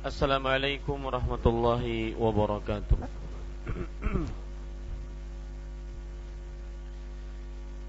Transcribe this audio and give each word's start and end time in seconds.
Assalamualaikum 0.00 0.96
warahmatullahi 0.96 2.16
wabarakatuh. 2.16 2.96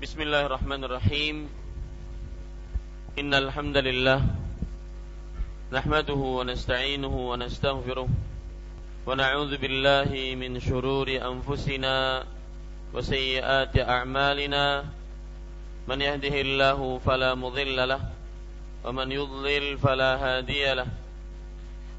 Bismillahirrahmanirrahim. 0.03 1.47
Innalhamdalillah 3.15 4.27
Nahmaduhu 5.71 6.43
wa 6.43 6.51
nasta'inuhu 6.51 7.31
wa 7.31 7.39
nasta'ghfiruh 7.39 8.11
Wa 8.11 9.15
na'udhu 9.15 9.55
billahi 9.55 10.35
min 10.35 10.59
syururi 10.59 11.15
anfusina 11.15 12.27
Wa 12.91 12.99
sayyiyati 12.99 13.87
Man 15.87 15.99
yahdihillahu 16.03 16.99
falamudillalah 17.07 18.03
Wa 18.83 18.91
man 18.91 19.07
yudlil 19.07 19.79
falahadiyalah 19.79 21.10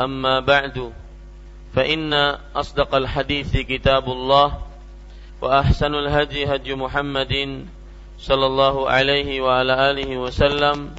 أما 0.00 0.40
بعد 0.40 0.92
فإن 1.74 2.14
أصدق 2.56 2.94
الحديث 2.94 3.56
كتاب 3.56 4.04
الله 4.04 4.58
وأحسن 5.42 5.94
الهدي 5.94 6.54
هدي 6.54 6.74
محمد 6.74 7.64
صلى 8.18 8.46
الله 8.46 8.90
عليه 8.90 9.40
وعلى 9.40 9.90
آله 9.90 10.10
وسلم 10.18 10.94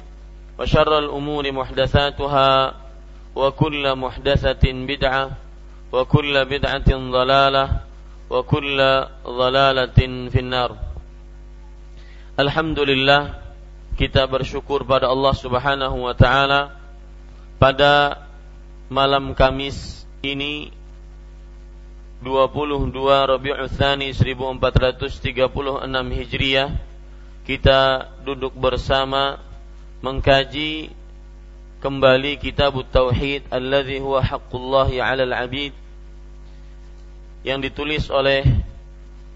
وشر 0.58 0.98
الأمور 0.98 1.52
محدثاتها 1.52 2.74
وكل 3.36 3.84
محدثة 3.96 4.64
بدعة 4.72 5.30
وكل 5.92 6.44
بدعة 6.44 6.90
ضلالة 6.90 7.64
وكل 8.30 8.78
ضلالة 9.26 9.98
في 10.30 10.38
النار 10.38 10.70
Alhamdulillah 12.34 13.38
kita 13.94 14.26
bersyukur 14.26 14.82
pada 14.82 15.06
Allah 15.06 15.30
Subhanahu 15.38 16.02
wa 16.02 16.18
taala 16.18 16.74
pada 17.62 18.26
malam 18.89 19.37
Kamis 19.37 20.01
ini 20.25 20.73
22 22.25 22.89
Rabiul 23.05 23.69
Tsani 23.69 24.09
1436 24.17 25.53
Hijriah 25.93 26.73
kita 27.45 28.09
duduk 28.25 28.57
bersama 28.57 29.37
mengkaji 30.01 30.89
kembali 31.85 32.41
kitab 32.41 32.81
Tauhid 32.89 33.45
alladzi 33.53 34.01
huwa 34.01 34.25
haqqullahi 34.25 34.97
'alal 34.97 35.37
'abid 35.37 35.77
yang 37.45 37.61
ditulis 37.61 38.09
oleh 38.09 38.41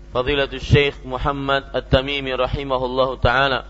Fadilatul 0.10 0.62
Syekh 0.62 0.98
Muhammad 1.06 1.74
At-Tamimi 1.74 2.38
rahimahullah 2.38 3.18
taala. 3.18 3.66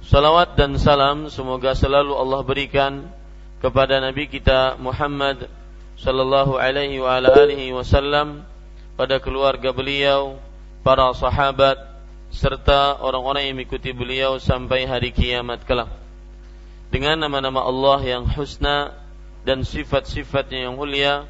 Salawat 0.00 0.56
dan 0.56 0.80
salam 0.80 1.28
semoga 1.28 1.76
selalu 1.76 2.16
Allah 2.16 2.40
berikan 2.40 3.04
kepada 3.62 4.02
Nabi 4.02 4.26
kita 4.26 4.74
Muhammad 4.82 5.46
sallallahu 5.94 6.58
alaihi 6.58 6.98
wa 6.98 7.14
ala 7.14 7.30
alihi 7.30 7.70
wasallam 7.70 8.42
pada 8.98 9.22
keluarga 9.22 9.70
beliau, 9.70 10.42
para 10.82 11.14
sahabat 11.14 11.78
serta 12.34 12.98
orang-orang 12.98 13.46
yang 13.46 13.56
mengikuti 13.62 13.94
beliau 13.94 14.42
sampai 14.42 14.82
hari 14.82 15.14
kiamat 15.14 15.62
kelak. 15.62 15.88
Dengan 16.90 17.22
nama-nama 17.22 17.62
Allah 17.62 18.02
yang 18.02 18.26
husna 18.34 18.98
dan 19.46 19.62
sifat-sifatnya 19.62 20.66
yang 20.68 20.74
mulia, 20.74 21.24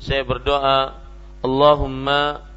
saya 0.00 0.24
berdoa, 0.24 0.96
Allahumma 1.44 2.48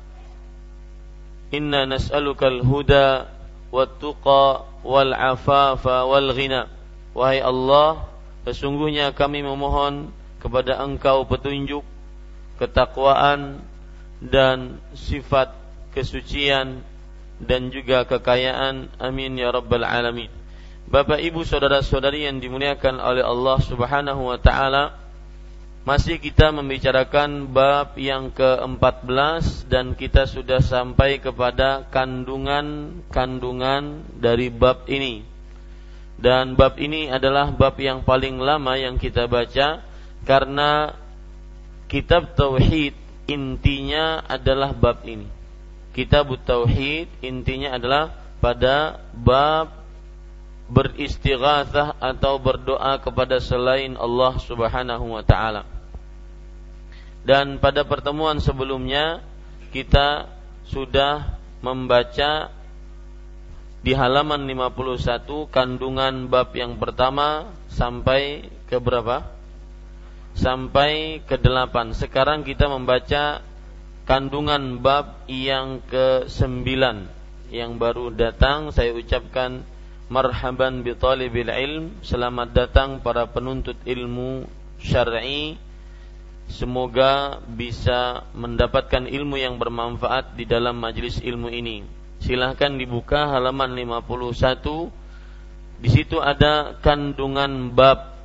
Inna 1.52 1.84
nas'alukal 1.84 2.64
huda 2.64 3.28
Wattuqa 3.72 4.68
Wal'afafa 4.84 6.08
Walghina 6.08 6.72
Wahai 7.16 7.40
Allah 7.44 8.17
Sesungguhnya 8.48 9.12
kami 9.12 9.44
memohon 9.44 10.16
Kepada 10.40 10.80
engkau 10.80 11.28
petunjuk 11.28 11.84
Ketakwaan 12.56 13.60
Dan 14.24 14.80
sifat 14.96 15.52
kesucian 15.92 16.80
Dan 17.44 17.76
juga 17.76 18.08
kekayaan 18.08 18.88
Amin 19.04 19.36
ya 19.36 19.52
Rabbal 19.52 19.84
Alamin 19.84 20.32
Bapak 20.88 21.20
ibu 21.20 21.44
saudara 21.44 21.84
saudari 21.84 22.24
yang 22.24 22.40
dimuliakan 22.40 23.04
oleh 23.04 23.20
Allah 23.20 23.60
subhanahu 23.60 24.32
wa 24.32 24.40
ta'ala 24.40 25.08
masih 25.88 26.20
kita 26.20 26.52
membicarakan 26.52 27.48
bab 27.48 27.96
yang 27.96 28.28
ke-14 28.36 29.72
dan 29.72 29.96
kita 29.96 30.28
sudah 30.28 30.60
sampai 30.60 31.24
kepada 31.24 31.88
kandungan-kandungan 31.96 34.04
dari 34.20 34.52
bab 34.52 34.84
ini. 34.92 35.37
Dan 36.18 36.58
bab 36.58 36.82
ini 36.82 37.14
adalah 37.14 37.54
bab 37.54 37.78
yang 37.78 38.02
paling 38.02 38.42
lama 38.42 38.74
yang 38.74 38.98
kita 38.98 39.30
baca 39.30 39.86
karena 40.26 40.98
kitab 41.86 42.34
tauhid 42.34 42.98
intinya 43.30 44.26
adalah 44.26 44.74
bab 44.74 45.06
ini. 45.06 45.30
Kitab 45.94 46.34
tauhid 46.42 47.06
intinya 47.22 47.78
adalah 47.78 48.18
pada 48.42 48.98
bab 49.14 49.78
beristighatsah 50.68 51.96
atau 52.02 52.36
berdoa 52.42 53.00
kepada 53.00 53.40
selain 53.40 53.96
Allah 53.96 54.36
Subhanahu 54.42 55.16
wa 55.16 55.24
taala. 55.24 55.64
Dan 57.24 57.60
pada 57.60 57.84
pertemuan 57.84 58.40
sebelumnya 58.40 59.22
kita 59.72 60.32
sudah 60.68 61.40
membaca 61.60 62.52
di 63.88 63.96
halaman 63.96 64.44
51 64.44 65.48
kandungan 65.48 66.28
bab 66.28 66.52
yang 66.52 66.76
pertama 66.76 67.56
sampai 67.72 68.52
ke 68.68 68.84
berapa? 68.84 69.24
Sampai 70.36 71.24
ke 71.24 71.40
delapan. 71.40 71.96
Sekarang 71.96 72.44
kita 72.44 72.68
membaca 72.68 73.40
kandungan 74.04 74.84
bab 74.84 75.24
yang 75.32 75.80
ke 75.88 76.28
sembilan 76.28 77.08
yang 77.48 77.80
baru 77.80 78.12
datang. 78.12 78.76
Saya 78.76 78.92
ucapkan 78.92 79.64
marhaban 80.12 80.84
bi 80.84 80.92
talibil 80.92 81.48
ilm. 81.48 82.04
Selamat 82.04 82.52
datang 82.52 83.00
para 83.00 83.24
penuntut 83.32 83.80
ilmu 83.88 84.52
syar'i 84.84 85.56
Semoga 86.52 87.40
bisa 87.44 88.28
mendapatkan 88.36 89.08
ilmu 89.08 89.40
yang 89.40 89.56
bermanfaat 89.56 90.36
di 90.36 90.44
dalam 90.44 90.76
majelis 90.76 91.24
ilmu 91.24 91.52
ini. 91.52 91.97
Silahkan 92.22 92.74
dibuka 92.76 93.30
halaman 93.30 93.78
51. 93.78 94.90
Di 95.78 95.90
situ 95.94 96.18
ada 96.18 96.78
kandungan 96.82 97.70
bab 97.70 98.18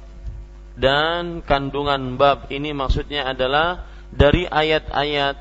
dan 0.73 1.44
kandungan 1.44 2.17
bab 2.17 2.49
ini 2.49 2.73
maksudnya 2.73 3.29
adalah 3.29 3.85
dari 4.09 4.49
ayat-ayat 4.49 5.37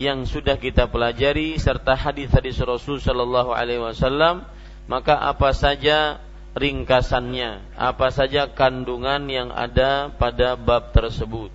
yang 0.00 0.24
sudah 0.24 0.56
kita 0.56 0.88
pelajari 0.88 1.60
serta 1.60 1.92
hadis-hadis 1.92 2.56
Rasul 2.64 3.04
Shallallahu 3.04 3.52
Alaihi 3.52 3.84
Wasallam 3.84 4.48
maka 4.88 5.20
apa 5.20 5.52
saja 5.52 6.24
ringkasannya, 6.56 7.76
apa 7.76 8.10
saja 8.10 8.50
kandungan 8.50 9.28
yang 9.30 9.52
ada 9.54 10.10
pada 10.10 10.58
bab 10.58 10.90
tersebut. 10.90 11.52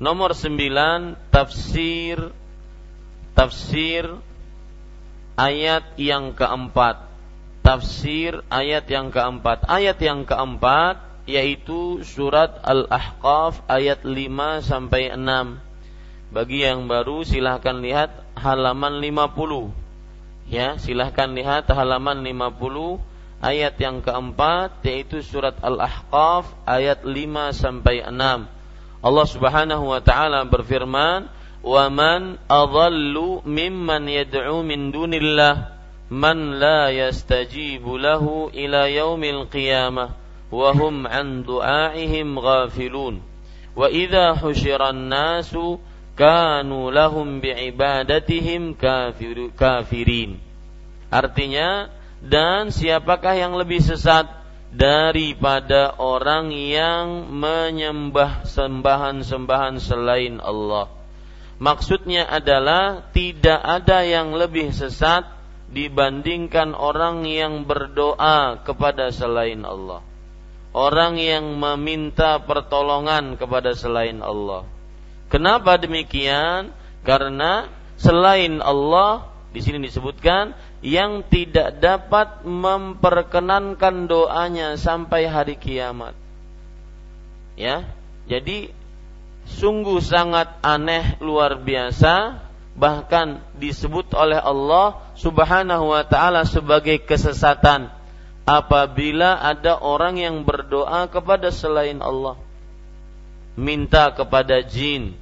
Nomor 0.00 0.32
sembilan 0.32 1.28
tafsir 1.30 2.18
tafsir 3.34 4.10
ayat 5.38 5.94
yang 5.94 6.34
keempat. 6.34 7.06
Tafsir 7.62 8.42
ayat 8.50 8.90
yang 8.90 9.14
keempat. 9.14 9.64
Ayat 9.70 10.02
yang 10.02 10.26
keempat 10.26 10.98
yaitu 11.28 12.02
surat 12.02 12.58
Al-Ahqaf 12.64 13.62
ayat 13.70 14.02
5 14.02 14.64
sampai 14.64 15.14
6. 15.14 15.60
Bagi 16.34 16.66
yang 16.66 16.90
baru 16.90 17.22
silahkan 17.22 17.78
lihat 17.78 18.10
halaman 18.34 18.98
50. 18.98 19.70
Ya, 20.48 20.80
silahkan 20.80 21.28
lihat 21.36 21.68
halaman 21.68 22.24
50 22.24 23.00
ayat 23.44 23.76
yang 23.78 24.00
keempat 24.00 24.80
yaitu 24.82 25.20
surat 25.20 25.54
Al-Ahqaf 25.60 26.48
ayat 26.64 27.04
5 27.04 27.52
sampai 27.52 28.02
6. 28.08 28.48
Allah 28.98 29.26
Subhanahu 29.30 29.94
wa 29.94 30.00
taala 30.02 30.42
berfirman, 30.48 31.30
"Wa 31.63 31.89
man 31.89 32.37
adhallu 32.49 33.41
mimman 33.47 34.07
yad'u 34.07 34.63
min 34.63 34.91
dunillah 34.91 35.73
man 36.11 36.59
la 36.59 36.91
yastajibu 36.91 37.95
lahu 37.97 38.51
ila 38.51 38.91
yaumil 38.91 39.47
qiyamah." 39.47 40.23
وهم 40.53 41.07
عن 41.07 41.43
دعائهم 41.43 42.39
غافلون 42.39 43.21
وإذا 43.75 44.25
حشر 44.33 44.89
الناس 44.89 45.57
كانوا 46.17 46.85
لهم 46.91 47.27
بعبادتهم 47.41 48.61
كافرين 49.57 50.31
Artinya 51.13 51.93
dan 52.25 52.73
siapakah 52.73 53.37
yang 53.37 53.53
lebih 53.53 53.77
sesat 53.77 54.25
daripada 54.73 55.93
orang 56.01 56.49
yang 56.49 57.29
menyembah 57.29 58.41
sembahan-sembahan 58.49 59.77
selain 59.77 60.41
Allah. 60.41 60.89
Maksudnya 61.58 62.26
adalah 62.30 63.10
tidak 63.10 63.58
ada 63.58 64.06
yang 64.06 64.30
lebih 64.34 64.70
sesat 64.70 65.26
dibandingkan 65.68 66.72
orang 66.72 67.26
yang 67.26 67.66
berdoa 67.66 68.62
kepada 68.62 69.10
selain 69.10 69.66
Allah 69.66 70.06
orang 70.78 71.16
yang 71.16 71.56
meminta 71.56 72.38
pertolongan 72.42 73.34
kepada 73.34 73.72
selain 73.72 74.20
Allah. 74.20 74.62
Kenapa 75.28 75.76
demikian? 75.80 76.72
Karena 77.04 77.68
selain 77.98 78.60
Allah 78.60 79.28
di 79.50 79.58
sini 79.64 79.82
disebutkan 79.82 80.52
yang 80.84 81.26
tidak 81.26 81.82
dapat 81.82 82.44
memperkenankan 82.44 84.06
doanya 84.06 84.76
sampai 84.76 85.26
hari 85.26 85.56
kiamat. 85.56 86.14
Ya. 87.58 87.82
Jadi 88.28 88.70
sungguh 89.48 89.98
sangat 90.04 90.60
aneh 90.60 91.16
luar 91.24 91.56
biasa 91.56 92.44
bahkan 92.78 93.42
disebut 93.58 94.14
oleh 94.14 94.38
Allah 94.38 95.00
Subhanahu 95.18 95.90
wa 95.90 96.04
taala 96.06 96.44
sebagai 96.46 97.02
kesesatan. 97.02 97.90
Apabila 98.48 99.44
ada 99.44 99.76
orang 99.76 100.16
yang 100.16 100.40
berdoa 100.40 101.04
kepada 101.12 101.52
selain 101.52 102.00
Allah 102.00 102.40
minta 103.60 104.08
kepada 104.16 104.64
jin 104.64 105.12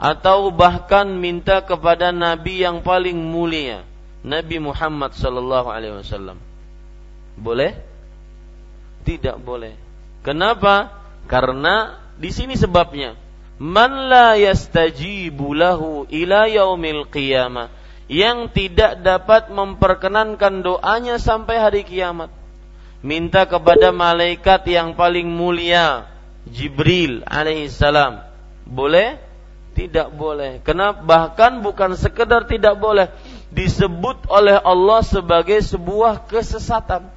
atau 0.00 0.48
bahkan 0.48 1.04
minta 1.12 1.60
kepada 1.60 2.08
nabi 2.08 2.64
yang 2.64 2.80
paling 2.80 3.18
mulia 3.20 3.84
Nabi 4.24 4.58
Muhammad 4.58 5.14
sallallahu 5.14 5.68
alaihi 5.70 5.94
wasallam. 6.00 6.38
Boleh? 7.38 7.78
Tidak 9.06 9.38
boleh. 9.38 9.78
Kenapa? 10.26 10.90
Karena 11.30 12.02
di 12.18 12.34
sini 12.34 12.58
sebabnya 12.58 13.14
man 13.58 14.10
la 14.10 14.38
yastajibu 14.38 15.54
lahu 15.54 16.06
ila 16.08 16.46
yaumil 16.46 17.06
qiyamah. 17.10 17.74
Yang 18.08 18.56
tidak 18.56 19.04
dapat 19.04 19.52
memperkenankan 19.52 20.64
doanya 20.64 21.20
sampai 21.20 21.60
hari 21.60 21.82
kiamat. 21.84 22.32
Minta 23.04 23.44
kepada 23.44 23.92
malaikat 23.92 24.64
yang 24.64 24.96
paling 24.96 25.28
mulia 25.28 26.08
Jibril 26.48 27.20
alaihissalam 27.28 28.28
boleh? 28.68 29.16
Tidak 29.72 30.12
boleh. 30.12 30.60
Kenapa? 30.60 31.00
Bahkan 31.00 31.64
bukan 31.64 31.96
sekedar 31.96 32.44
tidak 32.44 32.76
boleh. 32.76 33.08
Disebut 33.48 34.28
oleh 34.28 34.60
Allah 34.60 35.00
sebagai 35.00 35.56
sebuah 35.64 36.28
kesesatan. 36.28 37.08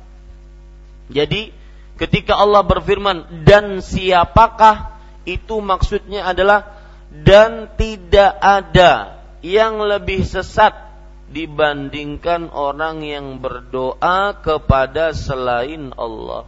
Jadi 1.11 1.51
ketika 1.99 2.39
Allah 2.39 2.63
berfirman 2.63 3.43
dan 3.43 3.83
siapakah 3.83 4.90
itu 5.25 5.61
maksudnya 5.61 6.25
adalah 6.25 6.81
dan 7.11 7.73
tidak 7.75 8.39
ada 8.39 9.21
yang 9.43 9.81
lebih 9.81 10.23
sesat 10.23 10.91
dibandingkan 11.31 12.51
orang 12.51 13.01
yang 13.03 13.39
berdoa 13.39 14.35
kepada 14.43 15.15
selain 15.15 15.95
Allah. 15.95 16.47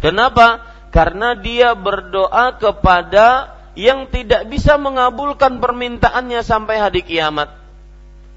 Kenapa? 0.00 0.64
Karena 0.92 1.36
dia 1.36 1.76
berdoa 1.76 2.56
kepada 2.56 3.56
yang 3.72 4.08
tidak 4.12 4.48
bisa 4.48 4.76
mengabulkan 4.76 5.60
permintaannya 5.60 6.40
sampai 6.44 6.76
hari 6.80 7.00
kiamat. 7.04 7.48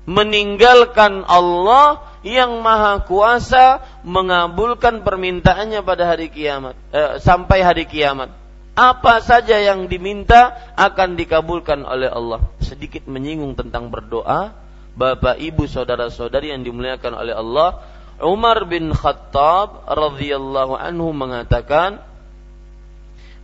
Meninggalkan 0.06 1.26
Allah 1.26 2.06
yang 2.22 2.62
maha 2.62 3.02
kuasa 3.04 3.82
mengabulkan 4.06 5.02
permintaannya 5.02 5.82
pada 5.82 6.14
hari 6.14 6.30
kiamat 6.30 6.78
eh, 6.94 7.18
sampai 7.18 7.66
hari 7.66 7.90
kiamat. 7.90 8.45
Apa 8.76 9.24
saja 9.24 9.56
yang 9.56 9.88
diminta 9.88 10.52
akan 10.76 11.16
dikabulkan 11.16 11.88
oleh 11.88 12.12
Allah. 12.12 12.44
Sedikit 12.60 13.08
menyinggung 13.08 13.56
tentang 13.56 13.88
berdoa, 13.88 14.52
Bapak 15.00 15.40
Ibu 15.40 15.64
saudara-saudari 15.64 16.52
yang 16.52 16.68
dimuliakan 16.68 17.16
oleh 17.16 17.36
Allah, 17.36 17.84
Umar 18.20 18.68
bin 18.68 18.92
Khattab 18.92 19.88
radhiyallahu 19.88 20.76
anhu 20.76 21.12
mengatakan, 21.16 22.04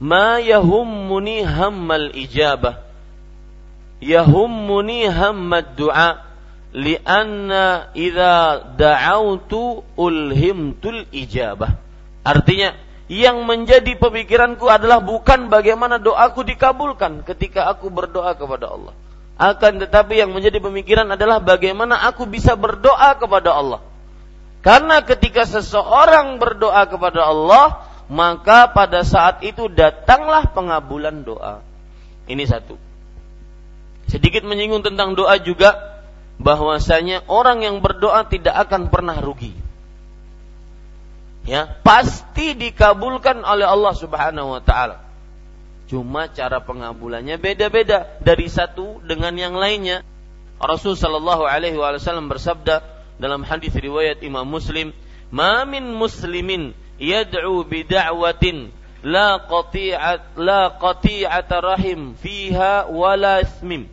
"Ma 0.04 0.39
yahummuni 0.39 1.44
hammal 1.44 2.12
ijabah, 2.12 2.83
yahummuni 4.04 5.07
hammad 5.12 5.80
du'a, 5.80 6.28
lianna 6.75 7.92
idza 7.95 8.68
da'autu 8.80 9.83
ulhimtul 9.95 11.07
ijabah." 11.12 11.75
Artinya, 12.24 12.75
yang 13.12 13.44
menjadi 13.44 14.00
pemikiranku 14.00 14.72
adalah 14.72 15.04
bukan 15.04 15.52
bagaimana 15.52 16.00
doaku 16.00 16.48
dikabulkan 16.48 17.28
ketika 17.28 17.68
aku 17.68 17.92
berdoa 17.92 18.31
kepada 18.40 18.72
Allah 18.72 18.96
akan 19.42 19.81
tetapi 19.81 20.22
yang 20.22 20.30
menjadi 20.30 20.62
pemikiran 20.62 21.10
adalah 21.10 21.42
bagaimana 21.42 21.98
aku 22.06 22.30
bisa 22.30 22.54
berdoa 22.54 23.18
kepada 23.18 23.58
Allah. 23.58 23.81
Karena 24.62 25.02
ketika 25.02 25.50
seseorang 25.50 26.38
berdoa 26.38 26.86
kepada 26.86 27.25
Allah, 27.25 27.90
maka 28.06 28.69
pada 28.69 29.02
saat 29.02 29.42
itu 29.42 29.66
datanglah 29.66 30.46
pengabulan 30.54 31.25
doa. 31.25 31.66
Ini 32.30 32.45
satu. 32.45 32.78
Sedikit 34.06 34.45
menyinggung 34.45 34.85
tentang 34.85 35.18
doa 35.18 35.42
juga 35.42 35.74
bahwasanya 36.38 37.26
orang 37.26 37.66
yang 37.66 37.81
berdoa 37.81 38.30
tidak 38.30 38.54
akan 38.69 38.94
pernah 38.94 39.18
rugi. 39.18 39.57
Ya, 41.42 41.81
pasti 41.81 42.54
dikabulkan 42.54 43.42
oleh 43.42 43.66
Allah 43.66 43.94
Subhanahu 43.98 44.54
wa 44.57 44.62
taala. 44.62 45.02
Cuma 45.90 46.30
cara 46.30 46.62
pengabulannya 46.64 47.36
beda-beda 47.42 48.07
dari 48.21 48.48
satu 48.48 49.02
dengan 49.04 49.33
yang 49.36 49.57
lainnya. 49.57 50.06
Rasul 50.62 50.94
sallallahu 50.94 51.44
alaihi 51.44 51.76
wasallam 51.76 52.30
bersabda 52.30 52.86
dalam 53.18 53.42
hadis 53.42 53.74
riwayat 53.74 54.21
Imam 54.21 54.45
Muslim, 54.45 54.94
"Ma 55.33 55.66
min 55.66 55.83
muslimin 55.92 56.78
yad'u 57.02 57.66
bi 57.66 57.83
da'watin 57.83 58.69
la 59.02 59.42
qati'at 59.42 60.38
la 60.38 60.78
qati'at 60.78 61.50
rahim 61.50 62.14
fiha 62.21 62.86
wala 62.88 63.42
ismim." 63.42 63.90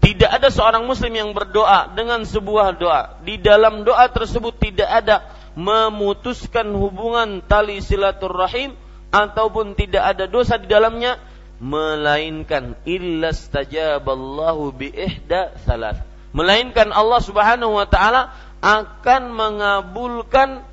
Tidak 0.00 0.30
ada 0.32 0.48
seorang 0.48 0.88
muslim 0.88 1.12
yang 1.12 1.30
berdoa 1.36 1.92
dengan 1.92 2.24
sebuah 2.24 2.72
doa. 2.80 3.20
Di 3.20 3.36
dalam 3.36 3.84
doa 3.84 4.08
tersebut 4.08 4.56
tidak 4.56 4.88
ada 4.88 5.28
memutuskan 5.60 6.72
hubungan 6.72 7.44
tali 7.44 7.84
silaturrahim 7.84 8.72
ataupun 9.12 9.76
tidak 9.76 10.16
ada 10.16 10.24
dosa 10.24 10.56
di 10.56 10.64
dalamnya 10.70 11.20
melainkan 11.60 12.80
illa 12.88 13.36
stajaballahu 13.36 14.72
bi 14.72 14.88
ihda 14.88 15.60
salat. 15.68 16.00
Melainkan 16.32 16.88
Allah 16.96 17.20
Subhanahu 17.20 17.76
wa 17.76 17.84
taala 17.84 18.32
akan 18.64 19.22
mengabulkan 19.36 20.64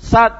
sat 0.00 0.32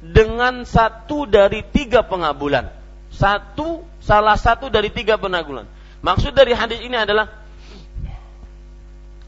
dengan 0.00 0.64
satu 0.64 1.28
dari 1.28 1.60
tiga 1.68 2.00
pengabulan. 2.08 2.72
Satu 3.12 3.84
salah 4.00 4.40
satu 4.40 4.72
dari 4.72 4.88
tiga 4.88 5.20
pengabulan. 5.20 5.68
Maksud 6.00 6.32
dari 6.32 6.56
hadis 6.56 6.80
ini 6.80 6.96
adalah 6.96 7.41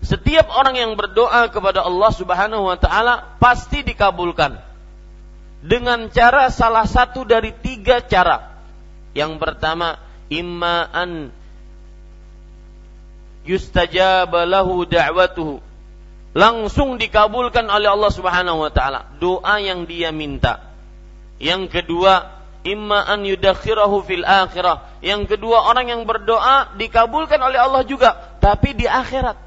setiap 0.05 0.53
orang 0.53 0.77
yang 0.77 0.93
berdoa 1.01 1.49
kepada 1.49 1.81
Allah 1.81 2.13
Subhanahu 2.13 2.69
wa 2.69 2.77
taala 2.77 3.41
pasti 3.41 3.81
dikabulkan 3.81 4.61
dengan 5.65 6.13
cara 6.13 6.53
salah 6.53 6.85
satu 6.85 7.25
dari 7.25 7.57
tiga 7.57 8.05
cara. 8.05 8.53
Yang 9.17 9.41
pertama, 9.41 9.97
imma 10.29 10.85
an 10.93 11.33
da'watuhu. 14.85 15.57
Langsung 16.35 16.99
dikabulkan 17.01 17.65
oleh 17.71 17.89
Allah 17.89 18.13
Subhanahu 18.13 18.61
wa 18.61 18.69
taala 18.69 19.09
doa 19.17 19.57
yang 19.63 19.89
dia 19.89 20.13
minta. 20.13 20.61
Yang 21.41 21.81
kedua, 21.81 22.45
imma 22.67 23.09
an 23.09 23.25
yudakhirahu 23.25 24.05
fil 24.05 24.27
akhirah. 24.27 25.01
Yang 25.01 25.37
kedua, 25.37 25.65
orang 25.65 25.89
yang 25.89 26.03
berdoa 26.05 26.77
dikabulkan 26.77 27.41
oleh 27.41 27.57
Allah 27.57 27.89
juga, 27.89 28.37
tapi 28.43 28.77
di 28.77 28.85
akhirat. 28.85 29.44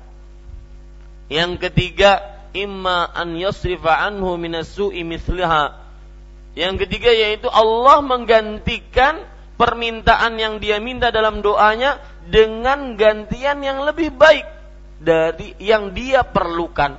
Yang 1.27 1.69
ketiga, 1.69 2.23
imma 2.55 3.11
an 3.11 3.35
yasrifa 3.35 3.99
anhu 4.07 4.39
mithliha. 4.39 5.65
Yang 6.57 6.75
ketiga 6.87 7.11
yaitu 7.13 7.51
Allah 7.51 8.01
menggantikan 8.01 9.27
permintaan 9.59 10.41
yang 10.41 10.57
dia 10.57 10.81
minta 10.81 11.13
dalam 11.13 11.45
doanya 11.45 12.01
dengan 12.25 12.97
gantian 12.97 13.61
yang 13.61 13.85
lebih 13.85 14.09
baik 14.15 14.45
dari 14.97 15.53
yang 15.61 15.93
dia 15.93 16.25
perlukan. 16.25 16.97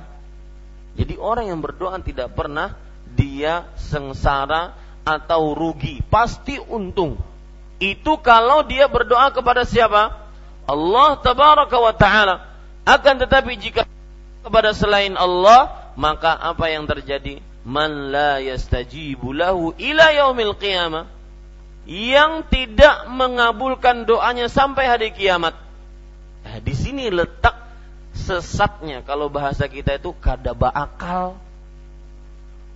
Jadi 0.95 1.15
orang 1.19 1.51
yang 1.51 1.59
berdoa 1.59 1.99
tidak 1.99 2.35
pernah 2.35 2.75
dia 3.15 3.67
sengsara 3.75 4.75
atau 5.03 5.55
rugi, 5.55 6.03
pasti 6.07 6.59
untung. 6.59 7.19
Itu 7.79 8.19
kalau 8.19 8.67
dia 8.67 8.91
berdoa 8.91 9.31
kepada 9.31 9.63
siapa? 9.63 10.11
Allah 10.67 11.09
tabaraka 11.23 11.77
wa 11.79 11.93
taala. 11.95 12.35
Akan 12.83 13.15
tetapi 13.19 13.55
jika 13.55 13.87
kepada 14.45 14.71
selain 14.71 15.15
Allah, 15.19 15.91
maka 15.99 16.35
apa 16.35 16.71
yang 16.71 16.87
terjadi? 16.87 17.43
Man 17.67 18.09
la 18.09 18.39
yastajibu 18.39 19.35
lahu 19.35 19.75
ila 19.75 20.05
yaumil 20.15 20.55
qiyamah. 20.55 21.05
Yang 21.89 22.45
tidak 22.53 23.09
mengabulkan 23.09 24.05
doanya 24.05 24.45
sampai 24.45 24.85
hari 24.85 25.09
kiamat. 25.09 25.57
Nah, 26.45 26.57
di 26.61 26.73
sini 26.77 27.09
letak 27.09 27.57
sesatnya 28.13 29.01
kalau 29.01 29.27
bahasa 29.33 29.65
kita 29.65 29.97
itu 29.97 30.13
kadaba 30.21 30.69
akal 30.69 31.41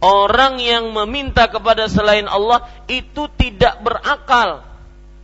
Orang 0.04 0.60
yang 0.60 0.92
meminta 0.92 1.48
kepada 1.48 1.88
selain 1.88 2.28
Allah 2.28 2.68
itu 2.92 3.32
tidak 3.40 3.80
berakal. 3.80 4.60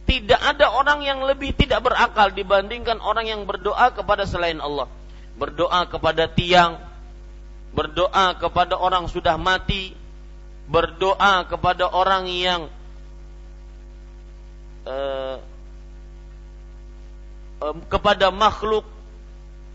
Tidak 0.08 0.40
ada 0.40 0.72
orang 0.72 1.04
yang 1.04 1.20
lebih 1.20 1.52
tidak 1.52 1.84
berakal 1.84 2.32
dibandingkan 2.32 3.04
orang 3.04 3.28
yang 3.28 3.44
berdoa 3.44 3.92
kepada 3.92 4.24
selain 4.24 4.64
Allah. 4.64 4.88
Berdoa 5.40 5.88
kepada 5.88 6.28
tiang, 6.28 6.84
berdoa 7.72 8.36
kepada 8.36 8.76
orang 8.76 9.08
sudah 9.08 9.40
mati, 9.40 9.96
berdoa 10.68 11.48
kepada 11.48 11.88
orang 11.88 12.28
yang 12.28 12.68
uh, 14.84 15.40
um, 17.64 17.80
kepada 17.88 18.36
makhluk, 18.36 18.84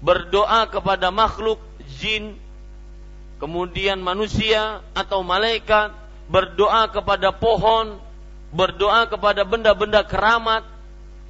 berdoa 0.05 0.69
kepada 0.69 1.09
makhluk 1.09 1.59
jin, 1.97 2.37
kemudian 3.41 4.05
manusia 4.05 4.85
atau 4.93 5.25
malaikat. 5.25 6.05
Berdoa 6.25 6.89
kepada 6.89 7.37
pohon, 7.37 8.01
berdoa 8.49 9.05
kepada 9.13 9.45
benda-benda 9.45 10.01
keramat, 10.09 10.65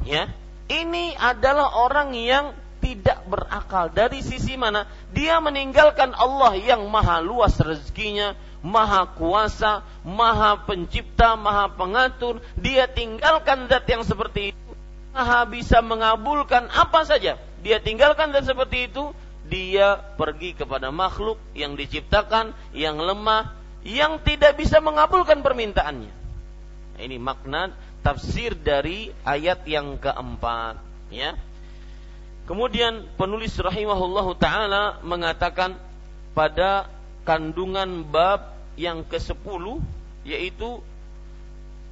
ya. 0.06 0.30
Ini 0.70 1.18
adalah 1.18 1.74
orang 1.74 2.14
yang 2.14 2.54
tidak 2.84 3.24
berakal. 3.24 3.88
Dari 3.88 4.20
sisi 4.20 4.60
mana? 4.60 4.84
Dia 5.16 5.40
meninggalkan 5.40 6.12
Allah 6.12 6.52
yang 6.60 6.84
maha 6.92 7.24
luas 7.24 7.56
rezekinya, 7.56 8.36
maha 8.60 9.08
kuasa, 9.16 9.80
maha 10.04 10.60
pencipta, 10.68 11.32
maha 11.40 11.72
pengatur. 11.72 12.44
Dia 12.60 12.84
tinggalkan 12.84 13.72
zat 13.72 13.88
yang 13.88 14.04
seperti 14.04 14.52
itu. 14.52 14.70
Maha 15.16 15.48
bisa 15.48 15.80
mengabulkan 15.80 16.68
apa 16.68 17.08
saja. 17.08 17.40
Dia 17.64 17.80
tinggalkan 17.80 18.36
zat 18.36 18.52
seperti 18.52 18.92
itu 18.92 19.16
dia 19.44 20.00
pergi 20.16 20.56
kepada 20.56 20.88
makhluk 20.88 21.36
yang 21.52 21.76
diciptakan, 21.76 22.56
yang 22.72 22.96
lemah, 22.96 23.52
yang 23.84 24.16
tidak 24.24 24.56
bisa 24.56 24.80
mengabulkan 24.80 25.44
permintaannya. 25.44 26.12
Ini 26.96 27.16
makna 27.20 27.74
tafsir 28.00 28.56
dari 28.56 29.12
ayat 29.26 29.68
yang 29.68 30.00
keempat, 30.00 30.80
ya. 31.12 31.36
Kemudian 32.44 33.08
penulis 33.16 33.56
rahimahullahu 33.56 34.36
taala 34.36 35.00
mengatakan 35.00 35.80
pada 36.36 36.92
kandungan 37.24 38.04
bab 38.04 38.52
yang 38.76 39.00
ke-10 39.08 39.80
yaitu 40.28 40.84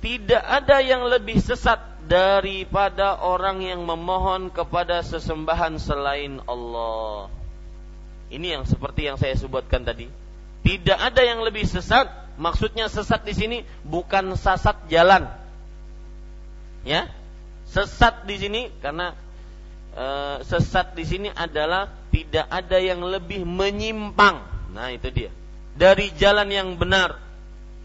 tidak 0.03 0.43
ada 0.45 0.83
yang 0.83 1.07
lebih 1.09 1.39
sesat 1.39 1.79
daripada 2.11 3.23
orang 3.23 3.63
yang 3.63 3.87
memohon 3.87 4.51
kepada 4.51 5.01
sesembahan 5.01 5.79
selain 5.79 6.43
Allah. 6.45 7.31
Ini 8.29 8.59
yang 8.59 8.65
seperti 8.67 9.07
yang 9.07 9.17
saya 9.17 9.39
sebutkan 9.39 9.87
tadi. 9.87 10.11
Tidak 10.67 10.99
ada 10.99 11.23
yang 11.23 11.41
lebih 11.47 11.63
sesat. 11.65 12.11
Maksudnya 12.35 12.91
sesat 12.91 13.23
di 13.23 13.35
sini 13.37 13.59
bukan 13.87 14.35
sesat 14.35 14.91
jalan. 14.91 15.31
Ya, 16.83 17.07
sesat 17.71 18.27
di 18.27 18.43
sini 18.43 18.75
karena 18.83 19.15
e, 19.93 20.07
sesat 20.45 20.97
di 20.97 21.05
sini 21.05 21.29
adalah 21.33 21.89
tidak 22.13 22.47
ada 22.49 22.79
yang 22.81 23.01
lebih 23.05 23.45
menyimpang. 23.45 24.41
Nah 24.73 24.89
itu 24.93 25.09
dia. 25.13 25.31
Dari 25.77 26.13
jalan 26.17 26.49
yang 26.53 26.77
benar. 26.77 27.17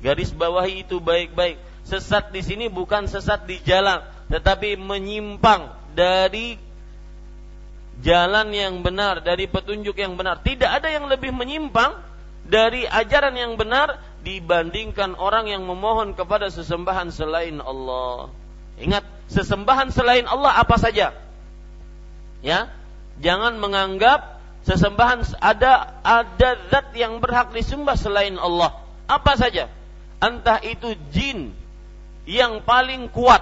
Garis 0.03 0.31
bawahi 0.31 0.85
itu 0.85 0.99
baik-baik. 0.99 1.57
Sesat 1.87 2.35
di 2.35 2.43
sini 2.43 2.67
bukan 2.67 3.07
sesat 3.07 3.47
di 3.47 3.63
jalan, 3.63 4.03
tetapi 4.27 4.75
menyimpang 4.75 5.71
dari 5.95 6.59
jalan 8.03 8.51
yang 8.51 8.83
benar, 8.83 9.23
dari 9.23 9.47
petunjuk 9.47 9.95
yang 9.97 10.19
benar. 10.19 10.43
Tidak 10.43 10.67
ada 10.67 10.91
yang 10.91 11.07
lebih 11.07 11.31
menyimpang 11.31 11.97
dari 12.45 12.83
ajaran 12.85 13.33
yang 13.33 13.55
benar 13.55 13.97
dibandingkan 14.21 15.15
orang 15.15 15.47
yang 15.47 15.63
memohon 15.63 16.11
kepada 16.13 16.51
sesembahan 16.51 17.09
selain 17.09 17.63
Allah. 17.63 18.29
Ingat, 18.77 19.07
sesembahan 19.31 19.89
selain 19.89 20.27
Allah 20.29 20.59
apa 20.59 20.75
saja? 20.77 21.15
Ya, 22.45 22.69
jangan 23.17 23.57
menganggap 23.57 24.37
sesembahan 24.67 25.39
ada 25.41 25.97
ada 26.05 26.49
zat 26.69 26.93
yang 26.93 27.17
berhak 27.23 27.55
disembah 27.55 27.97
selain 27.97 28.37
Allah. 28.37 28.77
Apa 29.07 29.39
saja? 29.39 29.71
Entah 30.17 30.59
itu 30.65 30.97
jin 31.13 31.53
yang 32.27 32.61
paling 32.65 33.07
kuat, 33.13 33.41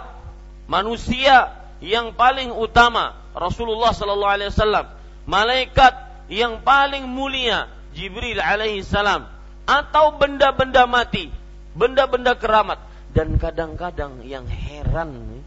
manusia 0.69 1.55
yang 1.81 2.13
paling 2.13 2.53
utama, 2.53 3.17
Rasulullah 3.33 3.91
sallallahu 3.91 4.35
alaihi 4.35 4.51
wasallam, 4.51 4.85
malaikat 5.25 5.93
yang 6.29 6.61
paling 6.61 7.07
mulia 7.09 7.71
Jibril 7.95 8.43
alaihi 8.43 8.83
salam 8.83 9.25
atau 9.65 10.19
benda-benda 10.19 10.85
mati, 10.85 11.31
benda-benda 11.73 12.37
keramat 12.37 12.77
dan 13.15 13.39
kadang-kadang 13.39 14.27
yang 14.27 14.43
heran 14.43 15.39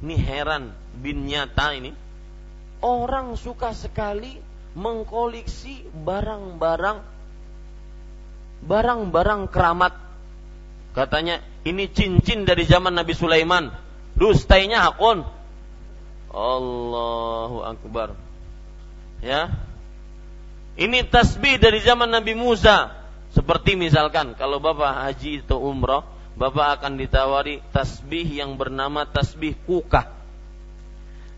ini 0.00 0.16
heran 0.16 0.72
bin 0.96 1.28
nyata 1.28 1.76
ini 1.76 1.92
orang 2.80 3.36
suka 3.36 3.72
sekali 3.76 4.40
mengkoleksi 4.76 5.88
barang-barang 6.04 6.98
barang-barang 8.60 9.42
keramat 9.48 9.96
katanya 10.92 11.40
ini 11.64 11.88
cincin 11.88 12.44
dari 12.44 12.64
zaman 12.68 12.92
Nabi 12.92 13.12
Sulaiman 13.16 13.72
dustainya 14.16 14.84
hakun 14.84 15.24
Allahu 16.30 17.66
Akbar. 17.66 18.14
Ya. 19.18 19.50
Ini 20.78 21.04
tasbih 21.10 21.58
dari 21.58 21.82
zaman 21.82 22.08
Nabi 22.08 22.38
Musa. 22.38 22.94
Seperti 23.30 23.78
misalkan 23.78 24.34
kalau 24.38 24.62
Bapak 24.62 25.06
haji 25.06 25.42
atau 25.46 25.62
umroh, 25.62 26.06
Bapak 26.38 26.80
akan 26.80 26.98
ditawari 26.98 27.62
tasbih 27.74 28.26
yang 28.26 28.54
bernama 28.54 29.06
tasbih 29.06 29.58
kukah. 29.66 30.08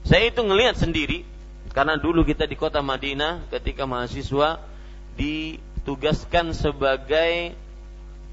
Saya 0.04 0.28
itu 0.28 0.40
ngelihat 0.44 0.76
sendiri 0.76 1.24
karena 1.72 1.96
dulu 1.96 2.20
kita 2.22 2.44
di 2.44 2.52
kota 2.52 2.84
Madinah 2.84 3.48
ketika 3.48 3.88
mahasiswa 3.88 4.60
ditugaskan 5.16 6.52
sebagai 6.52 7.56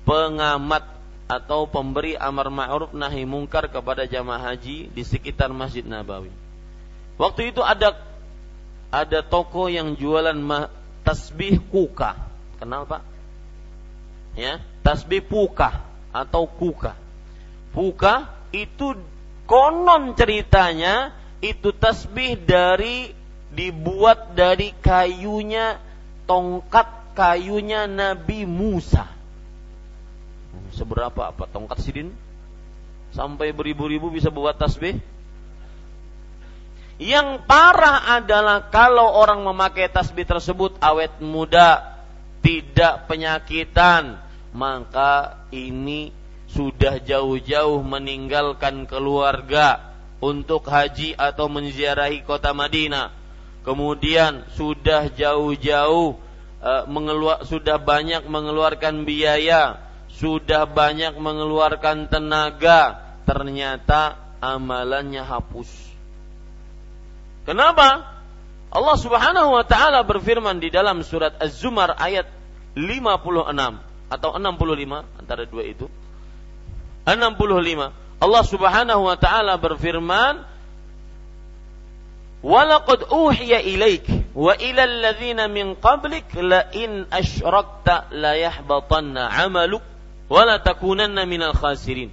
pengamat 0.04 0.84
atau 1.30 1.70
pemberi 1.70 2.20
amar 2.20 2.52
ma'ruf 2.52 2.92
nahi 2.92 3.24
mungkar 3.24 3.72
kepada 3.72 4.04
jamaah 4.04 4.52
haji 4.52 4.92
di 4.92 5.04
sekitar 5.08 5.54
Masjid 5.56 5.86
Nabawi. 5.86 6.34
Waktu 7.16 7.56
itu 7.56 7.62
ada 7.64 7.96
ada 8.90 9.20
toko 9.22 9.70
yang 9.70 9.94
jualan 9.94 10.36
tasbih 11.06 11.62
kuka. 11.70 12.18
Kenal 12.58 12.90
Pak? 12.90 13.06
Ya, 14.34 14.60
tasbih 14.82 15.24
puka 15.24 15.86
atau 16.10 16.50
kuka. 16.50 16.98
Puka 17.72 18.28
itu 18.50 18.98
konon 19.46 20.18
ceritanya 20.18 21.14
itu 21.40 21.70
tasbih 21.72 22.36
dari 22.42 23.19
dibuat 23.60 24.40
dari 24.40 24.72
kayunya 24.80 25.84
tongkat 26.24 27.12
kayunya 27.12 27.92
Nabi 27.92 28.48
Musa. 28.48 29.04
Seberapa 30.72 31.28
apa 31.28 31.44
tongkat 31.52 31.84
sidin? 31.84 32.16
Sampai 33.12 33.52
beribu-ribu 33.52 34.08
bisa 34.08 34.32
buat 34.32 34.56
tasbih? 34.56 34.96
Yang 37.00 37.44
parah 37.44 38.16
adalah 38.24 38.72
kalau 38.72 39.12
orang 39.20 39.44
memakai 39.44 39.92
tasbih 39.92 40.24
tersebut 40.24 40.80
awet 40.80 41.20
muda, 41.20 42.00
tidak 42.40 43.12
penyakitan, 43.12 44.24
maka 44.56 45.44
ini 45.52 46.16
sudah 46.48 47.04
jauh-jauh 47.04 47.84
meninggalkan 47.84 48.88
keluarga 48.88 49.96
untuk 50.24 50.68
haji 50.68 51.16
atau 51.16 51.48
menziarahi 51.52 52.24
kota 52.24 52.52
Madinah. 52.56 53.19
Kemudian 53.64 54.48
sudah 54.56 55.12
jauh-jauh 55.12 56.16
uh, 56.64 56.84
mengeluar 56.88 57.44
sudah 57.44 57.76
banyak 57.76 58.24
mengeluarkan 58.26 59.04
biaya, 59.04 59.84
sudah 60.08 60.64
banyak 60.68 61.16
mengeluarkan 61.20 62.08
tenaga, 62.08 63.00
ternyata 63.28 64.16
amalannya 64.40 65.22
hapus. 65.22 65.70
Kenapa? 67.44 68.20
Allah 68.70 68.98
Subhanahu 69.02 69.50
wa 69.58 69.66
taala 69.66 70.06
berfirman 70.06 70.62
di 70.62 70.70
dalam 70.70 71.02
surat 71.02 71.34
Az-Zumar 71.42 71.98
ayat 71.98 72.30
56 72.78 74.14
atau 74.14 74.30
65 74.38 75.20
antara 75.20 75.44
dua 75.50 75.64
itu. 75.66 75.90
65. 77.06 78.22
Allah 78.22 78.44
Subhanahu 78.46 79.02
wa 79.10 79.18
taala 79.18 79.58
berfirman, 79.58 80.46
"Walaqad 82.40 83.12
uhiya 83.12 83.60
ilaik 83.60 84.08
wa 84.32 84.56
ila 84.56 84.82
alladhina 84.88 85.52
min 85.52 85.76
qablik 85.76 86.32
la 86.40 86.72
in 86.72 87.04
asyrakta 87.12 88.08
la 88.16 88.40
yahbatanna 88.40 89.28
'amaluk 89.28 89.84
wa 90.32 90.42
la 90.48 90.64
takunanna 90.64 91.28
minal 91.28 91.52
khasirin." 91.52 92.12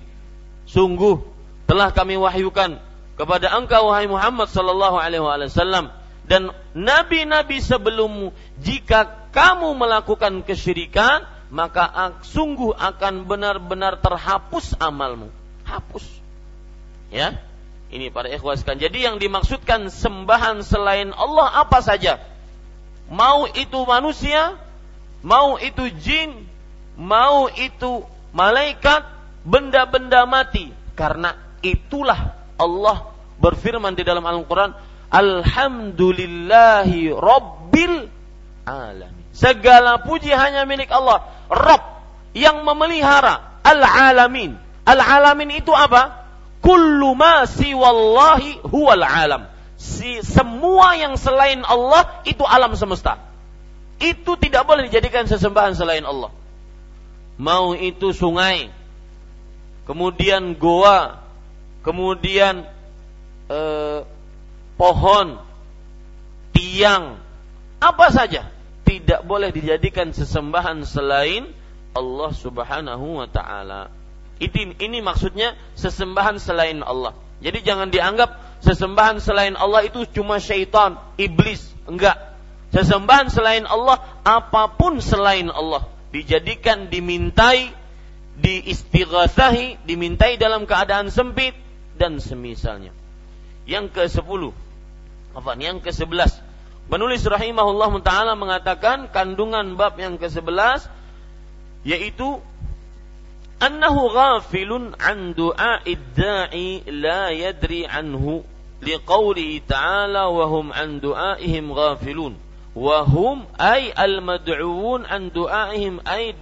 Sungguh 0.67 1.23
telah 1.71 1.95
kami 1.95 2.19
wahyukan 2.19 2.83
kepada 3.15 3.55
engkau 3.55 3.91
wahai 3.91 4.11
Muhammad 4.11 4.51
sallallahu 4.51 4.99
alaihi 4.99 5.23
wasallam 5.23 5.95
dan 6.27 6.51
nabi-nabi 6.75 7.63
sebelummu 7.63 8.35
jika 8.59 9.31
kamu 9.31 9.79
melakukan 9.79 10.43
kesyirikan 10.43 11.23
maka 11.51 11.87
sungguh 12.27 12.75
akan 12.75 13.27
benar-benar 13.31 14.03
terhapus 14.03 14.75
amalmu. 14.83 15.31
Hapus. 15.63 16.03
Ya. 17.11 17.39
Ini 17.87 18.11
para 18.11 18.27
ikhwaskan. 18.27 18.83
Jadi 18.83 19.07
yang 19.07 19.23
dimaksudkan 19.23 19.87
sembahan 19.93 20.67
selain 20.67 21.15
Allah 21.15 21.63
apa 21.63 21.79
saja? 21.79 22.19
Mau 23.07 23.47
itu 23.47 23.87
manusia, 23.87 24.59
mau 25.23 25.55
itu 25.63 25.87
jin, 26.03 26.35
mau 26.99 27.47
itu 27.47 28.03
malaikat, 28.35 29.07
benda-benda 29.47 30.27
mati. 30.27 30.75
Karena 30.99 31.39
itulah 31.63 32.35
Allah 32.59 33.15
berfirman 33.39 33.95
di 33.95 34.03
dalam 34.03 34.27
Al-Quran, 34.27 34.75
Alhamdulillahi 35.07 37.15
Rabbil 37.15 38.11
Alamin. 38.67 39.23
Segala 39.31 40.03
puji 40.03 40.35
hanya 40.35 40.67
milik 40.67 40.91
Allah. 40.91 41.23
Rob 41.47 42.03
yang 42.35 42.67
memelihara 42.67 43.63
al-alamin. 43.63 44.59
Al-alamin 44.83 45.63
itu 45.63 45.71
apa? 45.71 46.26
Kullu 46.67 47.15
ma 47.15 47.47
siwallahi 47.47 48.67
huwal 48.67 49.07
alam. 49.07 49.47
Si, 49.79 50.19
semua 50.27 50.99
yang 50.99 51.15
selain 51.15 51.63
Allah 51.63 52.27
itu 52.27 52.43
alam 52.43 52.75
semesta. 52.75 53.23
Itu 54.03 54.35
tidak 54.35 54.67
boleh 54.67 54.91
dijadikan 54.91 55.31
sesembahan 55.31 55.79
selain 55.79 56.03
Allah. 56.03 56.35
Mau 57.39 57.79
itu 57.79 58.11
sungai, 58.11 58.75
kemudian 59.87 60.59
goa, 60.59 61.23
kemudian 61.87 62.67
eh, 63.47 64.01
pohon, 64.75 65.39
tiang, 66.51 67.21
apa 67.79 68.07
saja 68.11 68.51
tidak 68.83 69.23
boleh 69.23 69.55
dijadikan 69.55 70.11
sesembahan 70.11 70.83
selain 70.83 71.47
Allah 71.95 72.31
Subhanahu 72.35 73.23
wa 73.23 73.29
taala. 73.31 73.96
Ini 74.37 74.77
ini 74.77 74.99
maksudnya 75.01 75.57
sesembahan 75.81 76.37
selain 76.37 76.85
Allah. 76.85 77.17
Jadi 77.41 77.65
jangan 77.65 77.89
dianggap 77.89 78.61
sesembahan 78.65 79.21
selain 79.21 79.57
Allah 79.57 79.85
itu 79.85 80.05
cuma 80.13 80.41
syaitan, 80.41 81.01
iblis. 81.17 81.73
Enggak. 81.89 82.37
Sesembahan 82.73 83.33
selain 83.33 83.65
Allah 83.65 84.03
apa 84.27 84.69
pun 84.77 85.01
selain 85.01 85.49
Allah 85.49 85.89
dijadikan 86.13 86.89
dimintai 86.93 87.73
diistighathahi, 88.37 89.89
dimintai 89.89 90.37
dalam 90.37 90.69
keadaan 90.69 91.09
sempit 91.09 91.57
dan 91.97 92.21
semisalnya. 92.21 92.93
Yang 93.65 93.97
ke-10. 93.97 94.53
Apa? 95.37 95.57
Yang 95.57 95.89
ke-11 95.89 96.47
Penulis 96.87 97.27
rahimahullah 97.27 97.91
taala 97.99 98.39
mengatakan 98.39 99.11
kandungan 99.11 99.75
bab 99.75 99.99
yang 99.99 100.23
ke-11 100.23 100.87
yaitu 101.83 102.39
annahu 103.61 104.13
ghafilun 104.13 104.97
an 105.01 105.33
du'a'id 105.33 106.01
da'i 106.17 106.85
la 106.93 107.33
yadri 107.33 107.89
anhu 107.89 108.45
liqaulihi 108.85 109.65
ta'ala 109.65 110.29
wa 110.29 110.45
hum 110.49 110.73
an 110.73 111.01
du'aihim 111.01 111.73
ghafilun 111.73 112.37
wa 112.77 113.05
hum 113.09 113.49
ay 113.57 113.89
al 113.97 114.21
mad'uun 114.21 115.09
an 115.09 115.33
du'aihim 115.33 116.05
ay 116.05 116.37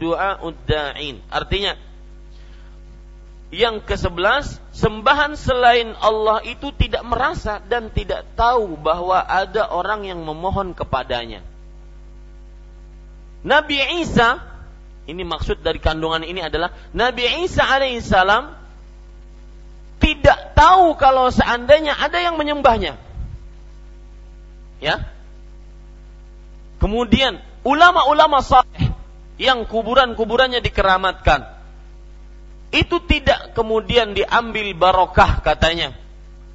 da'in 0.67 1.23
artinya 1.31 1.79
yang 3.55 3.79
ke-11, 3.87 4.75
sembahan 4.75 5.39
selain 5.39 5.95
Allah 6.03 6.43
itu 6.43 6.75
tidak 6.75 7.07
merasa 7.07 7.63
dan 7.63 7.87
tidak 7.95 8.27
tahu 8.35 8.75
bahwa 8.75 9.23
ada 9.23 9.71
orang 9.71 10.03
yang 10.11 10.27
memohon 10.27 10.75
kepadanya. 10.75 11.39
Nabi 13.47 13.79
Isa, 14.03 14.43
ini 15.05 15.23
maksud 15.25 15.61
dari 15.61 15.77
kandungan 15.81 16.25
ini 16.25 16.41
adalah 16.41 16.73
Nabi 16.97 17.45
Isa 17.45 17.61
alaihissalam 17.61 18.57
tidak 20.01 20.53
tahu 20.53 20.97
kalau 21.01 21.33
seandainya 21.33 21.97
ada 21.97 22.21
yang 22.21 22.37
menyembahnya. 22.37 23.01
Ya. 24.81 25.09
Kemudian 26.77 27.41
ulama-ulama 27.65 28.45
saleh 28.45 28.93
yang 29.41 29.65
kuburan-kuburannya 29.65 30.61
dikeramatkan 30.61 31.49
itu 32.75 33.01
tidak 33.09 33.57
kemudian 33.57 34.13
diambil 34.13 34.77
barokah 34.77 35.41
katanya. 35.41 35.97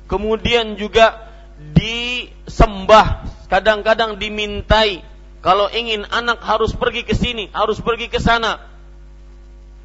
Kemudian 0.06 0.78
juga 0.78 1.30
disembah, 1.58 3.30
kadang-kadang 3.50 4.18
dimintai 4.18 5.06
kalau 5.40 5.72
ingin 5.72 6.04
anak 6.12 6.44
harus 6.44 6.76
pergi 6.76 7.08
ke 7.08 7.16
sini, 7.16 7.48
harus 7.56 7.80
pergi 7.80 8.12
ke 8.12 8.20
sana. 8.20 8.60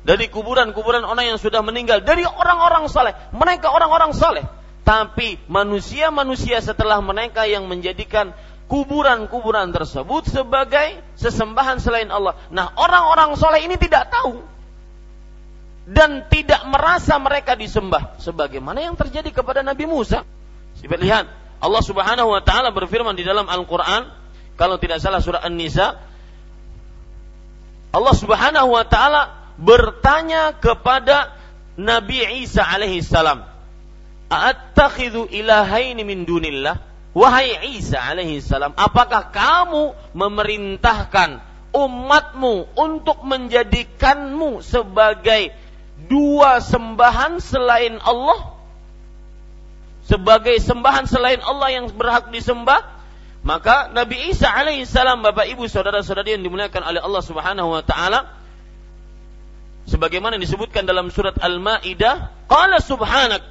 Dari 0.05 0.29
kuburan-kuburan 0.29 1.07
orang 1.07 1.33
yang 1.33 1.41
sudah 1.41 1.65
meninggal, 1.65 2.05
dari 2.05 2.27
orang-orang 2.27 2.91
saleh, 2.93 3.17
mereka 3.33 3.73
orang-orang 3.73 4.13
saleh. 4.13 4.45
Tapi 4.85 5.41
manusia-manusia 5.49 6.61
setelah 6.61 7.01
mereka 7.01 7.49
yang 7.49 7.65
menjadikan 7.65 8.37
kuburan-kuburan 8.69 9.73
tersebut 9.73 10.29
sebagai 10.29 11.01
sesembahan 11.17 11.81
selain 11.81 12.13
Allah. 12.13 12.37
Nah, 12.53 12.69
orang-orang 12.77 13.33
soleh 13.41 13.65
ini 13.65 13.81
tidak 13.81 14.13
tahu 14.13 14.45
dan 15.89 16.29
tidak 16.29 16.65
merasa 16.69 17.17
mereka 17.21 17.57
disembah 17.57 18.17
sebagaimana 18.21 18.85
yang 18.85 18.97
terjadi 18.97 19.31
kepada 19.33 19.61
Nabi 19.65 19.89
Musa. 19.89 20.25
Kita 20.81 21.01
lihat 21.01 21.25
Allah 21.65 21.83
Subhanahu 21.85 22.29
wa 22.37 22.45
taala 22.45 22.73
berfirman 22.73 23.17
di 23.17 23.25
dalam 23.25 23.49
Al-Qur'an 23.49 24.24
kalau 24.55 24.79
tidak 24.79 25.03
salah 25.03 25.19
surah 25.19 25.43
An-Nisa 25.43 25.99
Allah 27.95 28.15
Subhanahu 28.19 28.75
wa 28.75 28.85
taala 28.91 29.23
bertanya 29.55 30.59
kepada 30.59 31.31
Nabi 31.79 32.43
Isa 32.43 32.67
alaihi 32.67 33.07
salam, 33.07 33.47
"Attakhidhu 34.27 35.31
ilahaini 35.31 36.03
min 36.03 36.27
dunillah?" 36.27 36.83
Wahai 37.15 37.79
Isa 37.79 38.03
alaihi 38.03 38.43
salam, 38.43 38.75
apakah 38.75 39.31
kamu 39.31 39.95
memerintahkan 40.19 41.39
umatmu 41.71 42.75
untuk 42.75 43.23
menjadikanmu 43.23 44.59
sebagai 44.67 45.55
dua 46.11 46.59
sembahan 46.59 47.39
selain 47.39 48.03
Allah 48.03 48.59
sebagai 50.07 50.59
sembahan 50.59 51.07
selain 51.07 51.39
Allah 51.43 51.71
yang 51.71 51.87
berhak 51.95 52.35
disembah 52.35 52.94
maka 53.45 53.93
Nabi 53.93 54.33
Isa 54.33 54.49
alaihissalam 54.49 55.21
Bapak 55.21 55.45
Ibu 55.45 55.69
saudara-saudari 55.69 56.33
yang 56.33 56.43
dimuliakan 56.49 56.81
oleh 56.81 57.01
Allah 57.05 57.21
Subhanahu 57.21 57.77
wa 57.77 57.85
taala 57.85 58.33
sebagaimana 59.85 60.41
disebutkan 60.41 60.89
dalam 60.89 61.13
surat 61.13 61.37
Al-Maidah 61.37 62.49
qala 62.49 62.81
subhanak. 62.81 63.45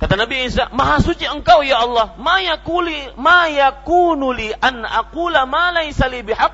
Kata 0.00 0.16
Nabi 0.16 0.48
Isa 0.48 0.68
maha 0.72 1.00
suci 1.00 1.28
engkau 1.28 1.64
ya 1.64 1.80
Allah. 1.80 2.16
Ma 2.20 2.40
yakuli 2.44 3.08
li 4.36 4.48
an 4.52 4.84
aqula 4.84 5.48
ma 5.48 5.72
laysa 5.72 6.08
li 6.08 6.20
bihaq. 6.24 6.52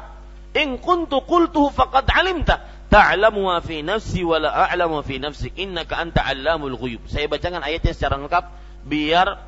In 0.58 0.78
kuntu 0.78 1.22
qultuhu 1.22 1.70
faqad 1.70 2.10
alimta. 2.10 2.62
Ta'lamu 2.86 3.50
ma 3.50 3.58
fi 3.58 3.82
nafsi 3.82 4.22
wa 4.22 4.38
la 4.38 4.70
a'lamu 4.70 5.02
fi 5.02 5.18
nafsik. 5.18 5.54
Innaka 5.58 5.98
anta 5.98 6.26
'allamul 6.26 6.74
ghuyub. 6.74 7.06
Saya 7.06 7.30
bacakan 7.30 7.62
ayatnya 7.62 7.94
secara 7.94 8.18
lengkap 8.18 8.50
biar 8.86 9.38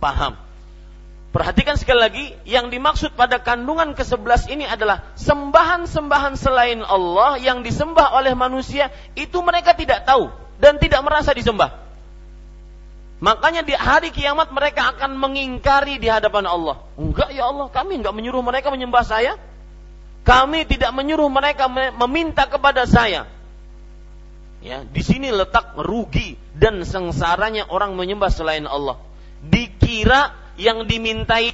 paham. 0.00 0.45
Perhatikan 1.36 1.76
sekali 1.76 2.00
lagi, 2.00 2.26
yang 2.48 2.72
dimaksud 2.72 3.12
pada 3.12 3.36
kandungan 3.36 3.92
ke-11 3.92 4.56
ini 4.56 4.64
adalah 4.64 5.04
sembahan-sembahan 5.20 6.32
selain 6.32 6.80
Allah 6.80 7.36
yang 7.36 7.60
disembah 7.60 8.16
oleh 8.16 8.32
manusia, 8.32 8.88
itu 9.12 9.44
mereka 9.44 9.76
tidak 9.76 10.08
tahu 10.08 10.32
dan 10.56 10.80
tidak 10.80 11.04
merasa 11.04 11.36
disembah. 11.36 11.76
Makanya 13.20 13.68
di 13.68 13.76
hari 13.76 14.16
kiamat 14.16 14.48
mereka 14.48 14.96
akan 14.96 15.12
mengingkari 15.20 16.00
di 16.00 16.08
hadapan 16.08 16.48
Allah. 16.48 16.80
Enggak 16.96 17.28
ya 17.28 17.52
Allah, 17.52 17.68
kami 17.68 18.00
enggak 18.00 18.16
menyuruh 18.16 18.40
mereka 18.40 18.72
menyembah 18.72 19.04
saya. 19.04 19.36
Kami 20.24 20.64
tidak 20.64 20.88
menyuruh 20.96 21.28
mereka 21.28 21.68
meminta 21.68 22.48
kepada 22.48 22.88
saya. 22.88 23.28
Ya, 24.64 24.88
di 24.88 25.04
sini 25.04 25.28
letak 25.28 25.76
rugi 25.76 26.40
dan 26.56 26.80
sengsaranya 26.80 27.68
orang 27.68 27.92
menyembah 27.92 28.32
selain 28.32 28.64
Allah. 28.64 28.96
Dikira 29.44 30.45
yang 30.56 30.88
dimintai 30.88 31.52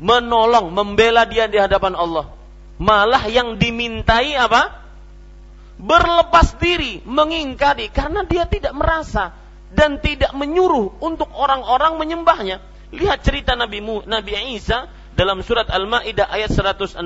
menolong, 0.00 0.72
membela 0.72 1.28
dia 1.28 1.48
di 1.48 1.60
hadapan 1.60 1.96
Allah. 1.96 2.32
Malah 2.80 3.28
yang 3.28 3.60
dimintai 3.60 4.34
apa? 4.36 4.82
Berlepas 5.76 6.56
diri, 6.58 7.02
mengingkari 7.02 7.90
karena 7.90 8.22
dia 8.26 8.46
tidak 8.46 8.72
merasa 8.76 9.34
dan 9.72 9.98
tidak 9.98 10.30
menyuruh 10.36 11.00
untuk 11.00 11.32
orang-orang 11.32 11.96
menyembahnya. 11.98 12.60
Lihat 12.92 13.24
cerita 13.24 13.56
Nabi 13.56 13.80
Mu, 13.80 14.04
Nabi 14.04 14.36
Isa 14.52 14.86
dalam 15.16 15.40
surat 15.40 15.68
Al-Maidah 15.72 16.28
ayat 16.28 16.52
116. 16.52 17.00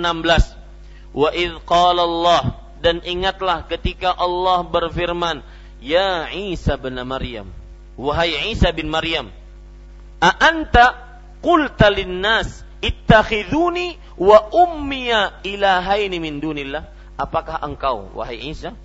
Wa 1.16 1.30
id 1.32 1.62
qala 1.64 2.02
Allah 2.04 2.42
dan 2.82 3.00
ingatlah 3.06 3.64
ketika 3.70 4.12
Allah 4.12 4.66
berfirman, 4.66 5.40
"Ya 5.80 6.28
Isa 6.28 6.76
bin 6.76 6.98
Maryam, 7.06 7.48
wahai 7.96 8.52
Isa 8.52 8.68
bin 8.74 8.90
Maryam, 8.92 9.32
A 10.20 10.30
anta 10.32 10.96
qulta 11.44 11.92
linnas 11.92 12.64
ittakhiduni 12.80 14.00
wa 14.16 14.48
ummiya 14.52 15.44
ilahaini 15.44 16.16
min 16.20 16.40
dunillah? 16.40 16.88
Apakah 17.16 17.64
engkau 17.64 18.12
wahai 18.16 18.40
Isa 18.52 18.76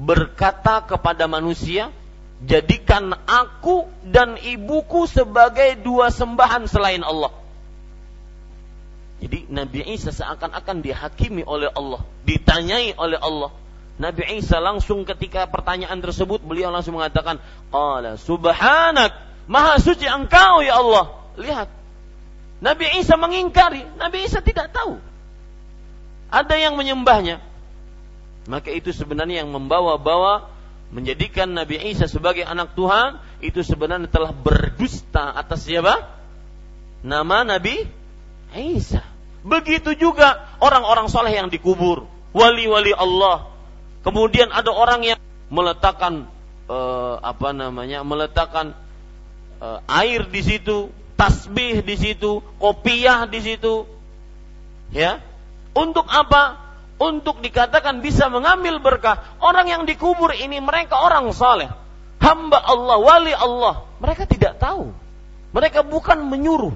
berkata 0.00 0.80
kepada 0.88 1.28
manusia, 1.28 1.92
jadikan 2.40 3.12
aku 3.28 3.84
dan 4.00 4.40
ibuku 4.40 5.04
sebagai 5.04 5.76
dua 5.84 6.08
sembahan 6.08 6.64
selain 6.64 7.04
Allah. 7.04 7.28
Jadi 9.20 9.52
Nabi 9.52 9.84
Isa 9.92 10.08
seakan-akan 10.08 10.80
dihakimi 10.80 11.44
oleh 11.44 11.68
Allah, 11.68 12.00
ditanyai 12.24 12.96
oleh 12.96 13.20
Allah. 13.20 13.52
Nabi 14.00 14.40
Isa 14.40 14.56
langsung 14.64 15.04
ketika 15.04 15.44
pertanyaan 15.44 16.00
tersebut 16.00 16.40
beliau 16.40 16.72
langsung 16.72 16.96
mengatakan, 16.96 17.36
"Qala 17.68 18.16
subhanak 18.16 19.12
Maha 19.50 19.82
suci 19.82 20.06
engkau 20.06 20.62
ya 20.62 20.78
Allah. 20.78 21.10
Lihat. 21.34 21.68
Nabi 22.62 22.86
Isa 23.02 23.18
mengingkari. 23.18 23.82
Nabi 23.98 24.22
Isa 24.22 24.38
tidak 24.38 24.70
tahu. 24.70 25.02
Ada 26.30 26.54
yang 26.54 26.78
menyembahnya. 26.78 27.42
Maka 28.46 28.70
itu 28.70 28.94
sebenarnya 28.94 29.42
yang 29.42 29.50
membawa-bawa 29.50 30.46
menjadikan 30.94 31.50
Nabi 31.50 31.82
Isa 31.90 32.06
sebagai 32.06 32.46
anak 32.46 32.78
Tuhan 32.78 33.18
itu 33.42 33.58
sebenarnya 33.66 34.06
telah 34.06 34.30
berdusta 34.30 35.34
atas 35.34 35.66
siapa? 35.66 35.98
Nama 37.02 37.42
Nabi 37.42 37.82
Isa. 38.54 39.02
Begitu 39.42 39.96
juga 39.98 40.46
orang-orang 40.60 41.10
soleh 41.10 41.32
yang 41.32 41.50
dikubur, 41.50 42.06
wali-wali 42.30 42.92
Allah. 42.94 43.50
Kemudian 44.06 44.52
ada 44.52 44.70
orang 44.70 45.00
yang 45.02 45.18
meletakkan 45.50 46.28
uh, 46.68 47.16
apa 47.18 47.50
namanya? 47.56 48.04
meletakkan 48.04 48.76
air 49.86 50.24
di 50.26 50.40
situ, 50.40 50.88
tasbih 51.20 51.84
di 51.84 51.96
situ, 52.00 52.40
kopiah 52.56 53.28
di 53.28 53.40
situ. 53.44 53.84
Ya. 54.90 55.20
Untuk 55.76 56.08
apa? 56.08 56.58
Untuk 57.00 57.40
dikatakan 57.40 58.00
bisa 58.04 58.28
mengambil 58.28 58.80
berkah. 58.80 59.22
Orang 59.40 59.68
yang 59.68 59.84
dikubur 59.84 60.32
ini 60.36 60.60
mereka 60.60 61.00
orang 61.00 61.30
saleh, 61.32 61.68
hamba 62.20 62.58
Allah, 62.60 62.96
wali 63.00 63.32
Allah. 63.32 63.84
Mereka 64.00 64.28
tidak 64.28 64.60
tahu. 64.60 64.92
Mereka 65.52 65.84
bukan 65.84 66.24
menyuruh. 66.28 66.74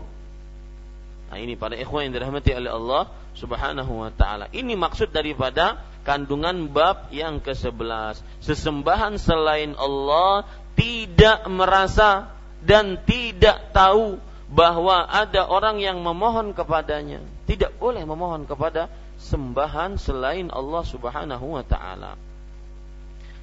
Nah, 1.30 1.38
ini 1.42 1.58
pada 1.58 1.74
ikhwan 1.74 2.08
yang 2.08 2.14
dirahmati 2.14 2.54
oleh 2.54 2.70
Allah 2.70 3.02
Subhanahu 3.34 4.06
wa 4.06 4.10
taala. 4.14 4.46
Ini 4.54 4.78
maksud 4.78 5.10
daripada 5.10 5.82
kandungan 6.06 6.70
bab 6.70 7.10
yang 7.10 7.42
ke-11. 7.42 8.22
Sesembahan 8.44 9.18
selain 9.18 9.74
Allah 9.74 10.46
tidak 10.78 11.46
merasa 11.50 12.33
dan 12.64 12.98
tidak 13.04 13.70
tahu 13.76 14.18
bahwa 14.48 15.04
ada 15.04 15.44
orang 15.44 15.80
yang 15.80 16.00
memohon 16.00 16.56
kepadanya. 16.56 17.20
Tidak 17.44 17.76
boleh 17.76 18.04
memohon 18.08 18.48
kepada 18.48 18.88
sembahan 19.20 20.00
selain 20.00 20.48
Allah 20.48 20.84
Subhanahu 20.84 21.60
wa 21.60 21.64
taala. 21.64 22.16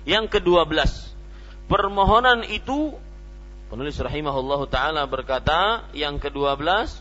Yang 0.03 0.41
kedua 0.41 0.65
belas, 0.65 1.13
permohonan 1.69 2.41
itu 2.49 2.97
penulis 3.69 3.95
rahimahullahu 4.01 4.67
taala 4.67 5.05
berkata 5.07 5.87
yang 5.95 6.17
kedua 6.17 6.57
belas 6.57 6.99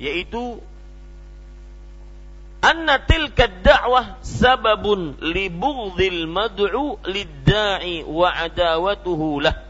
yaitu 0.00 0.62
anna 2.64 3.04
tilka 3.04 3.44
da'wah 3.44 4.22
sababun 4.24 5.20
li 5.20 5.52
bughdil 5.52 6.24
mad'u 6.24 6.96
lid-da'i 7.04 8.08
wa 8.08 8.32
adawatuhu 8.32 9.44
lah 9.44 9.66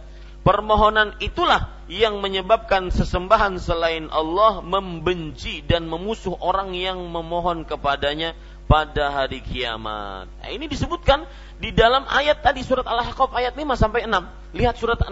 Permohonan 0.46 1.18
itulah 1.18 1.74
yang 1.90 2.22
menyebabkan 2.22 2.94
sesembahan 2.94 3.58
selain 3.58 4.06
Allah 4.14 4.62
membenci 4.62 5.58
dan 5.66 5.90
memusuh 5.90 6.38
orang 6.38 6.70
yang 6.70 7.02
memohon 7.02 7.66
kepadanya 7.66 8.38
pada 8.70 9.10
hari 9.10 9.42
kiamat. 9.42 10.30
Nah, 10.30 10.50
ini 10.54 10.70
disebutkan 10.70 11.26
di 11.58 11.74
dalam 11.74 12.06
ayat 12.06 12.46
tadi 12.46 12.62
surat 12.62 12.86
Al-Ahqaf 12.86 13.34
ayat 13.34 13.58
5 13.58 13.74
sampai 13.74 14.06
6. 14.06 14.54
Lihat 14.54 14.74
surat 14.78 15.02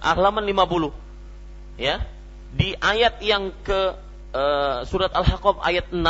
halaman 0.00 0.48
50. 0.48 1.76
Ya. 1.76 2.00
Di 2.56 2.72
ayat 2.80 3.20
yang 3.20 3.52
ke 3.60 4.00
uh, 4.32 4.80
surat 4.88 5.12
Al-Ahqaf 5.12 5.60
ayat 5.60 5.92
6, 5.92 6.00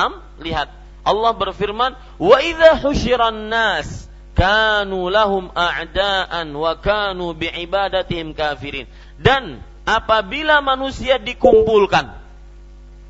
lihat 0.46 0.70
Allah 1.02 1.32
berfirman, 1.34 1.98
"Wa 2.22 2.38
idza 2.38 2.78
husyiran 2.86 3.50
nas 3.50 4.09
kanu 4.40 5.12
lahum 5.12 5.52
a'daan 5.52 6.48
wa 6.56 6.72
kanu 6.80 7.36
bi'ibadatihim 7.36 8.32
kafirin. 8.32 8.88
Dan 9.20 9.60
apabila 9.84 10.64
manusia 10.64 11.20
dikumpulkan 11.20 12.08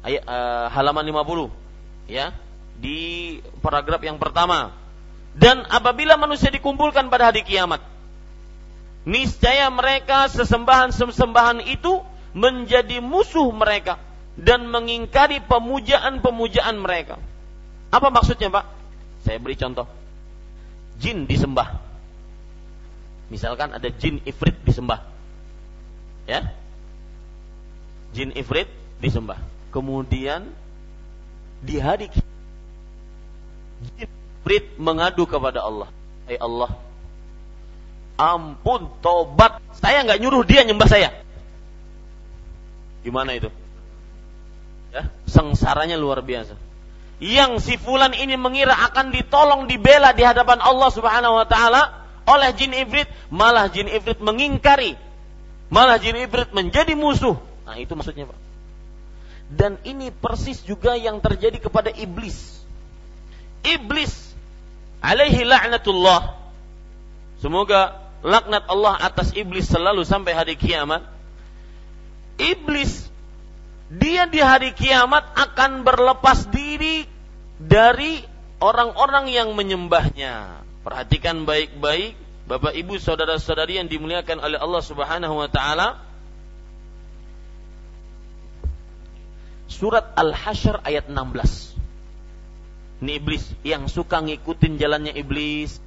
ayat 0.02 0.22
uh, 0.26 0.66
halaman 0.74 1.06
50 1.06 2.10
ya 2.10 2.34
di 2.82 3.38
paragraf 3.62 4.02
yang 4.02 4.18
pertama 4.18 4.74
dan 5.38 5.62
apabila 5.70 6.18
manusia 6.18 6.50
dikumpulkan 6.50 7.12
pada 7.12 7.30
hari 7.30 7.46
kiamat 7.46 7.84
niscaya 9.06 9.70
mereka 9.70 10.26
sesembahan-sesembahan 10.34 11.62
itu 11.70 12.02
menjadi 12.34 12.98
musuh 12.98 13.46
mereka 13.54 14.02
dan 14.40 14.66
mengingkari 14.66 15.42
pemujaan-pemujaan 15.44 16.80
mereka. 16.80 17.20
Apa 17.90 18.08
maksudnya, 18.08 18.48
Pak? 18.48 18.64
Saya 19.26 19.36
beri 19.42 19.58
contoh 19.58 19.99
jin 21.00 21.24
disembah. 21.24 21.80
Misalkan 23.32 23.72
ada 23.72 23.88
jin 23.88 24.20
ifrit 24.28 24.54
disembah. 24.62 25.00
Ya. 26.28 26.52
Jin 28.12 28.36
ifrit 28.36 28.68
disembah. 29.00 29.40
Kemudian 29.72 30.52
di 31.64 31.80
hari 31.80 32.12
jin 32.12 32.28
ifrit 33.96 34.76
mengadu 34.76 35.24
kepada 35.24 35.64
Allah. 35.64 35.88
Hai 36.28 36.36
hey 36.36 36.38
Allah, 36.38 36.70
ampun 38.20 38.92
tobat. 39.02 39.58
Saya 39.74 40.04
nggak 40.06 40.20
nyuruh 40.20 40.44
dia 40.46 40.62
nyembah 40.62 40.86
saya. 40.86 41.10
Gimana 43.00 43.32
itu? 43.34 43.48
Ya, 44.92 45.08
sengsaranya 45.24 45.96
luar 45.96 46.20
biasa 46.20 46.69
yang 47.20 47.60
si 47.60 47.76
fulan 47.76 48.16
ini 48.16 48.40
mengira 48.40 48.72
akan 48.90 49.12
ditolong 49.12 49.68
dibela 49.68 50.16
di 50.16 50.24
hadapan 50.24 50.56
Allah 50.64 50.88
Subhanahu 50.88 51.36
wa 51.36 51.46
taala 51.46 52.00
oleh 52.24 52.50
jin 52.56 52.72
ibrit, 52.72 53.08
malah 53.28 53.68
jin 53.68 53.88
ibrit 53.90 54.18
mengingkari. 54.20 54.94
Malah 55.70 55.98
jin 56.02 56.18
ibrit 56.18 56.50
menjadi 56.50 56.94
musuh. 56.98 57.38
Nah, 57.66 57.78
itu 57.78 57.94
maksudnya, 57.94 58.26
Pak. 58.26 58.38
Dan 59.50 59.82
ini 59.82 60.14
persis 60.14 60.62
juga 60.62 60.94
yang 60.94 61.18
terjadi 61.18 61.58
kepada 61.58 61.90
iblis. 61.90 62.62
Iblis 63.66 64.34
alaihi 65.02 65.42
la'natullah. 65.42 66.38
Semoga 67.42 67.98
laknat 68.22 68.68
Allah 68.70 68.94
atas 69.00 69.34
iblis 69.34 69.66
selalu 69.66 70.06
sampai 70.06 70.38
hari 70.38 70.54
kiamat. 70.54 71.02
Iblis 72.38 73.10
dia 73.90 74.30
di 74.30 74.38
hari 74.38 74.70
kiamat 74.70 75.34
akan 75.34 75.82
berlepas 75.82 76.46
diri 76.46 76.89
dari 77.60 78.24
orang-orang 78.64 79.28
yang 79.28 79.52
menyembahnya. 79.52 80.64
Perhatikan 80.80 81.44
baik-baik, 81.44 82.16
Bapak 82.48 82.72
Ibu, 82.72 82.96
saudara-saudari 82.96 83.76
yang 83.76 83.86
dimuliakan 83.92 84.40
oleh 84.40 84.56
Allah 84.56 84.82
Subhanahu 84.82 85.36
wa 85.36 85.48
taala. 85.52 86.10
surat 89.70 90.12
Al-Hasyr 90.18 90.82
ayat 90.82 91.06
16. 91.06 91.72
Ini 93.00 93.16
iblis 93.16 93.48
yang 93.64 93.88
suka 93.88 94.20
ngikutin 94.20 94.76
jalannya 94.76 95.14
iblis. 95.16 95.80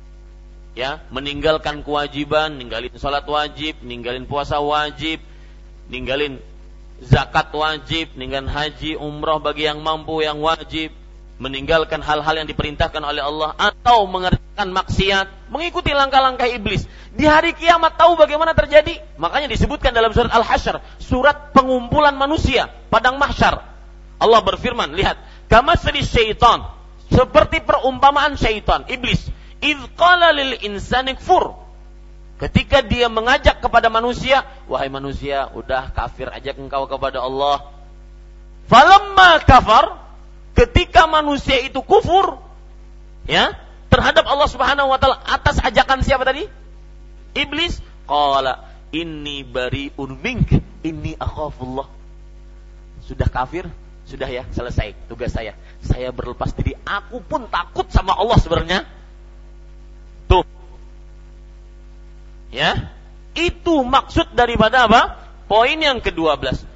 Ya, 0.74 1.06
meninggalkan 1.14 1.86
kewajiban, 1.86 2.58
ninggalin 2.58 2.90
sholat 2.98 3.30
wajib, 3.30 3.78
ninggalin 3.86 4.26
puasa 4.26 4.58
wajib, 4.58 5.22
ninggalin 5.86 6.42
zakat 6.98 7.54
wajib, 7.54 8.10
ninggalin 8.18 8.50
haji, 8.50 8.98
umroh 8.98 9.38
bagi 9.38 9.70
yang 9.70 9.86
mampu 9.86 10.26
yang 10.26 10.42
wajib, 10.42 10.90
meninggalkan 11.42 12.00
hal-hal 12.00 12.36
yang 12.38 12.48
diperintahkan 12.48 13.02
oleh 13.02 13.24
Allah 13.24 13.58
atau 13.58 14.06
mengerjakan 14.06 14.70
maksiat, 14.70 15.50
mengikuti 15.50 15.92
langkah-langkah 15.92 16.46
iblis. 16.46 16.86
Di 17.14 17.26
hari 17.26 17.58
kiamat 17.58 17.98
tahu 17.98 18.18
bagaimana 18.18 18.54
terjadi? 18.54 19.02
Makanya 19.18 19.50
disebutkan 19.50 19.94
dalam 19.94 20.14
surat 20.14 20.30
Al-Hasyr, 20.30 20.82
surat 21.02 21.54
pengumpulan 21.54 22.14
manusia, 22.14 22.70
padang 22.90 23.18
mahsyar. 23.18 23.66
Allah 24.22 24.42
berfirman, 24.46 24.94
lihat, 24.94 25.20
kama 25.50 25.76
syaitan, 25.78 26.70
seperti 27.12 27.62
perumpamaan 27.62 28.40
syaitan, 28.40 28.86
iblis. 28.88 29.30
Idh 29.64 29.84
qala 29.96 30.36
lil 30.36 30.60
insani 30.64 31.16
kfur. 31.16 31.56
Ketika 32.42 32.84
dia 32.84 33.08
mengajak 33.08 33.64
kepada 33.64 33.88
manusia, 33.88 34.44
wahai 34.68 34.92
manusia, 34.92 35.48
udah 35.56 35.96
kafir 35.96 36.28
aja 36.28 36.52
engkau 36.52 36.90
kepada 36.90 37.24
Allah. 37.24 37.72
Falamma 38.68 39.40
kafar, 39.48 40.03
ketika 40.54 41.10
manusia 41.10 41.62
itu 41.62 41.82
kufur, 41.82 42.42
ya, 43.26 43.58
terhadap 43.90 44.26
Allah 44.26 44.50
Subhanahu 44.50 44.90
wa 44.90 44.98
taala 44.98 45.22
atas 45.22 45.62
ajakan 45.62 46.02
siapa 46.02 46.26
tadi? 46.26 46.50
Iblis. 47.34 47.82
Qala 48.04 48.68
inni 48.94 49.42
bariun 49.42 50.12
mink, 50.22 50.54
inni 50.86 51.18
akhafullah. 51.18 51.90
Sudah 53.04 53.28
kafir, 53.28 53.68
sudah 54.06 54.30
ya, 54.30 54.44
selesai 54.54 54.96
tugas 55.10 55.34
saya. 55.34 55.58
Saya 55.82 56.14
berlepas 56.14 56.54
diri. 56.56 56.78
Aku 56.86 57.20
pun 57.20 57.50
takut 57.50 57.90
sama 57.90 58.16
Allah 58.16 58.38
sebenarnya. 58.40 58.80
Tuh. 60.30 60.46
Ya. 62.54 62.94
Itu 63.34 63.82
maksud 63.82 64.38
daripada 64.38 64.86
apa? 64.86 65.18
Poin 65.50 65.76
yang 65.76 66.00
ke-12. 66.00 66.70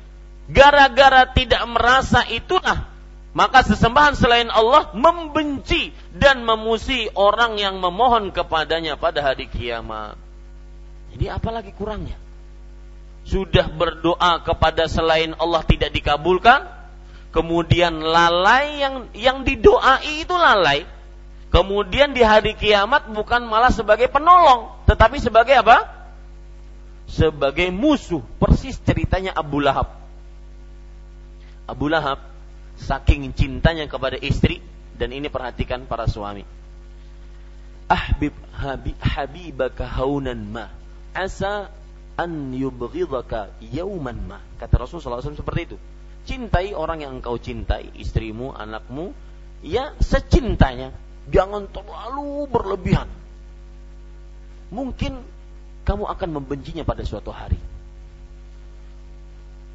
Gara-gara 0.50 1.30
tidak 1.30 1.62
merasa 1.70 2.26
itulah 2.26 2.97
maka 3.38 3.62
sesembahan 3.62 4.18
selain 4.18 4.50
Allah 4.50 4.90
membenci 4.98 5.94
dan 6.10 6.42
memusi 6.42 7.06
orang 7.14 7.62
yang 7.62 7.78
memohon 7.78 8.34
kepadanya 8.34 8.98
pada 8.98 9.22
hari 9.22 9.46
kiamat. 9.46 10.18
Jadi 11.14 11.30
apalagi 11.30 11.70
kurangnya? 11.78 12.18
Sudah 13.30 13.70
berdoa 13.70 14.42
kepada 14.42 14.90
selain 14.90 15.38
Allah 15.38 15.62
tidak 15.70 15.94
dikabulkan, 15.94 16.66
kemudian 17.30 18.02
lalai 18.02 18.82
yang 18.82 18.96
yang 19.14 19.38
didoai 19.46 20.26
itu 20.26 20.34
lalai. 20.34 20.90
Kemudian 21.54 22.18
di 22.18 22.26
hari 22.26 22.58
kiamat 22.58 23.06
bukan 23.14 23.46
malah 23.46 23.70
sebagai 23.70 24.10
penolong, 24.10 24.82
tetapi 24.90 25.22
sebagai 25.22 25.62
apa? 25.62 25.86
Sebagai 27.06 27.70
musuh. 27.70 28.26
Persis 28.42 28.82
ceritanya 28.82 29.38
Abu 29.38 29.62
Lahab. 29.62 29.94
Abu 31.70 31.86
Lahab 31.86 32.37
saking 32.78 33.34
cintanya 33.34 33.90
kepada 33.90 34.16
istri 34.22 34.62
dan 34.98 35.14
ini 35.14 35.28
perhatikan 35.28 35.86
para 35.90 36.06
suami. 36.06 36.46
Ahbib 37.88 38.36
habib 38.52 38.98
habibaka 39.00 39.88
haunan 39.88 40.44
ma 40.52 40.68
asa 41.16 41.72
an 42.20 42.54
yubghidaka 42.54 43.54
yauman 43.62 44.18
ma. 44.28 44.38
Kata 44.62 44.86
Rasulullah 44.86 45.24
SAW 45.24 45.40
seperti 45.40 45.62
itu 45.74 45.78
cintai 46.28 46.76
orang 46.76 47.00
yang 47.00 47.12
engkau 47.24 47.40
cintai, 47.40 47.88
istrimu, 47.96 48.52
anakmu, 48.52 49.16
ya 49.64 49.96
secintanya. 50.04 50.92
Jangan 51.32 51.72
terlalu 51.72 52.48
berlebihan. 52.52 53.08
Mungkin 54.72 55.24
kamu 55.88 56.04
akan 56.04 56.30
membencinya 56.40 56.84
pada 56.84 57.04
suatu 57.08 57.32
hari. 57.32 57.60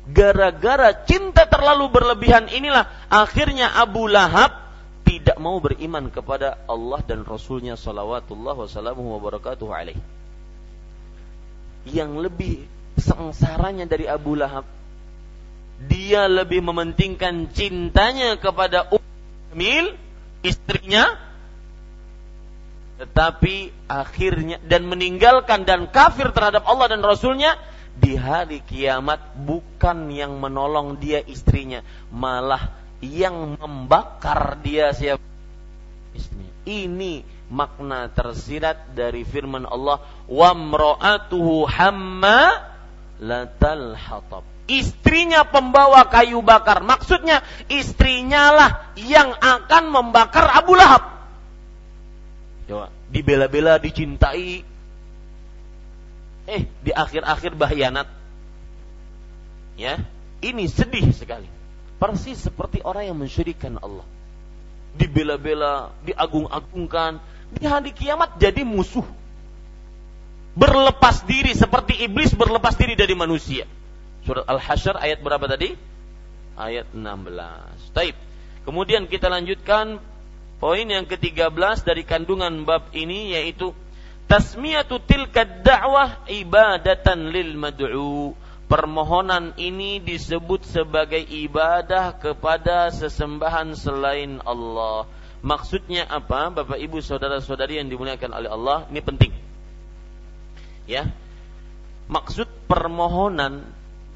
Gara-gara 0.02 0.90
cinta 1.06 1.46
terlalu 1.46 1.86
berlebihan 1.94 2.50
inilah 2.50 2.90
akhirnya 3.06 3.70
Abu 3.70 4.10
Lahab 4.10 4.50
tidak 5.06 5.38
mau 5.38 5.62
beriman 5.62 6.10
kepada 6.10 6.58
Allah 6.66 6.98
dan 7.06 7.22
Rasulnya 7.22 7.78
salawatullah 7.78 8.58
wassalamu 8.58 9.14
wabarakatuh 9.14 9.66
alaih. 9.70 9.98
Yang 11.86 12.10
lebih 12.18 12.54
sengsaranya 12.98 13.86
dari 13.86 14.10
Abu 14.10 14.34
Lahab 14.34 14.66
dia 15.86 16.30
lebih 16.30 16.62
mementingkan 16.62 17.50
cintanya 17.50 18.38
kepada 18.38 18.86
Umil 18.90 19.98
istrinya 20.42 21.18
tetapi 23.02 23.74
akhirnya 23.90 24.62
dan 24.62 24.86
meninggalkan 24.86 25.66
dan 25.66 25.90
kafir 25.90 26.30
terhadap 26.30 26.62
Allah 26.70 26.86
dan 26.86 27.02
Rasulnya 27.02 27.58
di 27.98 28.16
hari 28.16 28.64
kiamat 28.64 29.36
bukan 29.36 30.08
yang 30.08 30.40
menolong 30.40 30.96
dia 30.96 31.20
istrinya 31.20 31.84
malah 32.08 32.72
yang 33.04 33.58
membakar 33.58 34.56
dia 34.64 34.94
siapa 34.96 35.22
istrinya 36.16 36.52
ini 36.64 37.20
makna 37.52 38.08
tersirat 38.08 38.96
dari 38.96 39.28
firman 39.28 39.68
Allah 39.68 40.00
wa 40.24 40.50
mra'atuhu 40.56 41.68
hamma 41.68 42.72
latal 43.20 43.92
hatab 43.92 44.52
istrinya 44.70 45.44
pembawa 45.46 46.06
kayu 46.08 46.40
bakar. 46.40 46.80
Maksudnya 46.80 47.42
istrinya 47.68 48.52
lah 48.54 48.70
yang 48.98 49.34
akan 49.36 49.84
membakar 49.90 50.48
Abu 50.48 50.72
Lahab. 50.72 51.02
Coba, 52.66 52.88
dibela-bela, 53.10 53.76
dicintai. 53.76 54.71
Eh, 56.52 56.68
di 56.84 56.92
akhir-akhir 56.92 57.56
bahianat. 57.56 58.04
Ya, 59.80 60.04
ini 60.44 60.68
sedih 60.68 61.08
sekali. 61.16 61.48
Persis 61.96 62.44
seperti 62.44 62.84
orang 62.84 63.08
yang 63.08 63.16
mensyirikan 63.16 63.80
Allah. 63.80 64.04
Dibela-bela, 64.92 65.96
diagung-agungkan, 66.04 67.24
di 67.56 67.64
hari 67.64 67.96
kiamat 67.96 68.36
jadi 68.36 68.68
musuh. 68.68 69.06
Berlepas 70.52 71.24
diri 71.24 71.56
seperti 71.56 72.04
iblis 72.04 72.36
berlepas 72.36 72.76
diri 72.76 72.92
dari 72.92 73.16
manusia. 73.16 73.64
Surat 74.28 74.44
Al-Hasyr 74.44 75.00
ayat 75.00 75.24
berapa 75.24 75.48
tadi? 75.48 75.72
Ayat 76.52 76.92
16. 76.92 77.96
Taib. 77.96 78.12
Kemudian 78.68 79.08
kita 79.08 79.32
lanjutkan 79.32 79.96
poin 80.60 80.84
yang 80.84 81.08
ke-13 81.08 81.88
dari 81.88 82.04
kandungan 82.04 82.68
bab 82.68 82.92
ini 82.92 83.32
yaitu 83.32 83.72
tasmiyatu 84.32 84.96
tilka 85.04 85.44
da'wah 85.44 86.24
ibadatan 86.24 87.28
lil 87.28 87.52
mad'u. 87.60 88.32
Permohonan 88.64 89.52
ini 89.60 90.00
disebut 90.00 90.64
sebagai 90.64 91.20
ibadah 91.20 92.16
kepada 92.16 92.88
sesembahan 92.88 93.76
selain 93.76 94.40
Allah. 94.48 95.04
Maksudnya 95.44 96.08
apa? 96.08 96.48
Bapak 96.48 96.80
Ibu 96.80 97.04
saudara-saudari 97.04 97.76
yang 97.76 97.92
dimuliakan 97.92 98.32
oleh 98.32 98.48
Allah, 98.48 98.88
ini 98.88 99.04
penting. 99.04 99.32
Ya. 100.88 101.12
Maksud 102.08 102.48
permohonan 102.64 103.60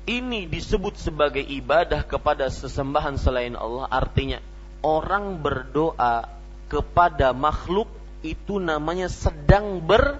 ini 0.08 0.48
disebut 0.48 0.96
sebagai 0.96 1.44
ibadah 1.44 2.00
kepada 2.08 2.48
sesembahan 2.48 3.20
selain 3.20 3.58
Allah 3.58 3.90
artinya 3.90 4.38
orang 4.80 5.42
berdoa 5.42 6.30
kepada 6.70 7.34
makhluk 7.34 7.90
itu 8.26 8.58
namanya 8.58 9.06
sedang 9.06 9.78
beribadah 9.80 10.18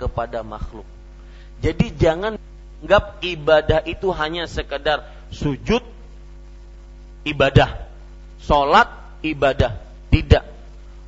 kepada 0.00 0.40
makhluk. 0.40 0.88
Jadi 1.60 1.92
jangan 1.94 2.40
anggap 2.84 3.20
ibadah 3.24 3.80
itu 3.84 4.12
hanya 4.12 4.48
sekedar 4.48 5.08
sujud 5.32 5.80
ibadah, 7.24 7.88
sholat 8.44 8.88
ibadah, 9.24 9.80
tidak. 10.12 10.44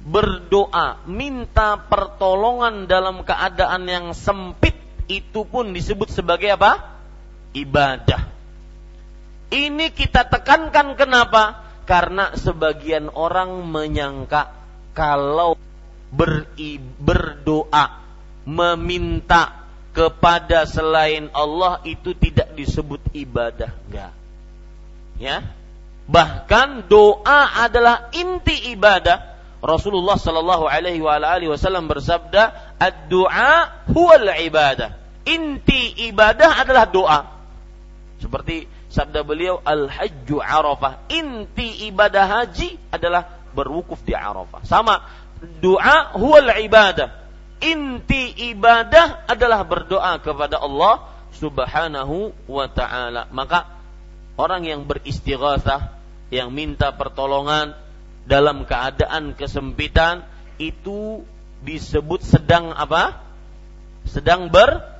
Berdoa, 0.06 1.02
minta 1.04 1.76
pertolongan 1.76 2.86
dalam 2.86 3.26
keadaan 3.26 3.90
yang 3.90 4.06
sempit 4.14 4.78
itu 5.10 5.42
pun 5.44 5.74
disebut 5.74 6.08
sebagai 6.08 6.54
apa? 6.54 6.96
Ibadah. 7.52 8.22
Ini 9.50 9.90
kita 9.94 10.26
tekankan 10.26 10.94
kenapa? 10.98 11.66
Karena 11.86 12.34
sebagian 12.34 13.10
orang 13.14 13.62
menyangka 13.66 14.50
kalau 14.96 15.60
beri, 16.08 16.80
berdoa, 16.80 18.00
meminta 18.48 19.68
kepada 19.92 20.64
selain 20.64 21.28
Allah 21.36 21.84
itu 21.84 22.16
tidak 22.16 22.56
disebut 22.56 23.04
ibadah, 23.12 23.76
enggak. 23.88 24.12
Ya. 25.20 25.44
Bahkan 26.08 26.88
doa 26.88 27.66
adalah 27.66 28.08
inti 28.14 28.72
ibadah 28.72 29.36
Rasulullah 29.66 30.14
Shallallahu 30.14 30.70
Alaihi 30.70 31.02
Wasallam 31.50 31.90
bersabda, 31.90 32.76
"Ad-du'a 32.78 33.88
huwal 33.90 34.30
ibadah." 34.46 34.94
Inti 35.26 36.06
ibadah 36.06 36.62
adalah 36.62 36.86
doa. 36.86 37.20
Seperti 38.22 38.70
Sabda 38.86 39.26
beliau, 39.26 39.60
Al-Hajju 39.60 40.38
Arafah. 40.40 41.10
Inti 41.10 41.84
ibadah 41.90 42.24
haji 42.24 42.78
adalah 42.94 43.35
berwukuf 43.56 44.04
di 44.04 44.12
Arafah. 44.12 44.60
Sama, 44.68 45.00
doa 45.64 46.12
huwal 46.20 46.52
ibadah. 46.60 47.24
Inti 47.64 48.52
ibadah 48.52 49.24
adalah 49.24 49.64
berdoa 49.64 50.20
kepada 50.20 50.60
Allah 50.60 51.08
subhanahu 51.32 52.36
wa 52.44 52.68
ta'ala. 52.68 53.32
Maka 53.32 53.64
orang 54.36 54.68
yang 54.68 54.84
beristighatsah, 54.84 55.96
yang 56.28 56.52
minta 56.52 56.92
pertolongan 56.92 57.72
dalam 58.28 58.68
keadaan 58.68 59.32
kesempitan, 59.32 60.20
itu 60.60 61.24
disebut 61.64 62.20
sedang 62.20 62.76
apa? 62.76 63.24
Sedang 64.04 64.52
ber 64.52 64.96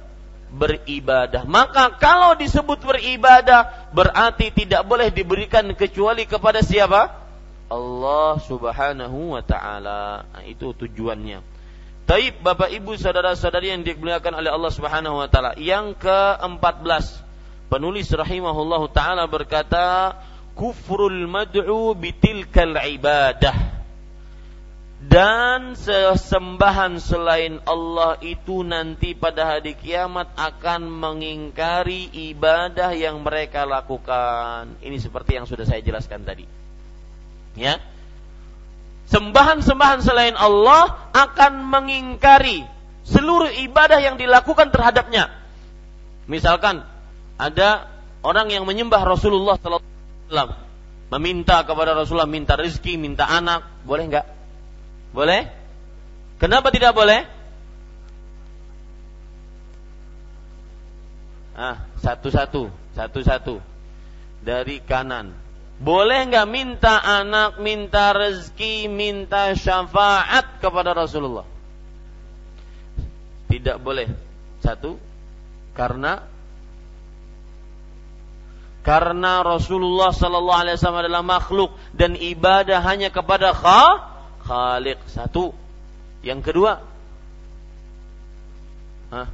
beribadah. 0.46 1.42
Maka 1.44 1.98
kalau 1.98 2.38
disebut 2.38 2.78
beribadah 2.80 3.90
berarti 3.90 4.54
tidak 4.54 4.86
boleh 4.86 5.10
diberikan 5.10 5.66
kecuali 5.74 6.24
kepada 6.24 6.62
siapa? 6.62 7.25
Allah 7.66 8.38
Subhanahu 8.42 9.34
wa 9.34 9.42
taala. 9.42 10.26
Nah, 10.30 10.42
itu 10.46 10.70
tujuannya. 10.74 11.42
Taib 12.06 12.38
Bapak 12.38 12.70
Ibu 12.70 12.94
saudara-saudari 12.94 13.74
yang 13.74 13.82
dimuliakan 13.82 14.38
oleh 14.38 14.50
Allah 14.54 14.70
Subhanahu 14.70 15.18
wa 15.18 15.26
taala. 15.26 15.58
Yang 15.58 15.98
ke-14 15.98 17.26
penulis 17.66 18.06
rahimahullah 18.14 18.82
taala 18.94 19.26
berkata 19.26 20.14
kufrul 20.54 21.26
mad'u 21.26 21.98
bitilkal 21.98 22.78
ibadah 22.78 23.76
dan 25.06 25.76
sesembahan 25.78 26.98
selain 26.98 27.60
Allah 27.68 28.16
itu 28.24 28.64
nanti 28.64 29.12
pada 29.12 29.54
hari 29.54 29.76
kiamat 29.78 30.32
akan 30.34 30.88
mengingkari 30.88 32.10
ibadah 32.32 32.96
yang 32.96 33.20
mereka 33.20 33.68
lakukan. 33.68 34.80
Ini 34.80 34.96
seperti 34.96 35.36
yang 35.36 35.46
sudah 35.46 35.68
saya 35.68 35.84
jelaskan 35.84 36.24
tadi. 36.26 36.65
Ya. 37.56 37.80
Sembahan-sembahan 39.06 40.04
selain 40.04 40.36
Allah 40.36 41.10
akan 41.14 41.66
mengingkari 41.66 42.66
seluruh 43.06 43.54
ibadah 43.64 44.02
yang 44.02 44.18
dilakukan 44.18 44.74
terhadapnya. 44.74 45.30
Misalkan 46.26 46.82
ada 47.38 47.86
orang 48.26 48.50
yang 48.50 48.66
menyembah 48.66 49.06
Rasulullah 49.06 49.56
wasallam, 49.62 50.58
meminta 51.14 51.62
kepada 51.62 51.94
Rasulullah 51.94 52.26
minta 52.26 52.58
rezeki, 52.58 52.98
minta 52.98 53.30
anak, 53.30 53.62
boleh 53.86 54.04
enggak? 54.10 54.26
Boleh? 55.14 55.48
Kenapa 56.42 56.68
tidak 56.74 56.92
boleh? 56.92 57.24
Ah, 61.56 61.88
satu-satu, 62.04 62.68
satu-satu. 62.92 63.62
Dari 64.44 64.84
kanan. 64.84 65.45
Boleh 65.76 66.24
nggak 66.32 66.48
minta 66.48 66.96
anak, 67.04 67.60
minta 67.60 68.16
rezeki, 68.16 68.88
minta 68.88 69.52
syafaat 69.52 70.56
kepada 70.56 70.96
Rasulullah? 70.96 71.44
Tidak 73.52 73.76
boleh. 73.76 74.08
Satu, 74.64 74.96
karena 75.76 76.24
karena 78.80 79.42
Rasulullah 79.42 80.14
Sallallahu 80.14 80.60
Alaihi 80.62 80.78
Wasallam 80.78 81.02
adalah 81.04 81.22
makhluk 81.26 81.74
dan 81.92 82.14
ibadah 82.16 82.80
hanya 82.86 83.12
kepada 83.12 83.52
Kha 83.52 84.14
Khalik 84.46 85.02
satu. 85.10 85.50
Yang 86.22 86.40
kedua, 86.50 86.72
Hah? 89.10 89.28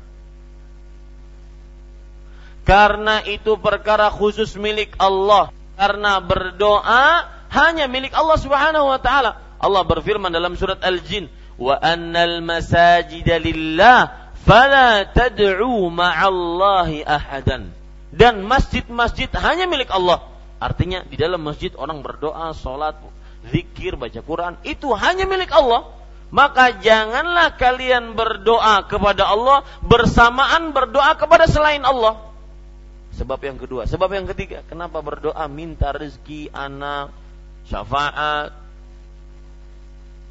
Karena 2.62 3.24
itu 3.26 3.58
perkara 3.58 4.08
khusus 4.12 4.54
milik 4.56 4.94
Allah. 5.00 5.50
Karena 5.82 6.22
berdoa 6.22 7.26
hanya 7.50 7.90
milik 7.90 8.14
Allah 8.14 8.38
Subhanahu 8.38 8.86
wa 8.86 9.02
taala. 9.02 9.42
Allah 9.58 9.82
berfirman 9.82 10.30
dalam 10.30 10.54
surat 10.54 10.78
Al-Jin, 10.78 11.26
"Wa 11.58 11.74
annal 11.74 12.38
masajida 12.38 13.42
lillah 13.42 14.30
fala 14.46 15.02
tad'u 15.10 15.90
ma'allahi 15.90 17.02
ahadan." 17.02 17.74
Dan 18.14 18.46
masjid-masjid 18.46 19.26
hanya 19.42 19.66
milik 19.66 19.90
Allah. 19.90 20.22
Artinya 20.62 21.02
di 21.02 21.18
dalam 21.18 21.42
masjid 21.42 21.74
orang 21.74 21.98
berdoa, 22.06 22.54
sholat, 22.54 23.02
zikir, 23.50 23.98
baca 23.98 24.22
Quran, 24.22 24.62
itu 24.62 24.86
hanya 24.94 25.26
milik 25.26 25.50
Allah. 25.50 25.90
Maka 26.30 26.78
janganlah 26.78 27.58
kalian 27.58 28.14
berdoa 28.14 28.86
kepada 28.86 29.26
Allah 29.26 29.66
bersamaan 29.82 30.70
berdoa 30.70 31.18
kepada 31.18 31.50
selain 31.50 31.82
Allah. 31.82 32.31
Sebab 33.12 33.40
yang 33.44 33.60
kedua, 33.60 33.84
sebab 33.84 34.08
yang 34.16 34.24
ketiga, 34.32 34.64
kenapa 34.64 35.04
berdoa 35.04 35.44
minta 35.44 35.92
rezeki, 35.92 36.48
anak, 36.48 37.12
syafaat, 37.68 38.56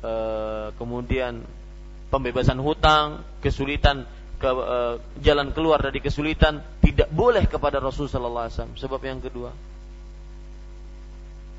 e, 0.02 0.13
kemudian 0.82 1.46
pembebasan 2.10 2.58
hutang, 2.58 3.22
kesulitan 3.46 4.10
ke, 4.41 4.50
e, 4.50 4.78
jalan 5.22 5.54
keluar 5.54 5.78
dari 5.78 6.02
kesulitan 6.02 6.65
tidak 6.82 7.13
boleh 7.13 7.46
kepada 7.46 7.78
Rasulullah 7.78 8.50
SAW. 8.50 8.74
Sebab 8.74 9.02
yang 9.06 9.22
kedua, 9.22 9.54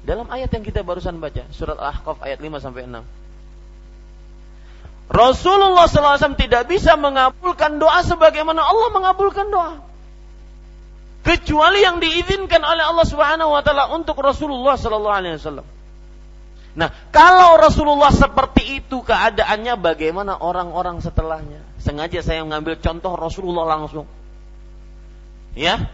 dalam 0.03 0.27
ayat 0.27 0.51
yang 0.51 0.67
kita 0.67 0.83
barusan 0.83 1.23
baca, 1.23 1.47
surat 1.55 1.79
Al-Ahqaf 1.79 2.19
ayat 2.27 2.43
5 2.43 2.59
sampai 2.59 2.91
6. 2.91 3.07
Rasulullah 5.07 5.87
SAW 5.87 6.35
tidak 6.35 6.67
bisa 6.67 6.99
mengabulkan 6.99 7.79
doa 7.79 8.03
sebagaimana 8.03 8.65
Allah 8.65 8.89
mengabulkan 8.91 9.47
doa. 9.55 9.92
Kecuali 11.23 11.87
yang 11.87 12.03
diizinkan 12.03 12.59
oleh 12.67 12.83
Allah 12.83 13.07
Subhanahu 13.07 13.55
wa 13.55 13.63
taala 13.63 13.95
untuk 13.95 14.19
Rasulullah 14.19 14.75
sallallahu 14.75 15.17
alaihi 15.17 15.39
wasallam. 15.39 15.67
Nah, 16.73 16.89
kalau 17.13 17.61
Rasulullah 17.61 18.11
seperti 18.11 18.83
itu 18.83 19.05
keadaannya 19.05 19.77
bagaimana 19.79 20.35
orang-orang 20.41 20.99
setelahnya? 21.05 21.63
Sengaja 21.79 22.25
saya 22.25 22.43
mengambil 22.43 22.81
contoh 22.81 23.13
Rasulullah 23.15 23.77
langsung. 23.77 24.09
Ya. 25.53 25.93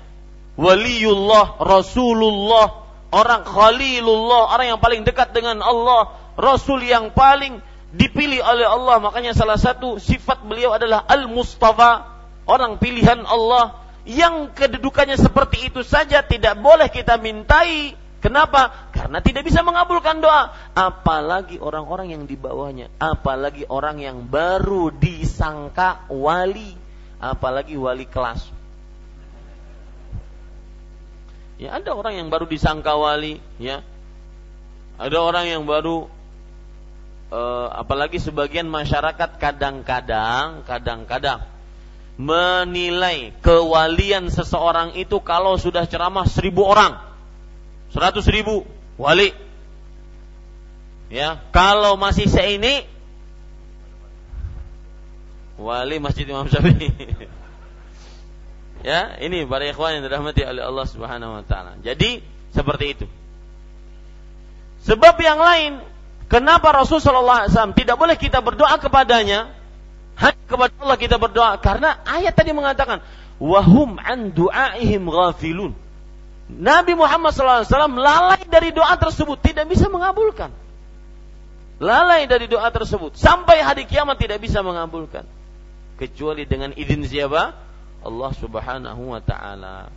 Waliullah, 0.58 1.60
Rasulullah 1.60 2.88
orang 3.12 3.42
khalilullah, 3.44 4.52
orang 4.52 4.76
yang 4.76 4.80
paling 4.80 5.02
dekat 5.04 5.32
dengan 5.32 5.64
Allah, 5.64 6.12
rasul 6.36 6.84
yang 6.84 7.12
paling 7.12 7.60
dipilih 7.94 8.44
oleh 8.44 8.66
Allah. 8.68 9.00
Makanya 9.00 9.32
salah 9.32 9.56
satu 9.56 9.96
sifat 9.96 10.44
beliau 10.44 10.76
adalah 10.76 11.04
al-mustafa, 11.08 12.04
orang 12.44 12.76
pilihan 12.76 13.24
Allah 13.24 13.87
yang 14.08 14.56
kedudukannya 14.56 15.20
seperti 15.20 15.68
itu 15.68 15.84
saja 15.84 16.24
tidak 16.24 16.56
boleh 16.56 16.88
kita 16.88 17.20
mintai. 17.20 17.92
Kenapa? 18.18 18.90
Karena 18.90 19.20
tidak 19.20 19.44
bisa 19.44 19.60
mengabulkan 19.60 20.24
doa. 20.24 20.50
Apalagi 20.72 21.60
orang-orang 21.60 22.16
yang 22.16 22.24
di 22.24 22.34
bawahnya. 22.34 22.88
Apalagi 22.96 23.68
orang 23.68 24.00
yang 24.00 24.24
baru 24.24 24.88
disangka 24.90 26.08
wali. 26.08 26.72
Apalagi 27.20 27.76
wali 27.76 28.08
kelas 28.08 28.58
Ya 31.58 31.74
ada 31.74 31.90
orang 31.90 32.14
yang 32.14 32.30
baru 32.30 32.46
disangka 32.46 32.94
wali, 32.94 33.42
ya. 33.58 33.82
Ada 34.94 35.18
orang 35.18 35.50
yang 35.50 35.66
baru 35.66 36.06
uh, 37.34 37.68
apalagi 37.74 38.22
sebagian 38.22 38.70
masyarakat 38.70 39.42
kadang-kadang 39.42 40.62
kadang-kadang 40.62 41.42
menilai 42.18 43.30
kewalian 43.46 44.26
seseorang 44.26 44.98
itu 44.98 45.22
kalau 45.22 45.54
sudah 45.54 45.86
ceramah 45.86 46.26
seribu 46.26 46.66
orang, 46.66 46.98
seratus 47.94 48.26
ribu 48.26 48.66
wali. 48.98 49.30
Ya, 51.08 51.40
kalau 51.54 51.96
masih 51.96 52.28
seini 52.28 52.84
wali 55.56 55.96
Masjid 56.02 56.26
Imam 56.28 56.50
Syafi'i. 56.50 56.90
Ya, 58.78 59.18
ini 59.18 59.42
para 59.42 59.66
ikhwan 59.66 59.98
yang 59.98 60.06
dirahmati 60.06 60.46
oleh 60.46 60.62
Allah 60.62 60.86
Subhanahu 60.86 61.34
wa 61.34 61.42
taala. 61.42 61.74
Jadi 61.82 62.22
seperti 62.54 62.86
itu. 62.94 63.06
Sebab 64.86 65.18
yang 65.18 65.42
lain, 65.42 65.82
kenapa 66.30 66.70
Rasul 66.70 67.02
sallallahu 67.02 67.46
alaihi 67.46 67.50
wasallam 67.50 67.74
tidak 67.74 67.98
boleh 67.98 68.14
kita 68.14 68.38
berdoa 68.38 68.78
kepadanya? 68.78 69.50
Hanya 70.18 70.42
kepada 70.50 70.74
Allah 70.82 70.98
kita 70.98 71.16
berdoa 71.16 71.54
karena 71.62 72.02
ayat 72.02 72.34
tadi 72.34 72.50
mengatakan 72.50 73.00
wahum 73.38 74.02
an 74.02 74.34
du'aihim 74.34 75.06
ghafilun. 75.06 75.72
Nabi 76.48 76.96
Muhammad 76.96 77.36
SAW 77.36 77.68
lalai 78.00 78.40
dari 78.48 78.72
doa 78.72 78.96
tersebut, 78.96 79.36
tidak 79.44 79.68
bisa 79.68 79.86
mengabulkan. 79.92 80.48
Lalai 81.78 82.26
dari 82.26 82.50
doa 82.50 82.66
tersebut. 82.72 83.14
Sampai 83.14 83.62
hari 83.62 83.86
kiamat 83.86 84.18
tidak 84.18 84.42
bisa 84.42 84.64
mengabulkan. 84.64 85.22
Kecuali 86.00 86.48
dengan 86.48 86.74
izin 86.74 87.06
siapa? 87.06 87.54
Allah 88.02 88.30
Subhanahu 88.34 89.14
wa 89.14 89.20
taala. 89.22 89.92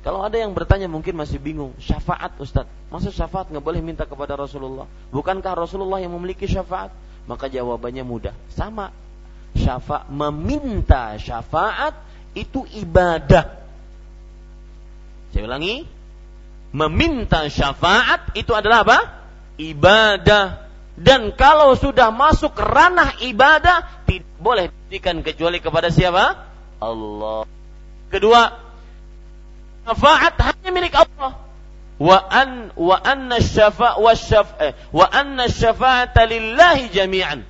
Kalau 0.00 0.24
ada 0.24 0.40
yang 0.40 0.56
bertanya 0.56 0.88
mungkin 0.88 1.12
masih 1.12 1.36
bingung, 1.36 1.76
syafaat 1.76 2.32
Ustaz. 2.40 2.64
Masa 2.88 3.12
syafaat 3.12 3.52
nggak 3.52 3.60
boleh 3.60 3.84
minta 3.84 4.08
kepada 4.08 4.32
Rasulullah? 4.32 4.88
Bukankah 5.12 5.52
Rasulullah 5.52 6.00
yang 6.00 6.16
memiliki 6.16 6.48
syafaat? 6.48 6.88
Maka 7.28 7.52
jawabannya 7.52 8.00
mudah. 8.00 8.32
Sama. 8.56 8.88
Syafaat 9.56 10.06
meminta 10.08 11.18
syafaat 11.18 11.94
itu 12.38 12.62
ibadah. 12.78 13.58
Saya 15.30 15.46
ulangi, 15.46 15.86
meminta 16.70 17.46
syafaat 17.50 18.34
itu 18.38 18.54
adalah 18.54 18.86
apa? 18.86 18.98
Ibadah. 19.58 20.70
Dan 21.00 21.32
kalau 21.34 21.74
sudah 21.74 22.12
masuk 22.12 22.54
ranah 22.58 23.16
ibadah, 23.24 24.04
tidak 24.04 24.36
boleh 24.38 24.68
diberikan 24.68 25.22
kecuali 25.22 25.58
kepada 25.58 25.88
siapa? 25.90 26.46
Allah. 26.78 27.46
Kedua, 28.10 28.42
syafaat 29.86 30.34
hanya 30.38 30.70
milik 30.70 30.94
Allah. 30.94 31.50
Wa 32.00 32.16
an 32.32 32.72
wa 32.80 32.96
anna 32.96 33.44
syafa 33.44 34.00
wa 34.00 34.16
syaf 34.16 34.56
eh, 34.56 34.72
wa 34.88 35.04
anna 35.04 35.52
syafa'ata 35.52 36.24
lillahi 36.24 36.88
jami'an. 36.88 37.44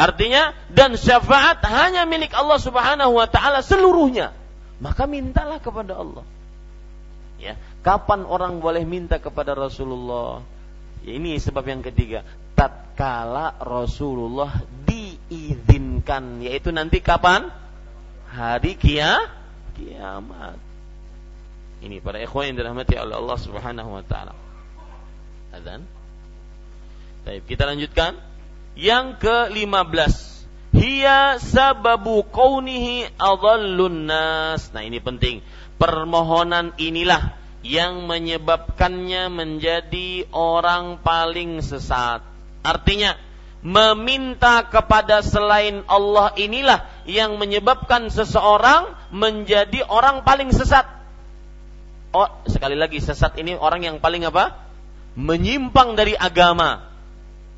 Artinya 0.00 0.56
dan 0.72 0.96
syafaat 0.96 1.60
hanya 1.68 2.08
milik 2.08 2.32
Allah 2.32 2.56
Subhanahu 2.56 3.20
wa 3.20 3.28
taala 3.28 3.60
seluruhnya. 3.60 4.32
Maka 4.80 5.04
mintalah 5.04 5.60
kepada 5.60 6.00
Allah. 6.00 6.24
Ya, 7.36 7.60
kapan 7.84 8.24
orang 8.24 8.64
boleh 8.64 8.88
minta 8.88 9.20
kepada 9.20 9.52
Rasulullah? 9.52 10.40
Ya, 11.04 11.20
ini 11.20 11.36
sebab 11.36 11.68
yang 11.68 11.84
ketiga. 11.84 12.24
Tatkala 12.56 13.60
Rasulullah 13.60 14.64
diizinkan, 14.88 16.40
yaitu 16.48 16.72
nanti 16.72 17.04
kapan? 17.04 17.52
Hari 18.32 18.80
kia, 18.80 19.20
kiamat. 19.76 20.56
Ini 21.84 22.00
para 22.00 22.24
ikhwan 22.24 22.52
yang 22.52 22.56
dirahmati 22.56 22.96
oleh 22.96 23.20
Allah 23.20 23.36
Subhanahu 23.36 24.00
wa 24.00 24.04
taala. 24.04 24.32
Azan. 25.52 25.84
Baik, 27.28 27.44
kita 27.44 27.68
lanjutkan. 27.68 28.29
Yang 28.80 29.20
ke-15. 29.20 30.14
Hiya 30.72 31.36
sababu 31.36 32.24
kaunihi 32.24 33.12
adallun 33.20 34.08
nas. 34.08 34.72
Nah, 34.72 34.80
ini 34.80 35.02
penting 35.04 35.44
permohonan 35.76 36.76
inilah 36.80 37.36
yang 37.60 38.08
menyebabkannya 38.08 39.28
menjadi 39.28 40.28
orang 40.32 41.00
paling 41.00 41.60
sesat. 41.60 42.24
Artinya, 42.60 43.16
meminta 43.60 44.64
kepada 44.68 45.20
selain 45.20 45.84
Allah 45.84 46.32
inilah 46.36 46.88
yang 47.04 47.36
menyebabkan 47.36 48.08
seseorang 48.08 48.92
menjadi 49.12 49.84
orang 49.88 50.24
paling 50.24 50.52
sesat. 50.52 50.88
Oh, 52.16 52.28
sekali 52.48 52.76
lagi 52.76 53.00
sesat 53.00 53.36
ini 53.36 53.56
orang 53.56 53.84
yang 53.84 53.96
paling 54.00 54.24
apa? 54.24 54.56
Menyimpang 55.16 55.96
dari 55.96 56.16
agama. 56.16 56.88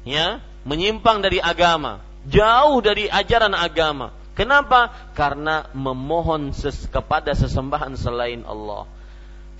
Ya, 0.02 0.42
menyimpang 0.62 1.22
dari 1.22 1.38
agama, 1.42 2.02
jauh 2.26 2.78
dari 2.82 3.10
ajaran 3.10 3.54
agama. 3.54 4.14
Kenapa? 4.32 4.88
Karena 5.12 5.68
memohon 5.76 6.56
ses 6.56 6.88
kepada 6.88 7.36
sesembahan 7.36 7.92
selain 8.00 8.40
Allah. 8.48 8.88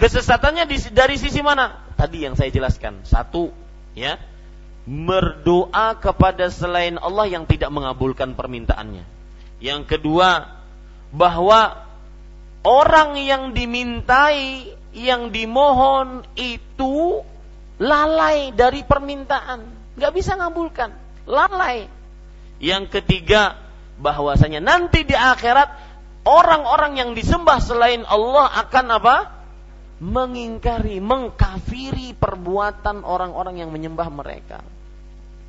Kesesatannya 0.01 0.65
di, 0.65 0.81
dari 0.91 1.21
sisi 1.21 1.45
mana? 1.45 1.77
Tadi 1.95 2.25
yang 2.25 2.35
saya 2.35 2.49
jelaskan. 2.49 3.05
Satu, 3.05 3.53
ya, 3.93 4.17
berdoa 4.89 5.95
kepada 6.01 6.49
selain 6.49 6.97
Allah 6.99 7.29
yang 7.29 7.45
tidak 7.45 7.69
mengabulkan 7.69 8.33
permintaannya. 8.33 9.05
Yang 9.63 9.83
kedua, 9.87 10.59
bahwa 11.13 11.87
orang 12.65 13.21
yang 13.21 13.53
dimintai, 13.53 14.73
yang 14.97 15.31
dimohon 15.31 16.25
itu 16.35 17.23
lalai 17.79 18.51
dari 18.57 18.83
permintaan, 18.83 19.82
nggak 19.97 20.13
bisa 20.13 20.37
ngabulkan, 20.39 20.93
lalai. 21.29 21.89
Yang 22.63 23.01
ketiga, 23.01 23.59
bahwasanya 23.99 24.63
nanti 24.63 25.07
di 25.07 25.15
akhirat 25.15 25.69
orang-orang 26.27 26.99
yang 26.99 27.11
disembah 27.13 27.59
selain 27.59 28.07
Allah 28.07 28.51
akan 28.67 28.87
apa? 28.99 29.17
Mengingkari, 30.03 30.99
mengkafiri 30.99 32.19
perbuatan 32.19 33.07
orang-orang 33.07 33.63
yang 33.63 33.71
menyembah 33.71 34.11
mereka. 34.11 34.59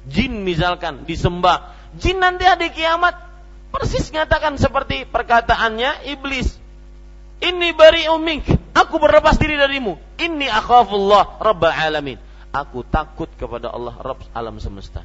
Jin 0.06 0.46
misalkan 0.46 1.10
disembah, 1.10 1.74
jin 1.98 2.22
nanti 2.22 2.46
ada 2.46 2.68
kiamat 2.70 3.18
persis 3.74 4.14
nyatakan 4.14 4.62
seperti 4.62 5.10
perkataannya 5.10 6.06
iblis. 6.14 6.62
Ini 7.42 7.74
bari 7.74 8.06
umik, 8.14 8.46
aku 8.78 9.02
berlepas 9.02 9.42
diri 9.42 9.58
darimu. 9.58 9.98
Ini 10.22 10.48
akhafullah 10.54 11.42
rabbal 11.42 11.74
alamin. 11.74 12.22
Aku 12.54 12.86
takut 12.86 13.28
kepada 13.34 13.74
Allah 13.74 13.98
Rabb 13.98 14.30
alam 14.30 14.62
semesta. 14.62 15.02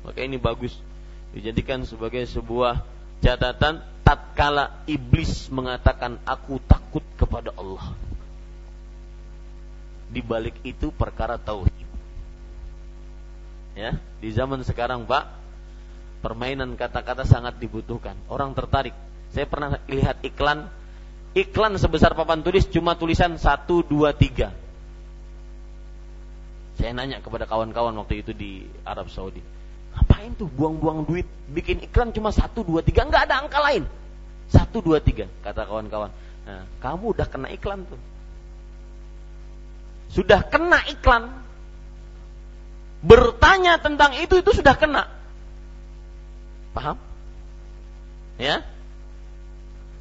Maka 0.00 0.24
ini 0.24 0.40
bagus 0.40 0.72
dijadikan 1.36 1.84
sebagai 1.84 2.24
sebuah 2.24 2.80
catatan 3.20 3.84
tatkala 4.00 4.82
iblis 4.88 5.52
mengatakan 5.52 6.16
aku 6.24 6.56
takut 6.64 7.04
kepada 7.20 7.52
Allah. 7.54 7.92
Di 10.10 10.24
balik 10.24 10.56
itu 10.66 10.90
perkara 10.90 11.36
tauhid. 11.38 11.88
Ya, 13.78 13.94
di 14.18 14.34
zaman 14.34 14.66
sekarang, 14.66 15.06
Pak, 15.06 15.30
permainan 16.24 16.74
kata-kata 16.74 17.22
sangat 17.22 17.62
dibutuhkan. 17.62 18.18
Orang 18.26 18.56
tertarik. 18.56 18.96
Saya 19.30 19.46
pernah 19.46 19.78
lihat 19.86 20.26
iklan 20.26 20.66
iklan 21.38 21.78
sebesar 21.78 22.18
papan 22.18 22.42
tulis 22.42 22.66
cuma 22.66 22.98
tulisan 22.98 23.38
1 23.38 23.46
2 23.68 23.86
3. 23.86 24.69
Saya 26.80 26.96
nanya 26.96 27.20
kepada 27.20 27.44
kawan-kawan 27.44 27.92
waktu 28.00 28.24
itu 28.24 28.32
di 28.32 28.64
Arab 28.88 29.12
Saudi 29.12 29.44
Ngapain 29.92 30.32
tuh 30.38 30.48
buang-buang 30.48 31.04
duit 31.04 31.28
bikin 31.52 31.84
iklan 31.84 32.14
cuma 32.16 32.32
satu 32.32 32.64
dua 32.64 32.80
tiga 32.80 33.04
nggak 33.04 33.28
ada 33.28 33.44
angka 33.44 33.60
lain 33.60 33.84
satu 34.50 34.82
dua 34.82 34.98
tiga 34.98 35.30
kata 35.46 35.62
kawan-kawan. 35.62 36.10
Nah, 36.44 36.66
kamu 36.82 37.14
udah 37.14 37.26
kena 37.30 37.48
iklan 37.54 37.86
tuh. 37.86 38.00
Sudah 40.10 40.42
kena 40.42 40.82
iklan. 40.90 41.30
Bertanya 43.00 43.78
tentang 43.78 44.18
itu 44.18 44.42
itu 44.42 44.50
sudah 44.50 44.74
kena. 44.74 45.06
Paham? 46.74 46.98
Ya? 48.36 48.66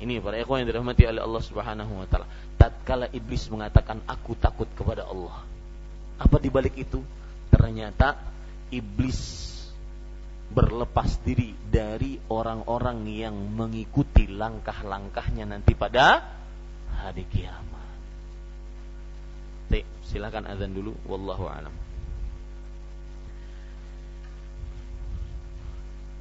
Ini 0.01 0.17
para 0.23 0.41
ikhwan 0.41 0.65
yang 0.65 0.73
dirahmati 0.73 1.05
oleh 1.05 1.21
Allah 1.21 1.43
Subhanahu 1.45 1.93
wa 1.93 2.07
taala. 2.09 2.25
Tatkala 2.57 3.05
iblis 3.13 3.45
mengatakan 3.53 4.01
aku 4.09 4.33
takut 4.33 4.67
kepada 4.73 5.05
Allah. 5.05 5.45
Apa 6.19 6.37
dibalik 6.37 6.75
itu? 6.75 6.99
Ternyata 7.49 8.19
iblis 8.69 9.49
berlepas 10.49 11.21
diri 11.21 11.53
dari 11.53 12.17
orang-orang 12.29 13.05
yang 13.05 13.35
mengikuti 13.37 14.25
langkah-langkahnya 14.25 15.45
nanti 15.45 15.77
pada 15.77 16.25
hari 16.99 17.23
kiamat. 17.29 17.89
Baik, 19.69 19.85
silakan 20.09 20.49
azan 20.49 20.73
dulu 20.73 20.97
wallahu 21.05 21.45
alam. 21.45 21.73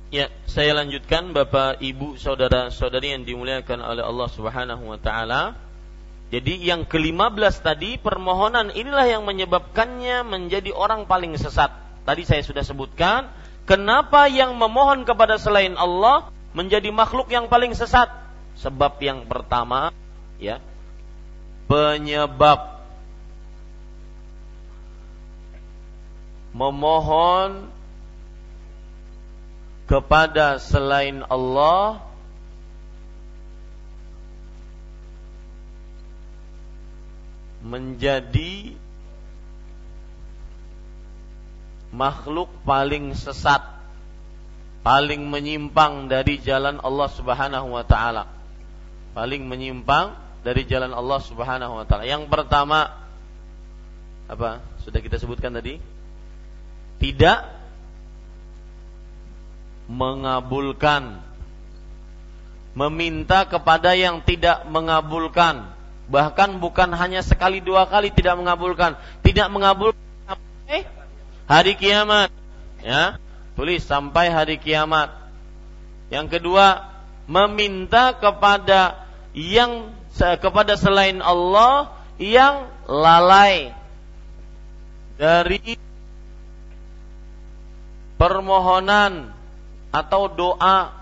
Ya, 0.08 0.32
saya 0.48 0.72
lanjutkan 0.72 1.36
Bapak, 1.36 1.84
Ibu, 1.84 2.16
saudara-saudari 2.16 3.12
yang 3.12 3.28
dimuliakan 3.28 3.84
oleh 3.84 4.00
Allah 4.00 4.28
Subhanahu 4.32 4.88
wa 4.88 4.96
taala. 4.96 5.67
Jadi 6.28 6.60
yang 6.60 6.84
ke-15 6.84 7.64
tadi 7.64 7.96
permohonan 7.96 8.72
inilah 8.76 9.08
yang 9.08 9.24
menyebabkannya 9.24 10.28
menjadi 10.28 10.70
orang 10.76 11.08
paling 11.08 11.36
sesat. 11.40 11.72
Tadi 12.04 12.22
saya 12.24 12.44
sudah 12.44 12.64
sebutkan 12.64 13.32
Kenapa 13.68 14.32
yang 14.32 14.56
memohon 14.56 15.04
kepada 15.04 15.36
selain 15.36 15.76
Allah 15.76 16.32
menjadi 16.56 16.88
makhluk 16.88 17.28
yang 17.28 17.52
paling 17.52 17.76
sesat? 17.76 18.08
Sebab 18.56 18.96
yang 19.04 19.28
pertama, 19.28 19.92
ya, 20.40 20.56
penyebab 21.68 22.80
memohon 26.56 27.68
kepada 29.84 30.56
selain 30.56 31.20
Allah 31.28 32.07
menjadi 37.64 38.78
makhluk 41.90 42.52
paling 42.62 43.16
sesat, 43.16 43.64
paling 44.84 45.24
menyimpang 45.26 46.06
dari 46.06 46.38
jalan 46.38 46.78
Allah 46.84 47.08
Subhanahu 47.10 47.74
wa 47.74 47.84
taala. 47.84 48.28
Paling 49.16 49.48
menyimpang 49.48 50.14
dari 50.46 50.62
jalan 50.68 50.94
Allah 50.94 51.18
Subhanahu 51.24 51.82
wa 51.82 51.84
taala. 51.88 52.06
Yang 52.06 52.30
pertama 52.30 52.92
apa? 54.28 54.62
Sudah 54.84 55.00
kita 55.00 55.16
sebutkan 55.16 55.56
tadi. 55.56 55.80
Tidak 56.98 57.38
mengabulkan 59.88 61.24
meminta 62.76 63.48
kepada 63.48 63.96
yang 63.96 64.20
tidak 64.22 64.68
mengabulkan 64.68 65.77
bahkan 66.08 66.56
bukan 66.56 66.88
hanya 66.96 67.20
sekali 67.20 67.60
dua 67.60 67.84
kali 67.84 68.08
tidak 68.08 68.40
mengabulkan 68.40 68.96
tidak 69.20 69.48
mengabulkan 69.52 70.00
eh 70.68 70.98
hari 71.48 71.74
kiamat. 71.74 72.30
Ya, 72.84 73.18
tulis 73.56 73.82
sampai 73.82 74.30
hari 74.30 74.60
kiamat. 74.60 75.10
Yang 76.12 76.38
kedua, 76.38 76.92
meminta 77.24 78.14
kepada 78.14 79.08
yang 79.32 79.90
kepada 80.14 80.76
selain 80.76 81.24
Allah 81.24 81.96
yang 82.20 82.68
lalai 82.86 83.72
dari 85.18 85.74
permohonan 88.20 89.34
atau 89.90 90.22
doa. 90.30 90.97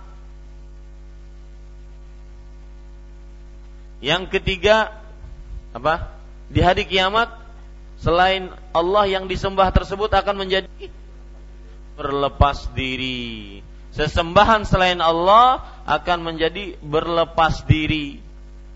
Yang 4.00 4.38
ketiga 4.38 4.92
apa? 5.72 6.12
Di 6.52 6.62
hari 6.62 6.86
kiamat 6.86 7.32
selain 8.00 8.52
Allah 8.70 9.04
yang 9.08 9.24
disembah 9.26 9.72
tersebut 9.72 10.12
akan 10.12 10.46
menjadi 10.46 10.68
berlepas 11.96 12.70
diri. 12.76 13.60
Sesembahan 13.96 14.68
selain 14.68 15.00
Allah 15.00 15.64
akan 15.88 16.20
menjadi 16.20 16.76
berlepas 16.84 17.64
diri, 17.64 18.20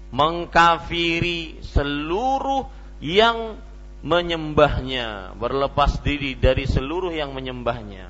mengkafiri 0.08 1.60
seluruh 1.60 2.64
yang 3.04 3.60
menyembahnya, 4.00 5.36
berlepas 5.36 6.00
diri 6.00 6.32
dari 6.32 6.64
seluruh 6.64 7.12
yang 7.12 7.36
menyembahnya. 7.36 8.08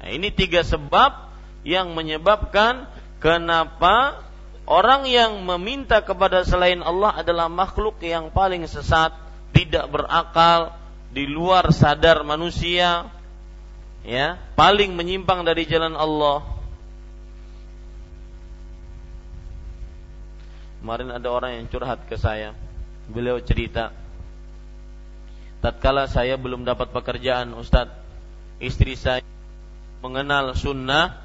Nah, 0.00 0.08
ini 0.08 0.32
tiga 0.32 0.64
sebab 0.64 1.28
yang 1.68 1.92
menyebabkan 1.92 2.88
kenapa 3.20 4.24
orang 4.68 5.08
yang 5.08 5.40
meminta 5.40 6.04
kepada 6.04 6.44
selain 6.44 6.84
Allah 6.84 7.16
adalah 7.24 7.48
makhluk 7.48 7.96
yang 8.04 8.28
paling 8.28 8.68
sesat, 8.68 9.16
tidak 9.56 9.88
berakal, 9.88 10.76
di 11.08 11.24
luar 11.24 11.72
sadar 11.72 12.20
manusia, 12.20 13.08
ya 14.04 14.36
paling 14.52 14.92
menyimpang 14.92 15.40
dari 15.42 15.64
jalan 15.64 15.96
Allah. 15.96 16.44
Kemarin 20.78 21.10
ada 21.10 21.28
orang 21.32 21.58
yang 21.58 21.66
curhat 21.66 22.04
ke 22.06 22.14
saya. 22.20 22.54
Beliau 23.08 23.40
cerita 23.40 23.90
tatkala 25.58 26.06
saya 26.06 26.38
belum 26.38 26.62
dapat 26.62 26.94
pekerjaan 26.94 27.50
Ustadz 27.58 27.94
istri 28.62 28.94
saya 28.94 29.22
mengenal 29.98 30.54
sunnah 30.54 31.18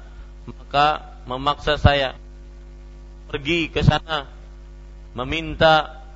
maka 0.46 1.18
memaksa 1.30 1.78
saya 1.78 2.18
pergi 3.34 3.66
ke 3.66 3.82
sana 3.82 4.30
meminta 5.10 6.06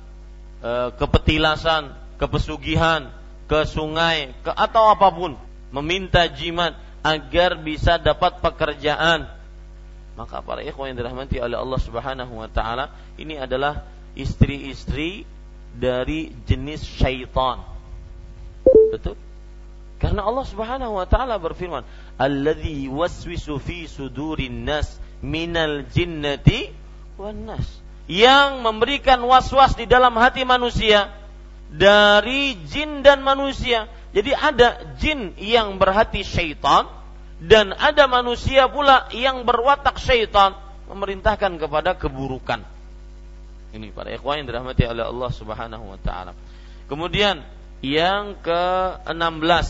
e, 0.63 0.95
kepetilasan, 0.95 1.91
kepesugihan, 2.15 3.11
ke 3.51 3.67
sungai, 3.67 4.31
ke 4.39 4.55
atau 4.55 4.87
apa 4.87 5.11
pun 5.11 5.35
meminta 5.75 6.31
jimat 6.31 6.79
agar 7.03 7.59
bisa 7.59 7.99
dapat 7.99 8.39
pekerjaan. 8.39 9.27
Maka 10.15 10.39
para 10.39 10.63
ikhwan 10.63 10.95
yang 10.95 11.03
dirahmati 11.03 11.43
oleh 11.43 11.59
Allah 11.59 11.79
Subhanahu 11.83 12.39
wa 12.39 12.47
taala, 12.47 12.95
ini 13.19 13.35
adalah 13.35 13.83
istri-istri 14.15 15.27
dari 15.75 16.31
jenis 16.47 16.87
syaitan. 16.87 17.59
Betul? 18.95 19.19
Karena 19.99 20.23
Allah 20.23 20.47
Subhanahu 20.47 20.95
wa 20.95 21.07
taala 21.07 21.35
berfirman, 21.35 21.83
"Alladzi 22.15 22.87
waswisu 22.87 23.59
fi 23.59 23.91
sudurin 23.91 24.63
nas 24.63 24.95
minal 25.19 25.83
jinnati 25.91 26.78
wan 27.19 27.45
nas." 27.45 27.67
Yang 28.09 28.65
memberikan 28.65 29.21
was-was 29.21 29.77
di 29.77 29.85
dalam 29.85 30.17
hati 30.17 30.41
manusia 30.41 31.13
dari 31.69 32.57
jin 32.65 33.05
dan 33.05 33.21
manusia 33.21 33.85
jadi 34.09 34.33
ada 34.33 34.97
jin 34.97 35.37
yang 35.37 35.77
berhati 35.77 36.25
syaitan 36.25 36.89
dan 37.39 37.71
ada 37.77 38.09
manusia 38.09 38.65
pula 38.65 39.05
yang 39.13 39.45
berwatak 39.45 40.01
syaitan 40.01 40.57
memerintahkan 40.89 41.61
kepada 41.61 41.93
keburukan. 41.93 42.65
Ini 43.69 43.93
para 43.93 44.09
ikhwan 44.09 44.41
yang 44.41 44.47
dirahmati 44.49 44.81
oleh 44.89 45.05
Allah 45.05 45.29
Subhanahu 45.29 45.85
wa 45.93 45.99
taala. 46.01 46.33
Kemudian 46.89 47.45
yang 47.85 48.33
ke-16 48.41 49.67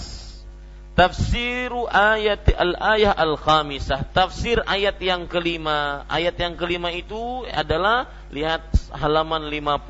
Tafsiru 0.99 1.87
ayat 1.87 2.43
al-ayah 2.59 3.15
al-khamisah. 3.15 4.11
Tafsir 4.11 4.59
ayat 4.67 4.99
yang 4.99 5.31
kelima. 5.31 6.03
Ayat 6.11 6.35
yang 6.35 6.59
kelima 6.59 6.91
itu 6.91 7.47
adalah 7.47 8.11
Lihat 8.35 8.91
halaman 8.93 9.49
50 9.49 9.89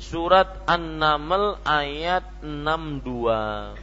Surat 0.00 0.64
An-Naml 0.66 1.62
ayat 1.62 2.26
62 2.42 3.78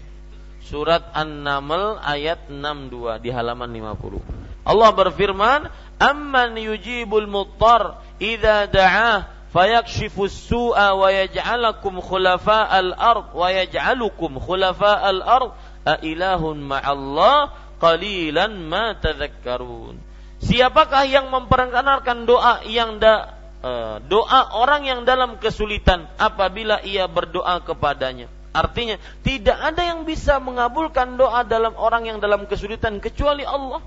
Surat 0.60 1.08
An-Naml 1.16 2.04
ayat 2.04 2.52
62 2.52 3.24
Di 3.24 3.32
halaman 3.32 3.72
50 3.72 4.68
Allah 4.68 4.90
berfirman 4.92 5.72
Amman 6.04 6.60
yujibul 6.60 7.32
muttar 7.32 8.04
Iza 8.20 8.68
da'ah 8.68 9.40
yaj'alakum 9.56 12.04
khulafa'al 12.04 12.92
ard 12.92 13.32
wa 13.32 13.48
yaj'alukum 13.48 14.44
khulafa'al 14.44 15.24
ard 15.24 15.56
ailahun 15.88 16.60
ma'allah 16.60 17.56
qalilan 17.80 18.52
ma 18.68 18.98
tadhakkarun. 18.98 19.96
Siapakah 20.44 21.08
yang 21.08 21.34
memperkenalkan 21.34 22.30
doa 22.30 22.62
yang 22.68 23.02
da, 23.02 23.34
uh, 23.64 23.98
doa 24.06 24.54
orang 24.54 24.86
yang 24.86 25.02
dalam 25.08 25.42
kesulitan 25.42 26.06
apabila 26.20 26.84
ia 26.84 27.08
berdoa 27.10 27.64
kepadanya? 27.64 28.30
Artinya 28.54 28.98
tidak 29.22 29.58
ada 29.58 29.82
yang 29.86 30.06
bisa 30.06 30.42
mengabulkan 30.42 31.18
doa 31.18 31.46
dalam 31.46 31.78
orang 31.78 32.10
yang 32.10 32.18
dalam 32.18 32.50
kesulitan 32.50 32.98
kecuali 32.98 33.46
Allah. 33.46 33.82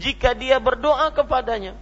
Jika 0.00 0.32
dia 0.32 0.62
berdoa 0.62 1.10
kepadanya 1.10 1.74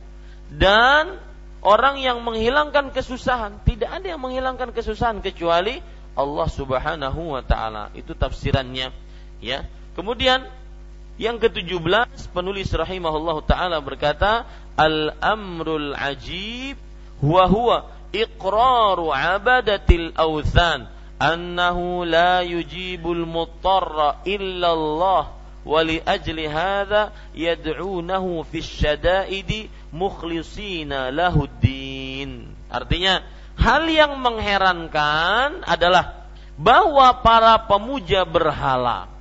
dan 0.50 1.20
orang 1.62 2.00
yang 2.00 2.22
menghilangkan 2.22 2.90
kesusahan, 2.90 3.62
tidak 3.62 3.90
ada 3.90 4.07
yang 4.16 4.20
menghilangkan 4.22 4.72
kesusahan 4.72 5.20
kecuali 5.20 5.78
Allah 6.16 6.48
Subhanahu 6.48 7.36
wa 7.36 7.42
taala. 7.44 7.92
Itu 7.92 8.16
tafsirannya 8.16 9.05
Ya. 9.47 9.62
Kemudian 9.94 10.42
yang 11.16 11.38
ke-17 11.40 12.34
penulis 12.34 12.68
rahimahullah 12.74 13.38
taala 13.47 13.78
berkata 13.80 14.44
al-amrul 14.76 15.97
ajib 15.97 16.76
huwa 17.24 17.49
huwa 17.49 17.76
iqraru 18.12 19.14
abadatil 19.14 20.12
awthan 20.12 20.92
annahu 21.16 22.05
la 22.05 22.44
yujibul 22.44 23.24
muttarra 23.24 24.20
illa 24.28 24.76
Allah 24.76 25.24
wa 25.64 25.80
li 25.80 26.05
ajli 26.05 26.44
hadha 26.44 27.16
yad'unahu 27.32 28.44
fi 28.53 28.61
syada'idi 28.61 29.72
mukhlisina 29.97 31.09
artinya 32.68 33.24
hal 33.57 33.88
yang 33.88 34.20
mengherankan 34.20 35.64
adalah 35.64 36.28
bahwa 36.61 37.09
para 37.24 37.57
pemuja 37.64 38.28
berhala 38.28 39.15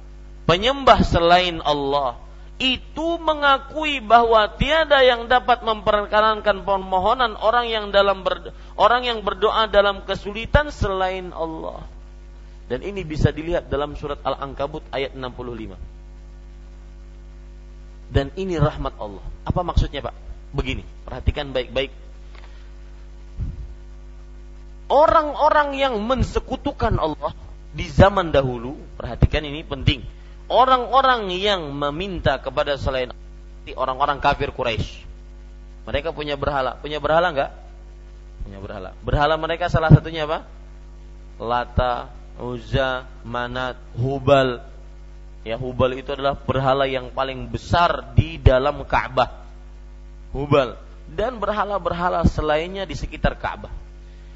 penyembah 0.46 1.02
selain 1.02 1.60
Allah 1.66 2.26
itu 2.56 3.20
mengakui 3.20 4.00
bahwa 4.00 4.48
tiada 4.56 5.04
yang 5.04 5.28
dapat 5.28 5.60
memperkenankan 5.68 6.64
permohonan 6.64 7.36
orang 7.36 7.68
yang 7.68 7.92
dalam 7.92 8.24
ber, 8.24 8.56
orang 8.80 9.04
yang 9.04 9.20
berdoa 9.28 9.68
dalam 9.68 10.08
kesulitan 10.08 10.72
selain 10.72 11.36
Allah. 11.36 11.84
Dan 12.72 12.82
ini 12.82 13.04
bisa 13.04 13.30
dilihat 13.36 13.68
dalam 13.68 13.94
surat 14.00 14.24
Al-Ankabut 14.24 14.88
ayat 14.96 15.14
65. 15.14 15.76
Dan 18.10 18.32
ini 18.40 18.56
rahmat 18.56 18.96
Allah. 18.98 19.22
Apa 19.44 19.62
maksudnya, 19.62 20.00
Pak? 20.02 20.16
Begini, 20.56 20.88
perhatikan 21.04 21.52
baik-baik. 21.52 21.92
Orang-orang 24.88 25.76
yang 25.76 26.00
mensekutukan 26.08 26.96
Allah 26.98 27.36
di 27.76 27.86
zaman 27.92 28.32
dahulu, 28.32 28.80
perhatikan 28.96 29.44
ini 29.44 29.66
penting 29.68 30.06
orang-orang 30.52 31.32
yang 31.34 31.74
meminta 31.74 32.38
kepada 32.42 32.78
selain 32.78 33.12
orang-orang 33.74 34.22
kafir 34.22 34.54
Quraisy. 34.54 35.06
Mereka 35.86 36.14
punya 36.14 36.38
berhala. 36.38 36.78
Punya 36.82 36.98
berhala 36.98 37.34
enggak? 37.34 37.52
Punya 38.46 38.60
berhala. 38.62 38.90
Berhala 39.02 39.36
mereka 39.38 39.70
salah 39.70 39.90
satunya 39.94 40.26
apa? 40.26 40.46
Lata, 41.38 42.10
Uzza, 42.42 43.06
Manat, 43.26 43.78
Hubal. 43.98 44.62
Ya, 45.46 45.62
Hubal 45.62 45.98
itu 45.98 46.10
adalah 46.14 46.34
berhala 46.34 46.90
yang 46.90 47.14
paling 47.14 47.50
besar 47.50 48.18
di 48.18 48.42
dalam 48.42 48.82
Ka'bah. 48.86 49.46
Hubal 50.34 50.86
dan 51.12 51.38
berhala-berhala 51.38 52.26
selainnya 52.26 52.84
di 52.90 52.98
sekitar 52.98 53.38
Ka'bah. 53.38 53.70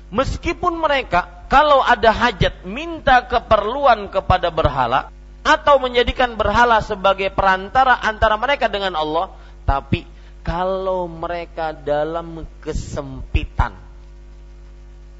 Meskipun 0.09 0.77
mereka 0.77 1.45
kalau 1.49 1.81
ada 1.81 2.09
hajat 2.09 2.65
minta 2.65 3.25
keperluan 3.25 4.09
kepada 4.09 4.49
berhala, 4.49 5.13
atau 5.49 5.81
menjadikan 5.81 6.37
berhala 6.37 6.77
sebagai 6.85 7.33
perantara 7.33 7.97
antara 7.97 8.37
mereka 8.37 8.69
dengan 8.69 8.93
Allah, 8.93 9.33
tapi 9.65 10.05
kalau 10.45 11.09
mereka 11.09 11.73
dalam 11.73 12.45
kesempitan, 12.61 13.73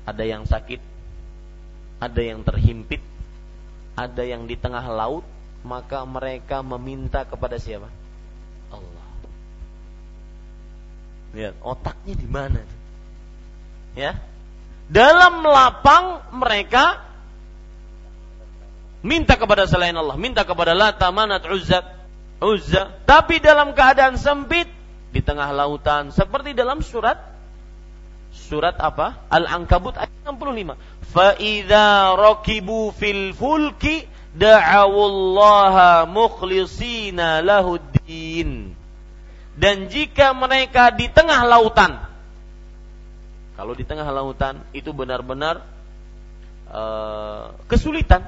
ada 0.06 0.24
yang 0.24 0.46
sakit, 0.46 0.78
ada 1.98 2.22
yang 2.22 2.46
terhimpit, 2.46 3.02
ada 3.98 4.22
yang 4.22 4.46
di 4.46 4.54
tengah 4.54 4.86
laut, 4.86 5.26
maka 5.66 6.06
mereka 6.06 6.62
meminta 6.62 7.26
kepada 7.26 7.58
siapa? 7.58 7.90
Allah. 8.70 9.10
Lihat, 11.34 11.56
otaknya 11.66 12.14
di 12.16 12.30
mana? 12.30 12.62
Ya. 13.98 14.18
Dalam 14.90 15.46
lapang 15.46 16.34
mereka 16.34 17.09
minta 19.06 19.40
kepada 19.40 19.66
selain 19.66 19.96
Allah, 19.96 20.16
minta 20.20 20.44
kepada 20.44 20.76
Lata, 20.76 21.10
Manat, 21.10 21.46
Uzza, 21.48 21.84
Uzza, 22.40 22.94
tapi 23.04 23.40
dalam 23.44 23.76
keadaan 23.76 24.16
sempit 24.16 24.68
di 25.10 25.22
tengah 25.26 25.50
lautan 25.52 26.14
seperti 26.14 26.54
dalam 26.54 26.86
surat 26.86 27.18
surat 28.30 28.78
apa? 28.78 29.26
Al-Ankabut 29.34 29.98
ayat 29.98 30.14
65. 30.26 30.78
Fa 31.10 31.34
idza 31.42 32.14
rakibu 32.14 32.94
fil 32.94 33.34
fulki 33.34 34.06
da'awullaha 34.38 36.06
mukhlisina 36.06 37.42
lahuddin. 37.42 38.78
Dan 39.60 39.92
jika 39.92 40.32
mereka 40.32 40.94
di 40.94 41.12
tengah 41.12 41.44
lautan 41.44 42.10
kalau 43.60 43.76
di 43.76 43.84
tengah 43.84 44.08
lautan 44.08 44.64
itu 44.72 44.96
benar-benar 44.96 45.60
uh, 46.72 47.52
kesulitan. 47.68 48.24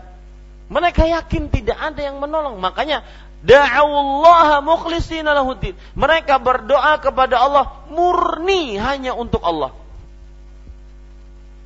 Mereka 0.71 1.03
yakin 1.03 1.51
tidak 1.51 1.75
ada 1.75 1.99
yang 1.99 2.23
menolong. 2.23 2.55
Makanya 2.63 3.03
da'awullaha 3.43 4.63
mukhlishina 4.63 5.35
lahuddin. 5.35 5.75
Mereka 5.99 6.39
berdoa 6.39 6.95
kepada 7.03 7.43
Allah 7.43 7.83
murni 7.91 8.79
hanya 8.79 9.11
untuk 9.11 9.43
Allah. 9.43 9.75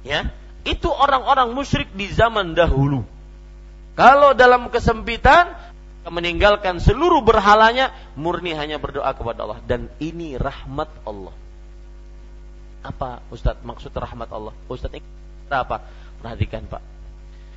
Ya, 0.01 0.33
itu 0.65 0.89
orang-orang 0.89 1.53
musyrik 1.53 1.93
di 1.93 2.09
zaman 2.09 2.57
dahulu. 2.57 3.05
Kalau 3.93 4.33
dalam 4.33 4.73
kesempitan 4.73 5.53
meninggalkan 6.05 6.77
seluruh 6.81 7.21
berhalanya 7.25 7.93
murni 8.13 8.53
hanya 8.53 8.77
berdoa 8.77 9.13
kepada 9.13 9.45
Allah 9.45 9.61
dan 9.65 9.89
ini 10.01 10.37
rahmat 10.37 10.89
Allah. 11.05 11.33
Apa 12.85 13.25
Ustadz 13.33 13.65
maksud 13.65 13.93
rahmat 13.93 14.29
Allah? 14.29 14.53
Ustadz 14.69 14.97
ini 14.97 15.05
apa? 15.49 15.81
Perhatikan 16.21 16.65
Pak. 16.69 16.81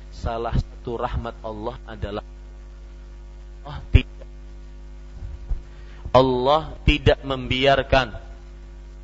Salah 0.09 0.57
satu 0.89 1.05
rahmat 1.05 1.37
Allah 1.45 1.77
adalah 1.85 2.25
oh, 3.61 3.79
tidak. 3.93 4.25
Allah 6.09 6.61
tidak 6.81 7.21
membiarkan 7.21 8.17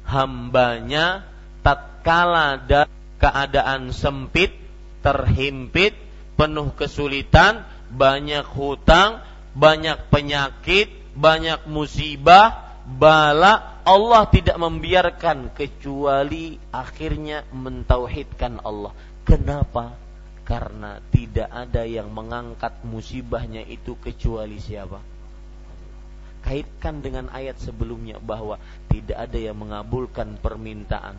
hambanya 0.10 1.30
tatkala 1.62 2.58
ada 2.58 2.90
keadaan 3.22 3.94
sempit, 3.94 4.50
terhimpit, 5.06 5.94
penuh 6.34 6.74
kesulitan, 6.74 7.62
banyak 7.94 8.50
hutang, 8.58 9.22
banyak 9.54 10.10
penyakit, 10.10 10.90
banyak 11.14 11.70
musibah, 11.70 12.82
bala, 12.82 13.86
Allah 13.86 14.26
tidak 14.34 14.58
membiarkan 14.58 15.54
kecuali 15.54 16.58
akhirnya 16.74 17.46
mentauhidkan 17.54 18.66
Allah. 18.66 18.98
Kenapa? 19.22 20.05
Karena 20.46 21.02
tidak 21.10 21.50
ada 21.50 21.82
yang 21.84 22.14
mengangkat 22.14 22.86
musibahnya 22.86 23.66
itu 23.66 23.98
kecuali 23.98 24.62
siapa? 24.62 25.02
Kaitkan 26.46 27.02
dengan 27.02 27.34
ayat 27.34 27.58
sebelumnya 27.58 28.22
bahwa 28.22 28.62
tidak 28.86 29.18
ada 29.18 29.40
yang 29.42 29.58
mengabulkan 29.58 30.38
permintaan. 30.38 31.18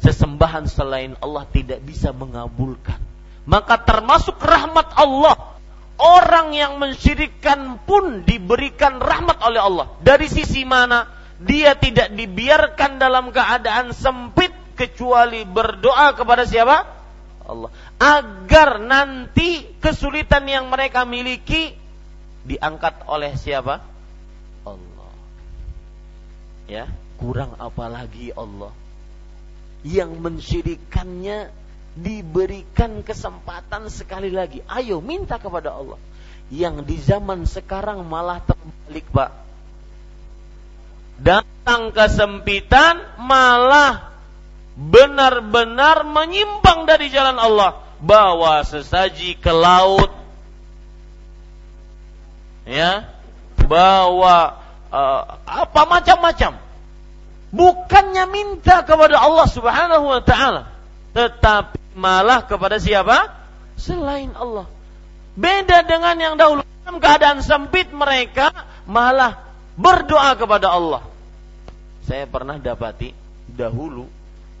Sesembahan 0.00 0.64
selain 0.64 1.12
Allah 1.20 1.44
tidak 1.52 1.84
bisa 1.84 2.16
mengabulkan. 2.16 2.96
Maka 3.44 3.84
termasuk 3.84 4.40
rahmat 4.40 4.96
Allah 4.96 5.58
Orang 5.98 6.54
yang 6.54 6.78
mensyirikkan 6.78 7.82
pun 7.82 8.22
diberikan 8.22 9.02
rahmat 9.02 9.42
oleh 9.42 9.58
Allah. 9.58 9.86
Dari 9.98 10.30
sisi 10.30 10.62
mana? 10.62 11.10
Dia 11.42 11.74
tidak 11.74 12.14
dibiarkan 12.14 13.02
dalam 13.02 13.34
keadaan 13.34 13.90
sempit 13.90 14.54
kecuali 14.78 15.42
berdoa 15.42 16.14
kepada 16.14 16.46
siapa? 16.46 16.86
Allah. 17.42 17.74
Agar 17.98 18.78
nanti 18.78 19.66
kesulitan 19.82 20.46
yang 20.46 20.70
mereka 20.70 21.02
miliki 21.02 21.74
diangkat 22.46 23.02
oleh 23.10 23.34
siapa? 23.34 23.82
Allah. 24.62 25.12
Ya, 26.70 26.86
kurang 27.18 27.58
apa 27.58 27.90
lagi 27.90 28.30
Allah 28.30 28.70
yang 29.86 30.18
mensyirikannya 30.18 31.50
diberikan 31.98 33.02
kesempatan 33.02 33.90
sekali 33.90 34.30
lagi. 34.30 34.62
Ayo 34.70 35.02
minta 35.02 35.38
kepada 35.38 35.74
Allah. 35.74 35.98
Yang 36.48 36.76
di 36.88 36.96
zaman 37.02 37.44
sekarang 37.44 38.06
malah 38.06 38.40
terbalik, 38.40 39.06
Pak. 39.12 39.30
Datang 41.18 41.90
kesempitan 41.90 43.02
malah 43.18 44.14
benar-benar 44.78 46.06
menyimpang 46.06 46.86
dari 46.86 47.10
jalan 47.10 47.36
Allah. 47.36 47.87
Bawa 47.98 48.62
sesaji 48.62 49.38
ke 49.38 49.50
laut. 49.50 50.10
Ya. 52.68 53.10
Bawa 53.68 54.58
uh, 54.92 55.22
apa 55.44 55.82
macam-macam. 55.88 56.60
Bukannya 57.48 58.24
minta 58.28 58.84
kepada 58.84 59.24
Allah 59.24 59.48
Subhanahu 59.48 60.04
wa 60.04 60.20
taala, 60.20 60.68
tetapi 61.16 61.96
malah 61.96 62.44
kepada 62.44 62.76
siapa? 62.76 63.32
Selain 63.80 64.28
Allah. 64.36 64.68
Beda 65.32 65.80
dengan 65.86 66.16
yang 66.20 66.34
dahulu 66.36 66.60
dalam 66.84 67.00
keadaan 67.00 67.40
sempit 67.40 67.88
mereka 67.88 68.52
malah 68.84 69.48
berdoa 69.80 70.36
kepada 70.36 70.76
Allah. 70.76 71.02
Saya 72.04 72.28
pernah 72.28 72.60
dapati 72.60 73.16
dahulu 73.48 74.04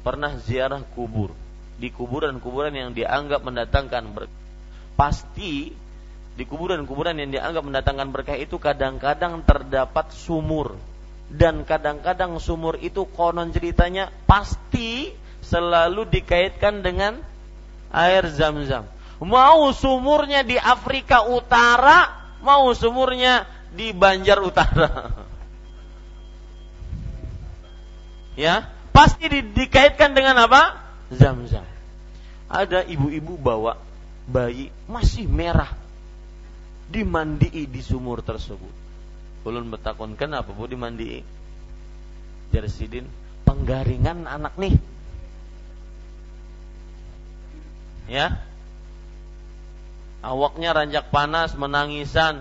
pernah 0.00 0.32
ziarah 0.40 0.80
kubur 0.96 1.32
di 1.78 1.88
kuburan-kuburan 1.94 2.74
yang 2.74 2.90
dianggap 2.92 3.46
mendatangkan 3.46 4.04
berkah. 4.10 4.38
Pasti 4.98 5.70
di 6.34 6.44
kuburan-kuburan 6.46 7.18
yang 7.18 7.30
dianggap 7.30 7.62
mendatangkan 7.62 8.08
berkah 8.10 8.38
itu 8.38 8.58
kadang-kadang 8.58 9.42
terdapat 9.46 10.10
sumur 10.14 10.78
dan 11.28 11.68
kadang-kadang 11.68 12.40
sumur 12.40 12.80
itu 12.80 13.04
konon 13.12 13.52
ceritanya 13.52 14.08
pasti 14.24 15.12
selalu 15.44 16.08
dikaitkan 16.08 16.80
dengan 16.80 17.20
air 17.92 18.24
zam-zam. 18.32 18.88
Mau 19.18 19.74
sumurnya 19.74 20.46
di 20.46 20.56
Afrika 20.56 21.26
Utara, 21.26 22.30
mau 22.40 22.70
sumurnya 22.72 23.44
di 23.74 23.90
Banjar 23.90 24.38
Utara. 24.40 24.88
ya, 28.46 28.70
pasti 28.94 29.26
di, 29.26 29.40
dikaitkan 29.42 30.14
dengan 30.14 30.48
apa? 30.48 30.87
Zam-zam. 31.12 31.64
Ada 32.48 32.84
ibu-ibu 32.84 33.36
bawa 33.36 33.76
bayi 34.28 34.72
masih 34.88 35.28
merah 35.28 35.72
dimandii 36.88 37.68
di 37.68 37.80
sumur 37.80 38.24
tersebut. 38.24 38.72
Ulun 39.44 39.72
betakon 39.72 40.16
kenapa 40.16 40.52
bu 40.52 40.68
dimandii? 40.68 41.24
Jarsidin 42.52 43.08
penggaringan 43.48 44.28
anak 44.28 44.56
nih 44.60 44.76
ya 48.08 48.40
awaknya 50.24 50.72
ranjak 50.72 51.12
panas 51.12 51.52
menangisan 51.56 52.40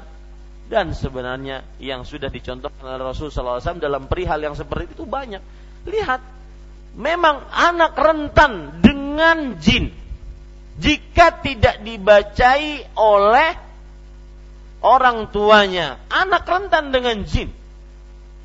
dan 0.67 0.91
sebenarnya 0.91 1.63
yang 1.79 2.03
sudah 2.03 2.27
dicontohkan 2.27 2.83
oleh 2.83 3.03
Rasul 3.03 3.31
SAW 3.31 3.79
dalam 3.79 4.07
perihal 4.11 4.43
yang 4.43 4.55
seperti 4.55 4.95
itu 4.95 5.07
banyak 5.07 5.39
lihat 5.87 6.19
memang 6.97 7.45
anak 7.53 7.93
rentan 7.93 8.81
dengan 8.81 9.55
jin 9.61 9.93
jika 10.77 11.41
tidak 11.41 11.85
dibacai 11.85 12.85
oleh 12.97 13.49
orang 14.81 15.29
tuanya 15.29 16.01
anak 16.09 16.43
rentan 16.45 16.89
dengan 16.89 17.21
jin 17.23 17.53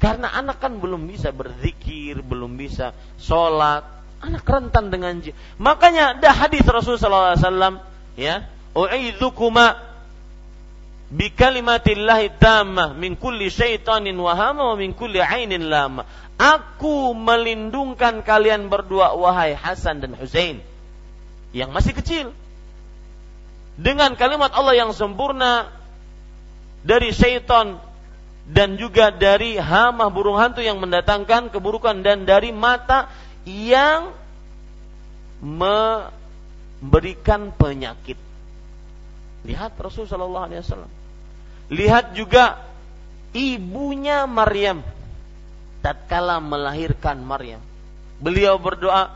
karena 0.02 0.34
anak 0.34 0.58
kan 0.58 0.82
belum 0.82 1.06
bisa 1.06 1.30
berzikir, 1.30 2.26
belum 2.26 2.58
bisa 2.58 2.90
sholat, 3.22 3.86
anak 4.18 4.42
rentan 4.42 4.90
dengan 4.90 5.22
jin. 5.22 5.30
Makanya 5.62 6.18
ada 6.18 6.34
hadis 6.34 6.66
Rasulullah 6.66 7.38
SAW, 7.38 7.78
ya, 8.18 8.50
bi 11.12 11.28
kalimatillahi 11.28 12.40
tammah 12.40 12.96
min 12.96 13.20
kulli 13.20 13.52
syaitanin 13.52 14.16
wahama 14.16 14.72
wa 14.72 14.76
min 14.80 14.96
kulli 14.96 15.20
ainin 15.20 15.68
lama. 15.68 16.08
Aku 16.40 17.12
melindungkan 17.12 18.24
kalian 18.24 18.72
berdua 18.72 19.12
wahai 19.14 19.52
Hasan 19.52 20.00
dan 20.00 20.16
Husain 20.16 20.64
yang 21.52 21.68
masih 21.70 21.92
kecil 21.92 22.32
dengan 23.76 24.16
kalimat 24.16 24.48
Allah 24.56 24.72
yang 24.72 24.96
sempurna 24.96 25.68
dari 26.82 27.12
syaitan 27.12 27.76
dan 28.48 28.80
juga 28.80 29.12
dari 29.14 29.60
hama 29.60 30.10
burung 30.10 30.40
hantu 30.40 30.64
yang 30.64 30.80
mendatangkan 30.82 31.52
keburukan 31.52 32.02
dan 32.02 32.26
dari 32.26 32.50
mata 32.50 33.06
yang 33.46 34.10
memberikan 35.44 37.54
penyakit. 37.54 38.18
Lihat 39.46 39.78
Rasulullah 39.78 40.50
Wasallam. 40.50 41.01
Lihat 41.70 42.16
juga 42.16 42.58
ibunya 43.36 44.24
Maryam 44.26 44.82
tatkala 45.82 46.38
melahirkan 46.38 47.18
Maryam. 47.22 47.62
Beliau 48.22 48.58
berdoa, 48.58 49.10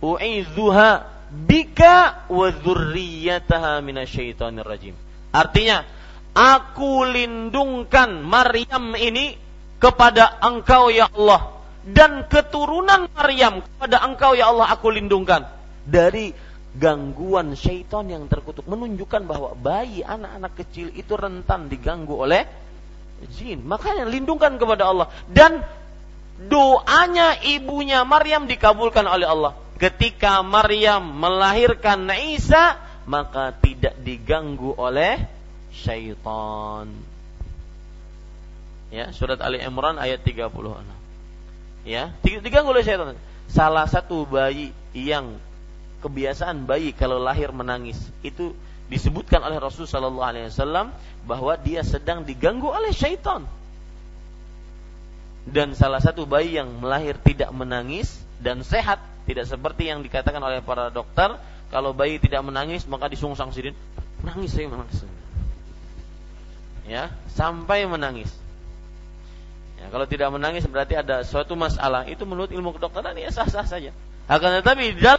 "U'izuha 0.00 1.04
bika 1.32 2.28
wa 2.28 2.48
dzurriyyataha 2.52 3.80
minasyaitonir 3.80 4.64
rajim. 4.64 4.96
Artinya, 5.32 5.84
aku 6.36 7.08
lindungkan 7.08 8.20
Maryam 8.20 8.92
ini 8.96 9.36
kepada 9.80 10.40
Engkau 10.44 10.92
ya 10.92 11.08
Allah 11.12 11.64
dan 11.82 12.28
keturunan 12.30 13.10
Maryam 13.16 13.64
kepada 13.64 14.04
Engkau 14.06 14.36
ya 14.36 14.52
Allah 14.52 14.70
aku 14.70 14.92
lindungkan 14.94 15.48
dari 15.82 16.30
gangguan 16.76 17.52
syaitan 17.52 18.08
yang 18.08 18.24
terkutuk. 18.28 18.64
Menunjukkan 18.64 19.28
bahwa 19.28 19.52
bayi 19.56 20.00
anak-anak 20.00 20.52
kecil 20.56 20.88
itu 20.96 21.12
rentan 21.16 21.68
diganggu 21.68 22.16
oleh 22.16 22.48
jin. 23.36 23.60
Makanya 23.62 24.08
lindungkan 24.08 24.56
kepada 24.56 24.88
Allah. 24.88 25.12
Dan 25.28 25.60
doanya 26.48 27.38
ibunya 27.44 28.02
Maryam 28.08 28.48
dikabulkan 28.48 29.04
oleh 29.04 29.28
Allah. 29.28 29.52
Ketika 29.76 30.40
Maryam 30.46 31.02
melahirkan 31.02 32.06
Isa 32.14 32.78
maka 33.02 33.50
tidak 33.58 33.98
diganggu 34.00 34.72
oleh 34.78 35.26
syaitan. 35.74 36.86
Ya 38.92 39.10
surat 39.10 39.40
Ali 39.40 39.58
Imran 39.58 39.96
ayat 39.96 40.20
36 40.20 40.52
ya 41.82 42.14
diganggu 42.22 42.70
oleh 42.70 42.84
syaitan. 42.86 43.18
Salah 43.50 43.84
satu 43.90 44.24
bayi 44.24 44.70
yang 44.94 45.36
kebiasaan 46.02 46.66
bayi 46.66 46.90
kalau 46.90 47.22
lahir 47.22 47.54
menangis. 47.54 47.96
Itu 48.26 48.52
disebutkan 48.90 49.40
oleh 49.40 49.56
Rasul 49.62 49.86
Shallallahu 49.86 50.26
Alaihi 50.26 50.50
Wasallam 50.50 50.92
bahwa 51.24 51.54
dia 51.56 51.86
sedang 51.86 52.26
diganggu 52.26 52.68
oleh 52.68 52.90
syaitan. 52.90 53.46
Dan 55.42 55.74
salah 55.74 55.98
satu 55.98 56.26
bayi 56.26 56.58
yang 56.58 56.70
melahir 56.82 57.18
tidak 57.18 57.50
menangis 57.50 58.20
dan 58.38 58.62
sehat 58.62 59.02
tidak 59.26 59.46
seperti 59.46 59.90
yang 59.90 60.02
dikatakan 60.02 60.38
oleh 60.42 60.62
para 60.62 60.90
dokter 60.90 61.34
kalau 61.70 61.94
bayi 61.94 62.18
tidak 62.18 62.42
menangis 62.42 62.86
maka 62.86 63.10
disungsang 63.10 63.50
sidin 63.54 63.74
menangis 64.22 64.54
saya 64.54 64.70
menangis. 64.70 64.98
Ya 66.86 67.10
sampai 67.30 67.86
menangis. 67.86 68.30
Ya, 69.82 69.90
kalau 69.90 70.06
tidak 70.06 70.30
menangis 70.30 70.62
berarti 70.70 70.94
ada 70.94 71.26
suatu 71.26 71.58
masalah. 71.58 72.06
Itu 72.06 72.22
menurut 72.22 72.54
ilmu 72.54 72.78
kedokteran 72.78 73.18
ya 73.18 73.34
sah 73.34 73.50
sah 73.50 73.66
saja. 73.66 73.90
Akan 74.30 74.62
tetapi 74.62 74.94
dalam 74.94 75.18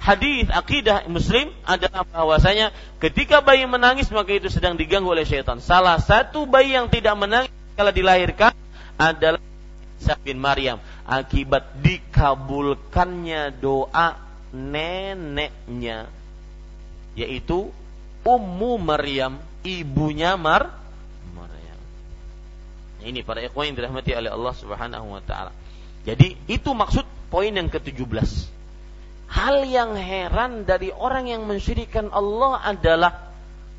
hadis 0.00 0.48
akidah 0.48 1.04
muslim 1.10 1.52
adalah 1.66 2.06
bahwasanya 2.08 2.72
ketika 3.02 3.44
bayi 3.44 3.68
menangis 3.68 4.08
maka 4.08 4.32
itu 4.32 4.48
sedang 4.48 4.74
diganggu 4.78 5.12
oleh 5.12 5.28
syaitan. 5.28 5.60
Salah 5.60 6.00
satu 6.00 6.48
bayi 6.48 6.74
yang 6.74 6.88
tidak 6.88 7.14
menangis 7.18 7.52
kalau 7.76 7.92
dilahirkan 7.92 8.56
adalah 8.96 9.42
Isa 9.96 10.16
bin 10.20 10.40
Maryam 10.40 10.80
akibat 11.04 11.80
dikabulkannya 11.80 13.56
doa 13.60 14.16
neneknya 14.52 16.08
yaitu 17.16 17.72
Ummu 18.26 18.82
Maryam, 18.82 19.38
ibunya 19.62 20.34
Mar 20.34 20.74
Maryam. 21.30 21.78
Ini 23.06 23.22
para 23.22 23.38
ikhwan 23.38 23.70
yang 23.70 23.76
dirahmati 23.78 24.18
oleh 24.18 24.34
Allah 24.34 24.54
Subhanahu 24.58 25.14
wa 25.14 25.22
taala. 25.22 25.54
Jadi 26.02 26.34
itu 26.50 26.70
maksud 26.74 27.06
poin 27.36 27.52
yang 27.52 27.68
ke-17. 27.68 28.48
Hal 29.28 29.68
yang 29.68 29.92
heran 29.92 30.64
dari 30.64 30.88
orang 30.88 31.28
yang 31.28 31.44
mensyirikan 31.44 32.08
Allah 32.08 32.64
adalah 32.64 33.12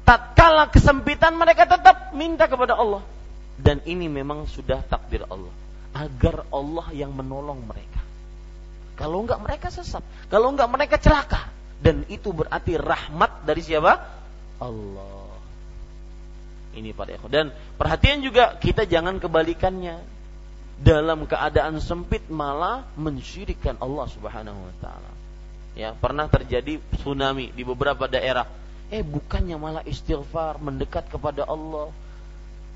tatkala 0.06 0.70
kesempitan 0.70 1.34
mereka 1.34 1.66
tetap 1.66 2.14
minta 2.14 2.46
kepada 2.46 2.78
Allah. 2.78 3.02
Dan 3.58 3.82
ini 3.90 4.06
memang 4.06 4.46
sudah 4.46 4.86
takdir 4.86 5.26
Allah. 5.26 5.50
Agar 5.98 6.46
Allah 6.54 6.86
yang 6.94 7.10
menolong 7.18 7.66
mereka. 7.66 7.98
Kalau 8.94 9.26
enggak 9.26 9.42
mereka 9.42 9.74
sesat. 9.74 10.06
Kalau 10.30 10.54
enggak 10.54 10.70
mereka 10.70 11.02
celaka. 11.02 11.50
Dan 11.82 12.06
itu 12.14 12.30
berarti 12.30 12.78
rahmat 12.78 13.42
dari 13.42 13.66
siapa? 13.66 13.98
Allah. 14.62 15.34
Ini 16.78 16.94
pada 16.94 17.18
ikhwan. 17.18 17.34
Dan 17.34 17.48
perhatian 17.74 18.22
juga 18.22 18.54
kita 18.62 18.86
jangan 18.86 19.18
kebalikannya 19.18 20.17
dalam 20.78 21.26
keadaan 21.26 21.82
sempit 21.82 22.22
malah 22.30 22.86
mensyirikan 22.94 23.78
Allah 23.82 24.06
Subhanahu 24.14 24.60
wa 24.62 24.76
taala. 24.78 25.12
Ya, 25.78 25.94
pernah 25.94 26.26
terjadi 26.26 26.82
tsunami 26.98 27.54
di 27.54 27.62
beberapa 27.62 28.10
daerah. 28.10 28.50
Eh, 28.90 29.06
bukannya 29.06 29.58
malah 29.62 29.84
istighfar, 29.86 30.58
mendekat 30.58 31.06
kepada 31.10 31.46
Allah. 31.46 31.94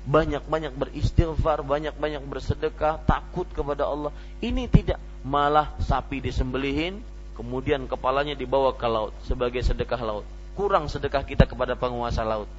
Banyak-banyak 0.02 0.74
beristighfar, 0.74 1.62
banyak-banyak 1.62 2.22
bersedekah, 2.26 3.02
takut 3.06 3.46
kepada 3.54 3.86
Allah. 3.86 4.10
Ini 4.42 4.66
tidak 4.66 4.98
malah 5.22 5.74
sapi 5.82 6.18
disembelihin, 6.18 7.02
kemudian 7.38 7.86
kepalanya 7.86 8.34
dibawa 8.34 8.74
ke 8.74 8.86
laut 8.86 9.14
sebagai 9.26 9.62
sedekah 9.62 10.02
laut. 10.02 10.26
Kurang 10.58 10.90
sedekah 10.90 11.22
kita 11.22 11.46
kepada 11.46 11.78
penguasa 11.78 12.26
laut. 12.26 12.50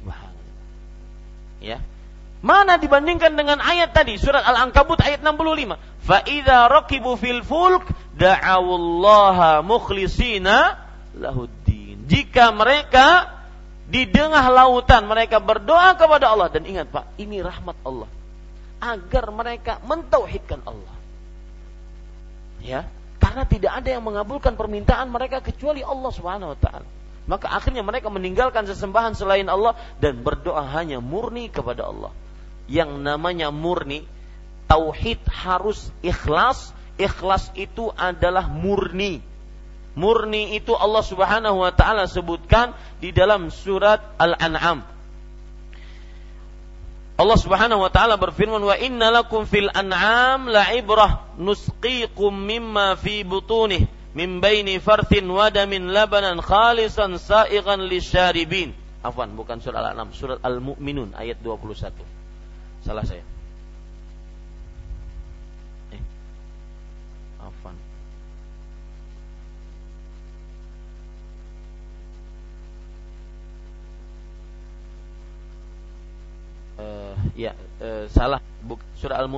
Subhanallah. 0.00 0.48
Ya, 1.60 1.84
Mana 2.40 2.80
dibandingkan 2.80 3.36
dengan 3.36 3.60
ayat 3.60 3.92
tadi 3.92 4.16
surat 4.16 4.40
Al-Ankabut 4.40 4.96
ayat 5.04 5.20
65. 5.20 5.76
Fa 6.00 6.24
idza 6.24 6.72
raqibu 6.72 7.12
fil 7.20 7.44
fulk 7.44 7.84
da'awullaha 8.16 9.60
mukhlisina 9.60 10.80
lahuddin. 11.20 12.08
Jika 12.08 12.48
mereka 12.56 13.28
di 13.84 14.08
tengah 14.08 14.40
lautan 14.48 15.04
mereka 15.04 15.36
berdoa 15.36 15.92
kepada 16.00 16.32
Allah 16.32 16.48
dan 16.48 16.64
ingat 16.64 16.88
Pak, 16.88 17.20
ini 17.20 17.44
rahmat 17.44 17.76
Allah 17.84 18.08
agar 18.80 19.24
mereka 19.28 19.76
mentauhidkan 19.84 20.64
Allah. 20.64 20.96
Ya, 22.64 22.88
karena 23.20 23.44
tidak 23.44 23.84
ada 23.84 23.88
yang 23.92 24.04
mengabulkan 24.04 24.56
permintaan 24.56 25.12
mereka 25.12 25.44
kecuali 25.44 25.84
Allah 25.84 26.08
Subhanahu 26.08 26.56
wa 26.56 26.58
taala. 26.60 26.88
Maka 27.28 27.52
akhirnya 27.52 27.84
mereka 27.84 28.08
meninggalkan 28.08 28.64
sesembahan 28.64 29.12
selain 29.12 29.44
Allah 29.52 29.76
dan 30.00 30.24
berdoa 30.24 30.64
hanya 30.72 31.04
murni 31.04 31.52
kepada 31.52 31.84
Allah 31.84 32.16
yang 32.70 33.02
namanya 33.02 33.50
murni, 33.50 34.06
tauhid 34.70 35.18
harus 35.26 35.90
ikhlas. 36.00 36.70
Ikhlas 36.94 37.50
itu 37.58 37.90
adalah 37.98 38.46
murni. 38.46 39.18
Murni 39.98 40.54
itu 40.54 40.70
Allah 40.78 41.02
Subhanahu 41.02 41.66
wa 41.66 41.72
taala 41.74 42.06
sebutkan 42.06 42.78
di 43.02 43.10
dalam 43.10 43.50
surat 43.50 43.98
Al-An'am. 44.22 44.86
Allah 47.20 47.36
Subhanahu 47.36 47.84
wa 47.84 47.90
taala 47.92 48.16
berfirman 48.16 48.62
wa 48.62 48.72
inna 48.78 49.12
lakum 49.12 49.44
fil 49.44 49.68
an'am 49.68 50.48
la'ibrah 50.48 51.36
nusqikum 51.36 52.32
mimma 52.32 52.96
fi 52.96 53.26
butunih 53.28 53.84
min 54.16 54.40
baini 54.40 54.80
farthin 54.80 55.28
wa 55.28 55.52
damin 55.52 55.92
labanan 55.92 56.40
khalisan 56.40 57.18
sa'igan 57.20 57.82
lisyaribin. 57.84 58.72
Afwan, 59.00 59.32
bukan 59.32 59.60
surat 59.64 59.80
Al-An'am, 59.80 60.12
surat 60.12 60.40
Al-Mu'minun 60.44 61.16
ayat 61.16 61.40
21. 61.40 62.19
Salah 62.80 63.04
saya. 63.04 63.24
Eh. 65.92 66.02
Afan. 67.40 67.76
Uh, 76.80 77.12
ya, 77.36 77.52
uh, 77.84 78.08
salah. 78.08 78.40
Buk, 78.64 78.80
surah 78.96 79.20
al 79.20 79.28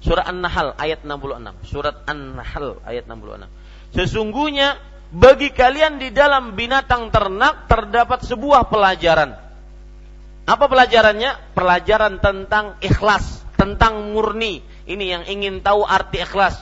Surah 0.00 0.24
An-Nahl 0.24 0.72
ayat 0.80 1.04
66. 1.04 1.68
Surat 1.68 1.96
An-Nahl 2.08 2.80
ayat 2.88 3.04
66. 3.04 3.46
Sesungguhnya 3.92 4.80
bagi 5.12 5.52
kalian 5.52 6.00
di 6.00 6.08
dalam 6.08 6.56
binatang 6.56 7.12
ternak 7.12 7.68
terdapat 7.68 8.24
sebuah 8.24 8.70
pelajaran 8.72 9.49
apa 10.48 10.64
pelajarannya? 10.66 11.54
Pelajaran 11.56 12.18
tentang 12.18 12.76
ikhlas, 12.80 13.44
tentang 13.54 14.12
murni. 14.12 14.64
Ini 14.88 15.04
yang 15.18 15.24
ingin 15.28 15.62
tahu 15.62 15.84
arti 15.86 16.22
ikhlas. 16.24 16.56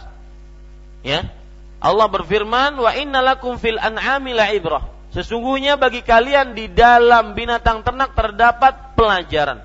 Ya. 1.07 1.31
Allah 1.79 2.11
berfirman, 2.11 2.74
"Wa 2.79 2.93
innalakum 2.99 3.57
fil 3.57 3.79
an'ami 3.79 4.35
la'ibrah." 4.35 4.83
Sesungguhnya 5.14 5.81
bagi 5.81 6.05
kalian 6.05 6.53
di 6.53 6.68
dalam 6.68 7.33
binatang 7.33 7.81
ternak 7.81 8.12
terdapat 8.12 8.93
pelajaran. 8.93 9.64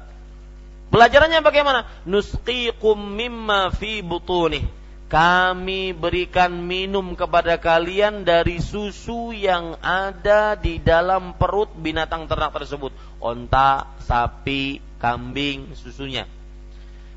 Pelajarannya 0.88 1.41
bagaimana? 1.41 1.89
Nusqikum 2.05 2.95
mimma 2.95 3.74
fi 3.74 3.99
butunih 4.05 4.84
kami 5.14 5.93
berikan 5.93 6.49
minum 6.66 7.14
kepada 7.14 7.61
kalian 7.61 8.26
dari 8.26 8.57
susu 8.57 9.30
yang 9.30 9.78
ada 9.78 10.57
di 10.57 10.82
dalam 10.82 11.38
perut 11.38 11.70
binatang 11.78 12.26
ternak 12.26 12.49
tersebut. 12.57 12.89
Onta, 13.24 13.88
sapi, 14.03 14.84
kambing, 14.99 15.71
susunya. 15.80 16.28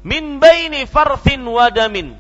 Min 0.06 0.38
baini 0.38 0.86
farfin 0.86 1.42
wadamin. 1.42 2.14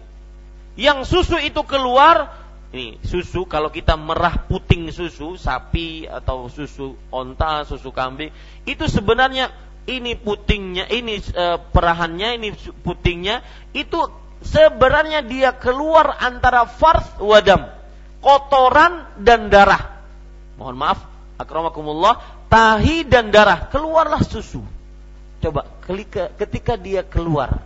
Yang 0.74 1.06
susu 1.06 1.38
itu 1.38 1.62
keluar, 1.62 2.34
ini 2.74 2.98
susu 3.06 3.46
kalau 3.46 3.70
kita 3.70 3.94
merah 3.94 4.42
puting 4.50 4.90
susu, 4.90 5.38
sapi 5.38 6.04
atau 6.04 6.50
susu 6.50 6.98
onta, 7.14 7.62
susu 7.62 7.94
kambing, 7.94 8.34
itu 8.66 8.84
sebenarnya 8.90 9.54
ini 9.86 10.18
putingnya, 10.18 10.90
ini 10.90 11.22
e, 11.22 11.44
perahannya, 11.72 12.42
ini 12.42 12.52
putingnya, 12.82 13.40
itu 13.70 14.10
sebenarnya 14.42 15.22
dia 15.22 15.54
keluar 15.56 16.18
antara 16.18 16.66
fars 16.66 17.06
wadam. 17.22 17.72
kotoran 18.26 19.06
dan 19.22 19.46
darah. 19.46 20.02
Mohon 20.58 20.76
maaf, 20.82 20.98
akramakumullah, 21.38 22.18
tahi 22.46 23.06
dan 23.06 23.30
darah, 23.30 23.68
keluarlah 23.70 24.22
susu. 24.22 24.62
Coba 25.42 25.68
ketika 26.36 26.74
dia 26.74 27.04
keluar 27.04 27.60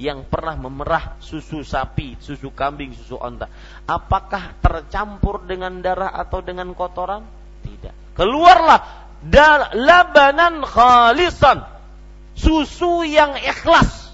yang 0.00 0.24
pernah 0.24 0.56
memerah 0.56 1.20
susu 1.20 1.60
sapi, 1.60 2.16
susu 2.24 2.48
kambing, 2.50 2.96
susu 2.96 3.20
onta, 3.20 3.52
apakah 3.84 4.56
tercampur 4.64 5.44
dengan 5.44 5.84
darah 5.84 6.08
atau 6.16 6.40
dengan 6.40 6.72
kotoran? 6.72 7.20
Tidak. 7.60 8.16
Keluarlah 8.16 8.80
labanan 9.76 10.64
khalisan, 10.64 11.68
susu 12.32 13.04
yang 13.04 13.36
ikhlas. 13.36 14.08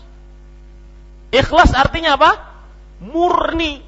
Ikhlas 1.30 1.70
artinya 1.70 2.18
apa? 2.18 2.30
Murni. 2.98 3.86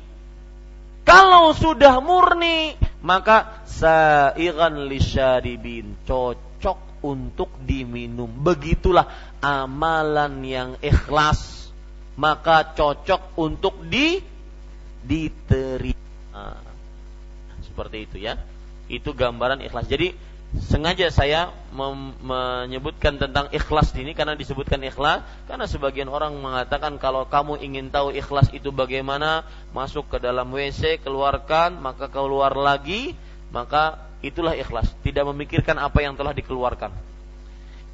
Kalau 1.03 1.57
sudah 1.57 1.99
murni, 1.99 2.77
maka 3.01 3.65
sairan 3.79 4.91
lisyaribin, 4.91 5.95
cocok 6.03 7.03
untuk 7.07 7.55
diminum. 7.63 8.27
Begitulah 8.27 9.07
amalan 9.39 10.43
yang 10.43 10.71
ikhlas 10.83 11.71
maka 12.19 12.75
cocok 12.75 13.39
untuk 13.39 13.79
di 13.87 14.19
diterima. 15.07 16.59
Seperti 17.63 18.11
itu 18.11 18.19
ya. 18.19 18.35
Itu 18.91 19.15
gambaran 19.15 19.63
ikhlas. 19.63 19.87
Jadi 19.87 20.11
sengaja 20.59 21.13
saya 21.13 21.53
menyebutkan 22.25 23.21
tentang 23.21 23.53
ikhlas 23.53 23.93
ini 23.95 24.17
karena 24.17 24.33
disebutkan 24.33 24.81
ikhlas 24.81 25.21
karena 25.45 25.69
sebagian 25.69 26.09
orang 26.09 26.41
mengatakan 26.41 26.97
kalau 26.97 27.29
kamu 27.29 27.61
ingin 27.61 27.93
tahu 27.93 28.17
ikhlas 28.17 28.49
itu 28.57 28.73
bagaimana 28.73 29.45
masuk 29.77 30.09
ke 30.09 30.17
dalam 30.17 30.49
WC 30.49 31.05
keluarkan 31.05 31.77
maka 31.77 32.09
keluar 32.09 32.57
lagi 32.57 33.13
maka 33.49 34.03
itulah 34.21 34.53
ikhlas 34.55 34.91
tidak 35.01 35.25
memikirkan 35.31 35.79
apa 35.79 36.05
yang 36.05 36.15
telah 36.19 36.35
dikeluarkan 36.35 36.93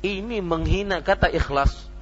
ini 0.05 0.45
menghina 0.45 1.01
kata 1.01 1.31
ikhlas 1.33 1.95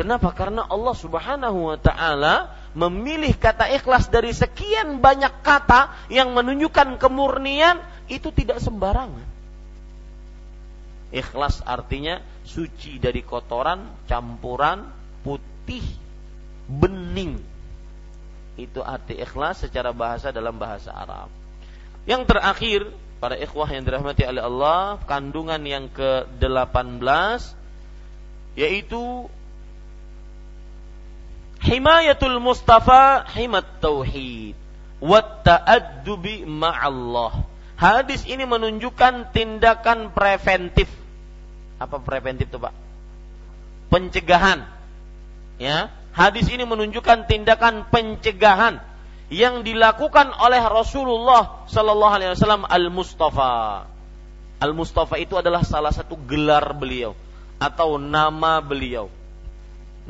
Kenapa? 0.00 0.32
Karena 0.32 0.64
Allah 0.64 0.96
Subhanahu 0.96 1.68
wa 1.68 1.76
taala 1.76 2.54
memilih 2.72 3.34
kata 3.34 3.68
ikhlas 3.74 4.06
dari 4.08 4.30
sekian 4.30 5.02
banyak 5.02 5.44
kata 5.44 6.08
yang 6.08 6.30
menunjukkan 6.32 6.96
kemurnian 6.96 7.82
itu 8.06 8.30
tidak 8.30 8.62
sembarangan. 8.62 9.28
Ikhlas 11.10 11.60
artinya 11.66 12.22
suci 12.46 13.02
dari 13.02 13.26
kotoran, 13.26 14.06
campuran, 14.06 14.86
putih, 15.26 15.82
bening. 16.70 17.42
Itu 18.54 18.86
arti 18.86 19.18
ikhlas 19.18 19.66
secara 19.66 19.90
bahasa 19.90 20.30
dalam 20.30 20.54
bahasa 20.54 20.94
Arab. 20.94 21.39
Yang 22.10 22.26
terakhir, 22.26 22.80
para 23.22 23.38
ikhwah 23.38 23.70
yang 23.70 23.86
dirahmati 23.86 24.26
oleh 24.26 24.42
Allah, 24.42 24.98
kandungan 25.06 25.62
yang 25.62 25.86
ke-18 25.94 27.54
yaitu 28.58 29.30
himayatul 31.62 32.42
mustafa 32.42 33.22
himat 33.30 33.78
tauhid 33.78 34.58
wa 34.98 35.22
ta'addubi 35.22 36.50
ma'allah. 36.50 37.46
Hadis 37.78 38.26
ini 38.26 38.42
menunjukkan 38.42 39.30
tindakan 39.30 40.10
preventif. 40.10 40.90
Apa 41.78 42.02
preventif 42.02 42.50
itu, 42.50 42.58
Pak? 42.58 42.74
Pencegahan. 43.86 44.66
Ya, 45.62 45.94
hadis 46.10 46.50
ini 46.50 46.66
menunjukkan 46.66 47.30
tindakan 47.30 47.86
pencegahan 47.86 48.89
yang 49.30 49.62
dilakukan 49.62 50.34
oleh 50.42 50.62
Rasulullah 50.66 51.64
Sallallahu 51.70 52.12
Alaihi 52.18 52.30
Wasallam 52.34 52.66
al 52.66 52.86
Mustafa. 52.90 53.86
Al 54.60 54.72
Mustafa 54.76 55.16
itu 55.16 55.38
adalah 55.38 55.64
salah 55.64 55.94
satu 55.94 56.18
gelar 56.28 56.74
beliau 56.76 57.16
atau 57.62 57.96
nama 57.96 58.60
beliau 58.60 59.08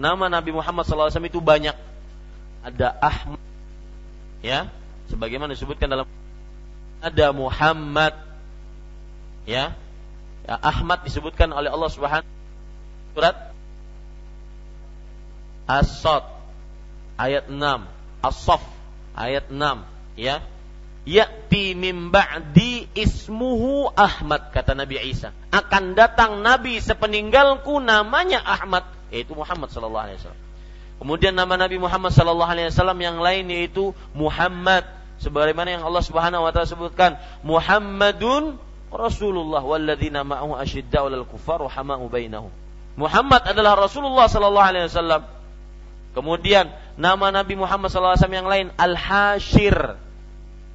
nama 0.01 0.33
Nabi 0.33 0.51
Muhammad 0.57 0.89
SAW 0.89 1.13
itu 1.29 1.45
banyak. 1.45 1.77
Ada 2.61 2.93
Ahmad, 3.01 3.41
ya, 4.45 4.69
sebagaimana 5.09 5.53
disebutkan 5.57 5.89
dalam 5.89 6.09
ada 7.01 7.27
Muhammad, 7.33 8.13
ya, 9.49 9.73
ya 10.45 10.57
Ahmad 10.61 11.05
disebutkan 11.05 11.53
oleh 11.57 11.73
Allah 11.73 11.89
Subhanahu 11.89 12.29
surat 13.17 13.37
As-Sad 15.65 16.25
ayat 17.17 17.49
6, 17.49 17.57
As-Saff 18.21 18.61
ayat 19.17 19.51
6, 19.51 19.85
ya. 20.19 20.45
Ya'ti 21.09 21.73
min 21.73 22.13
ba'di 22.13 22.85
ismuhu 22.93 23.89
Ahmad 23.97 24.53
kata 24.53 24.77
Nabi 24.77 25.01
Isa. 25.01 25.33
Akan 25.49 25.97
datang 25.97 26.45
nabi 26.45 26.77
sepeninggalku 26.77 27.81
namanya 27.81 28.45
Ahmad 28.45 28.85
yaitu 29.09 29.33
Muhammad 29.33 29.73
sallallahu 29.73 30.05
alaihi 30.07 30.19
wasallam. 30.21 30.43
Kemudian 31.01 31.33
nama 31.33 31.57
Nabi 31.57 31.81
Muhammad 31.81 32.13
sallallahu 32.13 32.53
alaihi 32.53 32.69
wasallam 32.69 33.01
yang 33.01 33.17
lain 33.17 33.49
yaitu 33.49 33.97
Muhammad 34.13 34.85
sebagaimana 35.19 35.81
yang 35.81 35.83
Allah 35.89 36.05
Subhanahu 36.05 36.45
wa 36.45 36.53
taala 36.53 36.69
sebutkan 36.69 37.17
Muhammadun 37.41 38.61
Rasulullah 38.93 39.65
walladzina 39.65 40.21
ma'ahu 40.21 40.61
asyidda'u 40.61 41.09
'alal 41.09 41.25
kuffar 41.25 41.65
rahama'u 41.65 42.13
bainahum. 42.13 42.53
Muhammad 43.01 43.49
adalah 43.49 43.81
Rasulullah 43.81 44.29
sallallahu 44.29 44.69
alaihi 44.69 44.87
wasallam. 44.93 45.23
Kemudian 46.13 46.69
nama 47.01 47.33
Nabi 47.33 47.57
Muhammad 47.57 47.89
wasallam 47.89 48.37
yang 48.37 48.49
lain 48.49 48.69
Al-Hashir. 48.77 49.97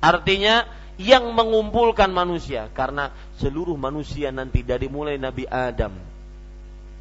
Artinya 0.02 0.66
yang 0.98 1.30
mengumpulkan 1.38 2.10
manusia 2.10 2.72
karena 2.74 3.14
seluruh 3.38 3.78
manusia 3.78 4.34
nanti 4.34 4.66
dari 4.66 4.90
mulai 4.90 5.22
Nabi 5.22 5.46
Adam 5.46 5.94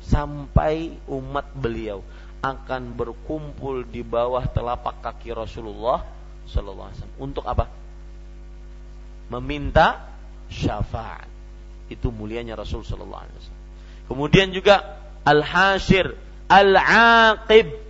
sampai 0.05 0.93
umat 1.09 1.49
beliau 1.57 2.05
akan 2.45 2.93
berkumpul 2.93 3.89
di 3.89 4.05
bawah 4.05 4.45
telapak 4.45 5.01
kaki 5.01 5.33
Rasulullah 5.33 6.05
Sallallahu. 6.45 7.16
Untuk 7.16 7.49
apa? 7.49 7.72
Meminta 9.33 10.12
syafaat. 10.53 11.25
Itu 11.89 12.12
mulianya 12.12 12.53
Rasul 12.53 12.85
Sallallahu. 12.85 13.33
Kemudian 14.05 14.53
juga 14.53 15.01
al-hashir, 15.25 16.12
al-aqib. 16.53 17.84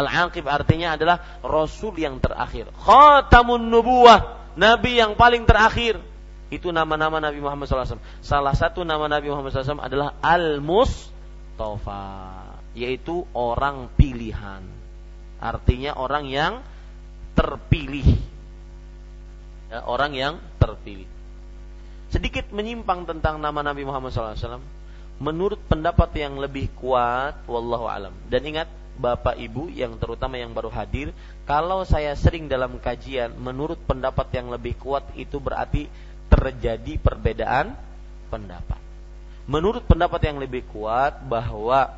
Al-aqib 0.00 0.48
artinya 0.48 0.96
adalah 0.96 1.20
Rasul 1.44 2.00
yang 2.00 2.16
terakhir. 2.18 2.72
Khatamun 2.72 3.68
nubuwah, 3.68 4.52
Nabi 4.56 4.98
yang 5.00 5.14
paling 5.14 5.44
terakhir. 5.44 6.00
Itu 6.50 6.74
nama-nama 6.74 7.22
Nabi 7.22 7.38
Muhammad 7.38 7.70
SAW. 7.70 8.02
Salah 8.24 8.56
satu 8.58 8.82
nama 8.82 9.06
Nabi 9.06 9.30
Muhammad 9.30 9.54
SAW 9.54 9.78
adalah 9.78 10.18
Al-Mus 10.18 11.10
mustofa 11.60 12.40
yaitu 12.72 13.28
orang 13.36 13.92
pilihan 14.00 14.64
artinya 15.36 15.92
orang 16.00 16.24
yang 16.24 16.64
terpilih 17.36 18.16
ya, 19.68 19.84
orang 19.84 20.16
yang 20.16 20.34
terpilih 20.56 21.04
sedikit 22.08 22.48
menyimpang 22.48 23.04
tentang 23.04 23.44
nama 23.44 23.60
Nabi 23.60 23.84
Muhammad 23.84 24.08
SAW 24.08 24.64
menurut 25.20 25.60
pendapat 25.68 26.16
yang 26.16 26.40
lebih 26.40 26.72
kuat 26.80 27.36
wallahu 27.44 27.84
alam 27.84 28.16
dan 28.32 28.40
ingat 28.40 28.68
Bapak 29.00 29.40
Ibu 29.40 29.72
yang 29.72 29.96
terutama 29.96 30.36
yang 30.36 30.52
baru 30.52 30.68
hadir 30.68 31.16
kalau 31.48 31.88
saya 31.88 32.12
sering 32.12 32.52
dalam 32.52 32.76
kajian 32.76 33.32
menurut 33.40 33.80
pendapat 33.88 34.28
yang 34.36 34.52
lebih 34.52 34.76
kuat 34.76 35.08
itu 35.16 35.40
berarti 35.40 35.88
terjadi 36.28 37.00
perbedaan 37.00 37.72
pendapat 38.28 38.78
menurut 39.50 39.82
pendapat 39.88 40.20
yang 40.28 40.38
lebih 40.38 40.62
kuat 40.70 41.24
bahwa 41.24 41.90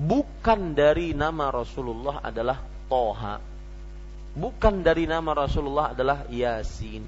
bukan 0.00 0.72
dari 0.72 1.12
nama 1.12 1.52
Rasulullah 1.52 2.24
adalah 2.24 2.58
Toha. 2.90 3.38
Bukan 4.34 4.82
dari 4.82 5.06
nama 5.06 5.30
Rasulullah 5.30 5.94
adalah 5.94 6.26
Yasin. 6.26 7.06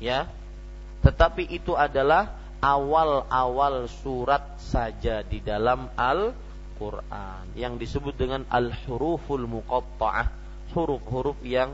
Ya. 0.00 0.24
Tetapi 1.04 1.52
itu 1.52 1.76
adalah 1.76 2.32
awal-awal 2.64 3.84
surat 4.00 4.56
saja 4.56 5.20
di 5.20 5.44
dalam 5.44 5.92
Al-Qur'an. 6.74 7.46
Yang 7.54 7.74
disebut 7.86 8.18
dengan 8.18 8.42
al-huruful 8.50 9.46
muqatta'ah, 9.46 10.26
huruf-huruf 10.74 11.38
yang 11.46 11.70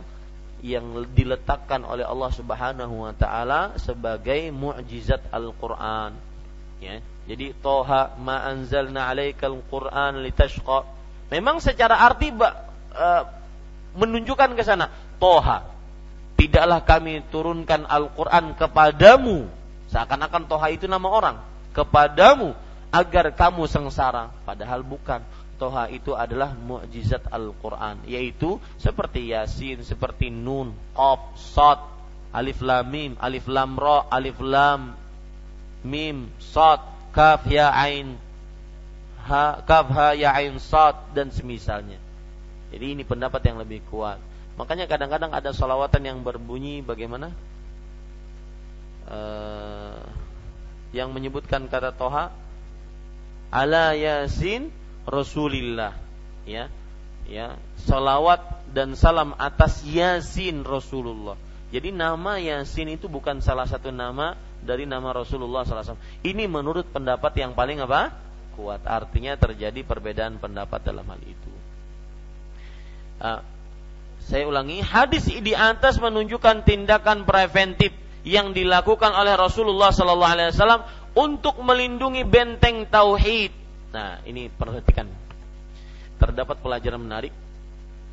yang 0.60 1.08
diletakkan 1.16 1.88
oleh 1.88 2.04
Allah 2.04 2.28
Subhanahu 2.36 3.08
wa 3.08 3.16
taala 3.16 3.80
sebagai 3.80 4.52
mukjizat 4.52 5.32
Al-Qur'an. 5.32 6.12
Ya 6.84 7.00
jadi 7.24 7.56
toha 7.56 8.16
ma 8.20 8.44
anzalna 8.44 9.08
alaikal 9.08 9.56
quran 9.70 10.20
litashqa. 10.20 10.82
Memang 11.30 11.62
secara 11.62 12.02
arti 12.02 12.34
uh, 12.34 13.22
menunjukkan 13.94 14.58
ke 14.58 14.62
sana 14.66 14.90
toha 15.22 15.62
tidaklah 16.34 16.82
kami 16.82 17.22
turunkan 17.28 17.84
Al-Quran 17.86 18.58
kepadamu. 18.58 19.46
Seakan-akan 19.92 20.48
toha 20.50 20.74
itu 20.74 20.90
nama 20.90 21.06
orang. 21.06 21.36
Kepadamu 21.70 22.50
agar 22.90 23.30
kamu 23.34 23.70
sengsara 23.70 24.34
padahal 24.42 24.82
bukan 24.82 25.22
Toha 25.60 25.92
itu 25.92 26.16
adalah 26.16 26.56
mukjizat 26.56 27.28
Al-Quran, 27.28 28.00
yaitu 28.08 28.56
seperti 28.80 29.28
Yasin, 29.28 29.84
seperti 29.84 30.32
Nun, 30.32 30.72
Qaf, 30.96 31.36
Sod, 31.36 31.76
Alif 32.32 32.64
Lam 32.64 32.88
Mim, 32.88 33.12
Alif 33.20 33.44
Lam 33.44 33.76
Ra, 33.76 34.08
Alif 34.08 34.40
Lam 34.40 34.96
Mim, 35.84 36.32
Sod, 36.40 36.80
Kaf 37.12 37.44
Ya 37.44 37.68
Ain, 37.76 38.16
ha, 39.28 39.60
Kaf 39.60 39.92
Ha 39.92 40.16
Ya 40.16 40.32
Ain 40.32 40.56
Sod 40.56 40.96
dan 41.12 41.28
semisalnya. 41.28 42.00
Jadi 42.72 42.96
ini 42.96 43.02
pendapat 43.04 43.44
yang 43.44 43.60
lebih 43.60 43.84
kuat. 43.92 44.16
Makanya 44.56 44.88
kadang-kadang 44.88 45.36
ada 45.36 45.52
solawatan 45.52 46.08
yang 46.08 46.18
berbunyi 46.24 46.80
bagaimana? 46.80 47.36
Uh, 49.10 50.06
yang 50.96 51.10
menyebutkan 51.10 51.66
kata 51.66 51.92
Toha 51.92 52.30
ala 53.50 53.92
Yasin 53.98 54.70
Rasulillah 55.06 55.94
ya 56.46 56.70
ya 57.26 57.58
salawat 57.86 58.42
dan 58.70 58.94
salam 58.94 59.34
atas 59.38 59.82
Yasin 59.86 60.62
Rasulullah 60.62 61.38
jadi 61.70 61.94
nama 61.94 62.42
Yasin 62.42 62.90
itu 62.90 63.06
bukan 63.06 63.38
salah 63.38 63.66
satu 63.66 63.94
nama 63.94 64.34
dari 64.60 64.84
nama 64.84 65.14
Rasulullah 65.14 65.62
SAW. 65.64 65.96
Ini 66.26 66.50
menurut 66.50 66.90
pendapat 66.90 67.32
yang 67.38 67.54
paling 67.54 67.78
apa? 67.78 68.10
Kuat. 68.58 68.82
Artinya 68.84 69.38
terjadi 69.38 69.86
perbedaan 69.86 70.42
pendapat 70.42 70.82
dalam 70.82 71.06
hal 71.06 71.20
itu. 71.22 71.52
Uh, 73.22 73.40
saya 74.26 74.50
ulangi, 74.50 74.82
hadis 74.82 75.30
di 75.30 75.54
atas 75.54 76.02
menunjukkan 76.02 76.66
tindakan 76.66 77.22
preventif 77.22 77.94
yang 78.20 78.52
dilakukan 78.52 79.16
oleh 79.16 79.32
Rasulullah 79.32 79.94
SAW 79.94 80.99
untuk 81.14 81.58
melindungi 81.60 82.22
benteng 82.26 82.86
tauhid. 82.86 83.50
Nah, 83.90 84.22
ini 84.26 84.46
perhatikan. 84.50 85.08
Terdapat 86.20 86.60
pelajaran 86.60 87.00
menarik. 87.00 87.32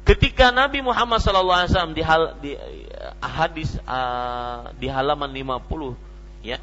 Ketika 0.07 0.55
Nabi 0.55 0.79
Muhammad 0.79 1.19
SAW 1.19 1.91
di, 1.91 1.99
hal, 1.99 2.39
di 2.39 2.55
uh, 2.55 3.11
hadis 3.19 3.75
uh, 3.83 4.71
di 4.79 4.87
halaman 4.87 5.27
50 5.35 6.47
ya, 6.47 6.55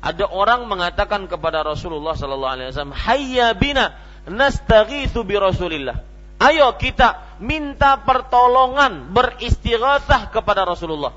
ada 0.00 0.24
orang 0.32 0.64
mengatakan 0.64 1.28
kepada 1.28 1.60
Rasulullah 1.60 2.16
SAW, 2.16 2.96
"Hayya 2.96 3.52
bina 3.52 3.92
nastaghitsu 4.24 5.28
bi 5.28 5.36
Rasulillah." 5.36 6.00
Ayo 6.36 6.68
kita 6.76 7.40
minta 7.40 7.96
pertolongan 8.00 9.08
beristighatsah 9.12 10.28
kepada 10.32 10.68
Rasulullah. 10.68 11.16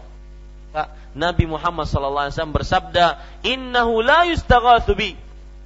Nabi 1.18 1.49
Muhammad 1.49 1.89
SAW 1.89 2.53
bersabda, 2.53 3.18
Innahu 3.41 4.05
la 4.05 4.30
yustaghathu 4.30 4.93
bi. 4.93 5.18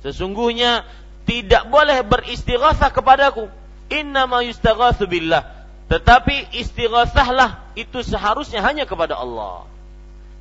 Sesungguhnya 0.04 0.88
tidak 1.28 1.68
boleh 1.68 2.04
beristighatsah 2.04 2.92
kepadaku. 2.92 3.48
Innama 3.92 4.44
yustaghathu 4.44 5.08
billah. 5.08 5.44
Tetapi 5.92 6.56
istighatsahlah 6.56 7.76
itu 7.76 8.00
seharusnya 8.04 8.64
hanya 8.64 8.88
kepada 8.88 9.20
Allah. 9.20 9.68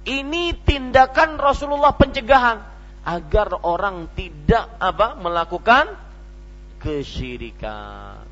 Ini 0.03 0.55
tindakan 0.67 1.39
Rasulullah 1.39 1.95
pencegahan 1.95 2.59
agar 3.03 3.63
orang 3.63 4.11
tidak 4.15 4.67
apa 4.79 5.19
melakukan 5.19 5.95
kesyirikan. 6.83 8.23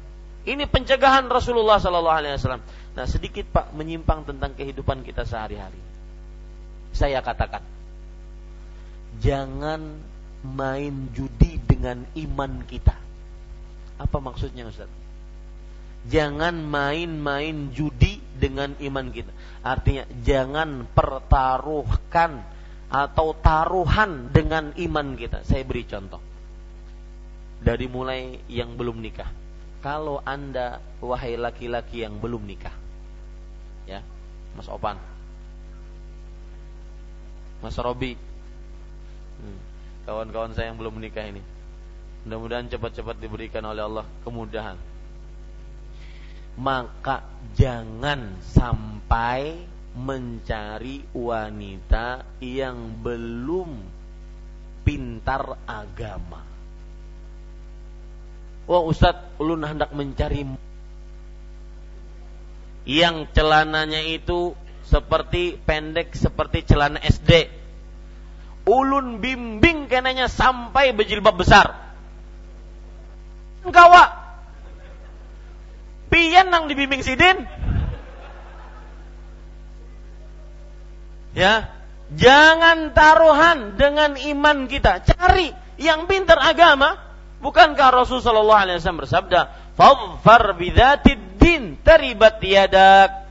Ini 0.46 0.66
pencegahan 0.66 1.30
Rasulullah 1.30 1.78
Sallallahu 1.78 2.18
Alaihi 2.18 2.34
Wasallam. 2.38 2.62
Nah 2.98 3.06
sedikit 3.06 3.46
Pak 3.54 3.70
menyimpang 3.74 4.26
tentang 4.26 4.50
kehidupan 4.58 5.06
kita 5.06 5.22
sehari-hari 5.22 5.89
saya 6.94 7.22
katakan 7.22 7.62
jangan 9.18 10.00
main 10.40 11.12
judi 11.12 11.60
dengan 11.60 12.06
iman 12.16 12.64
kita. 12.64 12.96
Apa 14.00 14.16
maksudnya 14.22 14.64
Ustaz? 14.64 14.88
Jangan 16.08 16.64
main-main 16.64 17.68
judi 17.76 18.16
dengan 18.40 18.72
iman 18.80 19.12
kita. 19.12 19.28
Artinya 19.60 20.08
jangan 20.24 20.88
pertaruhkan 20.96 22.40
atau 22.88 23.36
taruhan 23.36 24.32
dengan 24.32 24.72
iman 24.80 25.12
kita. 25.20 25.44
Saya 25.44 25.60
beri 25.68 25.84
contoh. 25.84 26.24
Dari 27.60 27.84
mulai 27.84 28.40
yang 28.48 28.80
belum 28.80 29.04
nikah. 29.04 29.28
Kalau 29.84 30.24
Anda 30.24 30.80
wahai 31.04 31.36
laki-laki 31.36 32.00
yang 32.00 32.16
belum 32.16 32.48
nikah. 32.48 32.72
Ya, 33.84 34.00
Mas 34.56 34.72
Opan 34.72 35.09
Mas 37.60 37.76
Robi 37.76 38.16
hmm. 39.40 39.60
kawan-kawan 40.08 40.52
saya 40.56 40.72
yang 40.72 40.78
belum 40.80 40.96
menikah 40.96 41.24
ini 41.28 41.42
mudah-mudahan 42.24 42.68
cepat-cepat 42.68 43.16
diberikan 43.16 43.64
oleh 43.64 43.84
Allah 43.84 44.04
kemudahan 44.24 44.76
maka 46.60 47.24
jangan 47.56 48.36
sampai 48.44 49.70
mencari 49.96 51.02
wanita 51.10 52.38
yang 52.38 53.02
belum 53.02 53.70
pintar 54.86 55.58
agama. 55.66 56.46
Wah 58.70 58.82
Ustadz, 58.86 59.34
ulun 59.42 59.66
hendak 59.66 59.90
mencari 59.90 60.46
yang 62.86 63.28
celananya 63.34 64.00
itu 64.00 64.54
seperti 64.90 65.54
pendek 65.62 66.18
seperti 66.18 66.66
celana 66.66 66.98
SD. 66.98 67.46
Ulun 68.66 69.22
bimbing 69.22 69.86
kenanya 69.86 70.26
sampai 70.26 70.90
berjilbab 70.90 71.38
besar. 71.38 71.78
Kawa. 73.70 74.04
Pian 76.10 76.50
nang 76.50 76.66
dibimbing 76.66 77.06
sidin. 77.06 77.46
Ya, 81.30 81.70
jangan 82.10 82.90
taruhan 82.90 83.78
dengan 83.78 84.18
iman 84.18 84.66
kita. 84.66 85.06
Cari 85.06 85.54
yang 85.78 86.10
pintar 86.10 86.42
agama. 86.42 86.98
Bukankah 87.40 87.94
Rasulullah 87.94 88.66
SAW 88.66 89.06
bersabda, 89.06 89.40
"Fadfar 89.78 90.58
bidzatid 90.58 91.40
din 91.40 91.78
taribat 91.80 92.42
yadak." 92.42 93.24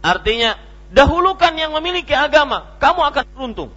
Artinya, 0.00 0.56
Dahulukan 0.94 1.58
yang 1.58 1.74
memiliki 1.74 2.14
agama, 2.14 2.78
kamu 2.78 3.00
akan 3.10 3.24
beruntung. 3.34 3.70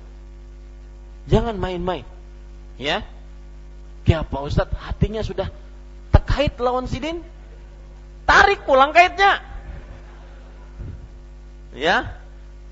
Jangan 1.26 1.58
main-main. 1.58 2.06
Ya. 2.78 3.02
Kayak 4.06 4.30
Pak 4.30 4.42
Ustadz, 4.46 4.78
hatinya 4.78 5.26
sudah 5.26 5.50
terkait 6.14 6.54
lawan 6.62 6.86
sidin. 6.86 7.26
Tarik 8.30 8.64
pulang 8.70 8.94
kaitnya. 8.94 9.42
Ya. 11.74 12.22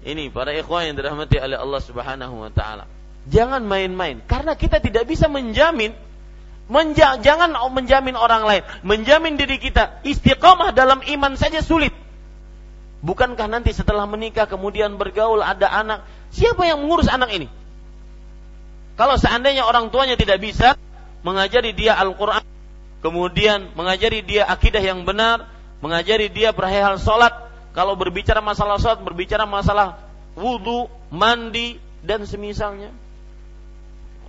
Ini 0.05 0.29
para 0.29 0.53
ikhwan 0.53 0.93
yang 0.93 0.95
dirahmati 1.01 1.41
oleh 1.41 1.57
Allah 1.57 1.81
Subhanahu 1.81 2.45
wa 2.45 2.53
taala. 2.53 2.85
Jangan 3.25 3.65
main-main 3.65 4.21
karena 4.29 4.53
kita 4.53 4.77
tidak 4.77 5.09
bisa 5.09 5.25
menjamin 5.25 5.97
menja 6.69 7.17
jangan 7.17 7.57
menjamin 7.73 8.13
orang 8.13 8.45
lain, 8.45 8.63
menjamin 8.85 9.33
diri 9.33 9.57
kita 9.57 10.05
istiqomah 10.05 10.77
dalam 10.77 11.01
iman 11.01 11.33
saja 11.33 11.65
sulit. 11.65 12.04
Bukankah 13.05 13.45
nanti 13.45 13.69
setelah 13.69 14.09
menikah 14.09 14.49
kemudian 14.49 14.97
bergaul 14.97 15.45
ada 15.45 15.69
anak, 15.69 16.09
siapa 16.33 16.65
yang 16.65 16.81
mengurus 16.81 17.05
anak 17.05 17.29
ini? 17.37 17.45
Kalau 18.97 19.13
seandainya 19.21 19.61
orang 19.61 19.93
tuanya 19.93 20.17
tidak 20.17 20.41
bisa 20.41 20.73
mengajari 21.21 21.77
dia 21.77 21.93
Al-Quran, 22.01 22.41
kemudian 23.05 23.77
mengajari 23.77 24.25
dia 24.25 24.49
akidah 24.49 24.81
yang 24.81 25.05
benar, 25.05 25.45
mengajari 25.85 26.33
dia 26.33 26.49
perihal 26.49 26.97
sholat, 26.97 27.45
kalau 27.77 27.93
berbicara 27.93 28.41
masalah 28.41 28.81
sholat, 28.81 29.05
berbicara 29.05 29.45
masalah 29.45 30.01
wudhu, 30.33 30.89
mandi, 31.13 31.77
dan 32.01 32.25
semisalnya, 32.25 32.89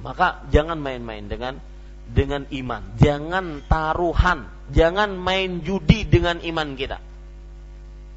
maka 0.05 0.45
jangan 0.53 0.77
main-main 0.77 1.25
dengan 1.25 1.57
dengan 2.13 2.45
iman, 2.53 2.83
jangan 3.01 3.65
taruhan, 3.65 4.53
jangan 4.69 5.17
main 5.17 5.65
judi 5.65 6.05
dengan 6.05 6.45
iman 6.45 6.77
kita. 6.77 7.01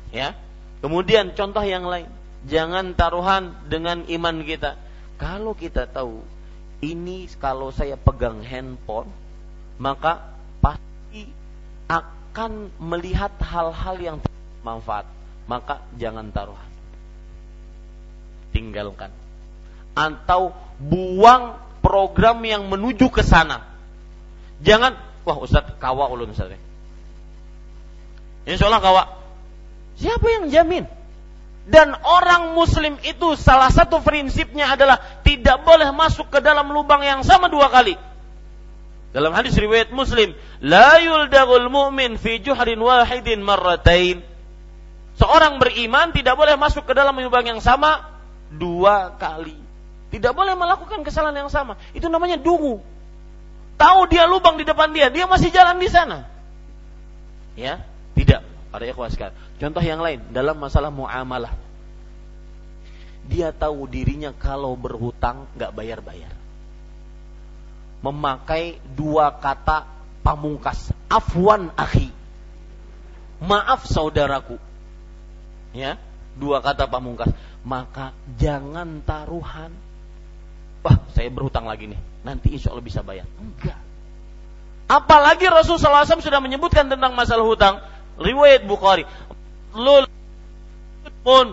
Ya, 0.10 0.34
Kemudian 0.80 1.36
contoh 1.36 1.64
yang 1.64 1.84
lain, 1.84 2.08
jangan 2.48 2.96
taruhan 2.96 3.52
dengan 3.68 4.08
iman 4.08 4.36
kita. 4.48 4.80
Kalau 5.20 5.52
kita 5.52 5.84
tahu 5.92 6.24
ini 6.80 7.28
kalau 7.36 7.76
saya 7.76 8.00
pegang 8.00 8.40
handphone, 8.40 9.12
maka 9.76 10.32
pasti 10.64 11.28
akan 11.92 12.72
melihat 12.80 13.36
hal-hal 13.44 13.96
yang 14.00 14.18
manfaat. 14.64 15.04
Maka 15.52 15.84
jangan 16.00 16.32
taruhan. 16.32 16.72
Tinggalkan. 18.56 19.12
Atau 19.98 20.56
buang 20.80 21.60
program 21.84 22.40
yang 22.48 22.72
menuju 22.72 23.12
ke 23.12 23.20
sana. 23.20 23.68
Jangan, 24.64 24.96
wah 25.28 25.36
Ustaz 25.44 25.76
kawa 25.84 26.08
ulun 26.08 26.32
Ustaz. 26.32 26.56
Insya 28.48 28.72
Allah 28.72 28.80
kawa 28.80 29.19
Siapa 30.00 30.26
yang 30.40 30.48
jamin? 30.48 30.88
Dan 31.70 31.94
orang 32.02 32.58
muslim 32.58 32.98
itu 33.06 33.38
salah 33.38 33.70
satu 33.70 34.02
prinsipnya 34.02 34.74
adalah 34.74 34.98
tidak 35.22 35.62
boleh 35.62 35.94
masuk 35.94 36.34
ke 36.34 36.40
dalam 36.42 36.72
lubang 36.74 37.06
yang 37.06 37.22
sama 37.22 37.46
dua 37.46 37.70
kali. 37.70 37.94
Dalam 39.10 39.34
hadis 39.34 39.58
riwayat 39.58 39.90
Muslim, 39.90 40.38
la 40.62 41.02
yuldagul 41.02 41.70
mu'min 41.70 42.18
fi 42.18 42.42
juhrin 42.42 42.78
wahidin 42.78 43.42
marratain. 43.42 44.22
Seorang 45.18 45.58
beriman 45.58 46.14
tidak 46.14 46.38
boleh 46.38 46.56
masuk 46.56 46.86
ke 46.90 46.94
dalam 46.94 47.18
lubang 47.18 47.46
yang 47.46 47.62
sama 47.62 48.06
dua 48.54 49.14
kali. 49.18 49.58
Tidak 50.10 50.34
boleh 50.34 50.58
melakukan 50.58 51.06
kesalahan 51.06 51.46
yang 51.46 51.52
sama. 51.54 51.78
Itu 51.94 52.10
namanya 52.10 52.38
dungu. 52.38 52.82
Tahu 53.78 54.00
dia 54.10 54.26
lubang 54.26 54.58
di 54.58 54.66
depan 54.66 54.90
dia, 54.94 55.14
dia 55.14 55.30
masih 55.30 55.54
jalan 55.54 55.78
di 55.78 55.90
sana. 55.90 56.26
Ya, 57.54 57.82
tidak. 58.18 58.46
Para 58.70 58.86
ikhwas 58.86 59.18
Contoh 59.58 59.82
yang 59.82 60.00
lain 60.00 60.22
dalam 60.30 60.58
masalah 60.58 60.94
muamalah. 60.94 61.54
Dia 63.30 63.54
tahu 63.54 63.86
dirinya 63.90 64.34
kalau 64.34 64.74
berhutang 64.78 65.50
nggak 65.58 65.74
bayar-bayar 65.74 66.40
memakai 68.00 68.80
dua 68.96 69.36
kata 69.40 69.88
pamungkas. 70.24 70.92
Afwan 71.12 71.72
akhi. 71.76 72.12
Maaf 73.40 73.88
saudaraku. 73.88 74.60
Ya, 75.72 76.00
dua 76.36 76.60
kata 76.60 76.88
pamungkas. 76.88 77.32
Maka 77.64 78.16
jangan 78.40 79.04
taruhan. 79.04 79.72
Wah, 80.80 80.98
saya 81.12 81.28
berhutang 81.28 81.68
lagi 81.68 81.92
nih. 81.92 82.00
Nanti 82.24 82.56
insya 82.56 82.72
Allah 82.72 82.84
bisa 82.84 83.04
bayar. 83.04 83.28
Enggak. 83.40 83.80
Apalagi 84.90 85.46
Rasulullah 85.46 86.08
SAW 86.08 86.24
sudah 86.24 86.42
menyebutkan 86.42 86.88
tentang 86.88 87.14
masalah 87.14 87.46
hutang. 87.46 87.84
Riwayat 88.20 88.68
Bukhari. 88.68 89.08
Lul 89.74 90.06
pun 91.24 91.48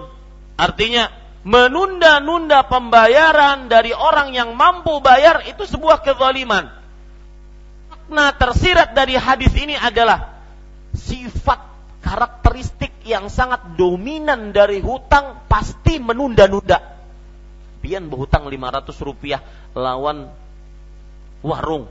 artinya 0.59 1.11
menunda-nunda 1.47 2.67
pembayaran 2.67 3.71
dari 3.71 3.95
orang 3.95 4.35
yang 4.35 4.59
mampu 4.59 4.99
bayar 4.99 5.47
itu 5.47 5.62
sebuah 5.62 6.03
kezaliman. 6.03 6.67
Makna 7.87 8.35
tersirat 8.35 8.99
dari 8.99 9.14
hadis 9.14 9.55
ini 9.55 9.79
adalah 9.79 10.43
sifat 10.91 11.61
karakteristik 12.03 12.91
yang 13.07 13.31
sangat 13.31 13.79
dominan 13.79 14.51
dari 14.51 14.83
hutang 14.83 15.47
pasti 15.47 16.03
menunda-nunda. 16.03 16.83
Pian 17.79 18.11
berhutang 18.11 18.51
500 18.51 19.07
rupiah 19.07 19.39
lawan 19.79 20.27
warung. 21.47 21.87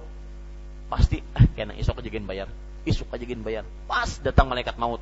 Pasti, 0.92 1.24
eh 1.24 1.46
kena 1.56 1.72
isok 1.80 2.04
aja 2.04 2.20
bayar. 2.28 2.48
Isok 2.86 3.12
aja 3.18 3.26
bayar. 3.42 3.66
Pas 3.90 4.22
datang 4.22 4.46
malaikat 4.46 4.78
maut 4.78 5.02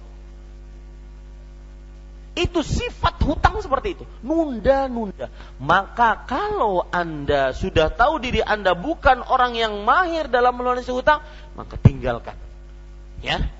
itu 2.33 2.65
sifat 2.65 3.21
hutang 3.21 3.61
seperti 3.61 3.93
itu. 3.93 4.03
Nunda-nunda. 4.25 5.29
Maka 5.61 6.25
kalau 6.25 6.81
Anda 6.89 7.53
sudah 7.53 7.93
tahu 7.93 8.17
diri 8.17 8.41
Anda 8.41 8.73
bukan 8.73 9.21
orang 9.21 9.53
yang 9.53 9.85
mahir 9.85 10.25
dalam 10.25 10.57
melunasi 10.57 10.89
hutang, 10.89 11.21
maka 11.53 11.77
tinggalkan. 11.77 12.33
Ya. 13.21 13.53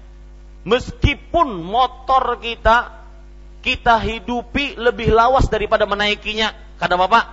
Meskipun 0.66 1.62
motor 1.62 2.42
kita 2.42 3.06
kita 3.62 3.96
hidupi 4.02 4.76
lebih 4.76 5.14
lawas 5.14 5.48
daripada 5.48 5.86
menaikinya, 5.86 6.52
kata 6.82 6.98
Bapak. 6.98 7.26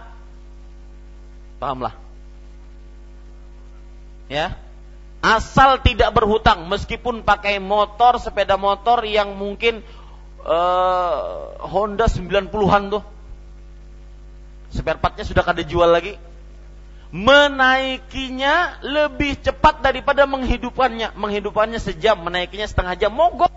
Pahamlah. 1.57 1.97
Ya. 4.29 4.61
Asal 5.21 5.85
tidak 5.85 6.17
berhutang 6.17 6.65
meskipun 6.73 7.21
pakai 7.29 7.61
motor, 7.61 8.17
sepeda 8.17 8.57
motor 8.57 9.05
yang 9.05 9.37
mungkin 9.37 9.85
uh, 10.41 11.61
Honda 11.61 12.09
90-an 12.09 12.83
tuh. 12.89 13.05
Spare 14.73 14.97
partnya 14.97 15.29
sudah 15.29 15.45
kada 15.45 15.61
jual 15.61 15.93
lagi. 15.93 16.17
Menaikinya 17.11 18.81
lebih 18.81 19.37
cepat 19.45 19.83
daripada 19.85 20.25
menghidupannya. 20.25 21.13
Menghidupannya 21.19 21.83
sejam, 21.83 22.17
menaikinya 22.23 22.65
setengah 22.65 22.95
jam, 22.97 23.13
mogok. 23.13 23.51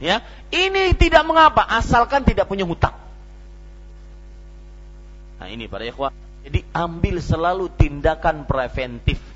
Ya, 0.00 0.22
ini 0.50 0.94
tidak 0.98 1.22
mengapa 1.26 1.62
asalkan 1.62 2.24
tidak 2.24 2.48
punya 2.48 2.66
hutang. 2.66 2.94
Nah, 5.42 5.50
ini 5.50 5.66
para 5.66 5.82
ikhwan. 5.86 6.14
Jadi 6.42 6.62
ambil 6.70 7.18
selalu 7.22 7.70
tindakan 7.74 8.46
preventif. 8.46 9.31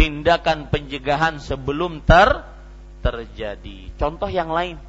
Tindakan 0.00 0.72
pencegahan 0.72 1.36
sebelum 1.44 2.00
ter 2.00 2.40
terjadi. 3.04 3.92
Contoh 4.00 4.32
yang 4.32 4.48
lain. 4.48 4.80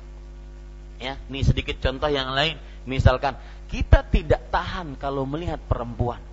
Ya, 1.03 1.19
ini 1.27 1.43
sedikit 1.43 1.83
contoh 1.83 2.07
yang 2.07 2.31
lain. 2.31 2.55
Misalkan 2.87 3.35
kita 3.67 4.07
tidak 4.07 4.47
tahan 4.47 4.95
kalau 4.95 5.27
melihat 5.27 5.59
perempuan. 5.67 6.23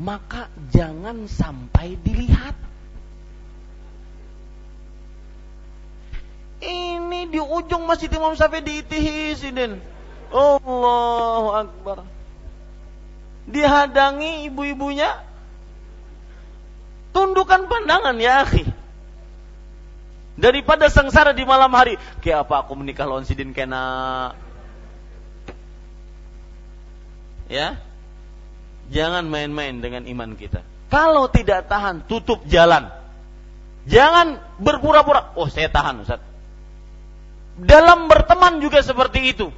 Maka 0.00 0.48
jangan 0.72 1.28
sampai 1.28 2.00
dilihat. 2.00 2.56
Ini 6.64 7.28
di 7.28 7.40
ujung 7.40 7.84
Masjid 7.84 8.08
Imam 8.08 8.32
Syafi'i 8.32 8.64
diitihisin. 8.64 9.76
Allahu 10.32 11.48
Akbar. 11.52 12.08
Dihadangi 13.44 14.48
ibu-ibunya. 14.48 15.29
Tundukkan 17.10 17.66
pandangan 17.66 18.16
ya 18.22 18.46
akhi 18.46 18.80
daripada 20.40 20.88
sengsara 20.88 21.36
di 21.36 21.44
malam 21.44 21.70
hari. 21.76 22.00
Kayak 22.24 22.48
apa 22.48 22.64
aku 22.64 22.72
menikah 22.72 23.04
lawan 23.04 23.28
sidin 23.28 23.52
kena? 23.52 24.32
Ya, 27.50 27.82
jangan 28.88 29.28
main-main 29.28 29.84
dengan 29.84 30.08
iman 30.08 30.38
kita. 30.38 30.64
Kalau 30.90 31.28
tidak 31.30 31.66
tahan, 31.66 32.06
tutup 32.06 32.46
jalan. 32.46 32.90
Jangan 33.86 34.38
berpura-pura. 34.58 35.34
Oh, 35.34 35.46
saya 35.50 35.70
tahan, 35.70 36.02
Ustaz. 36.02 36.22
Dalam 37.58 38.06
berteman 38.06 38.62
juga 38.62 38.82
seperti 38.82 39.34
itu. 39.34 39.50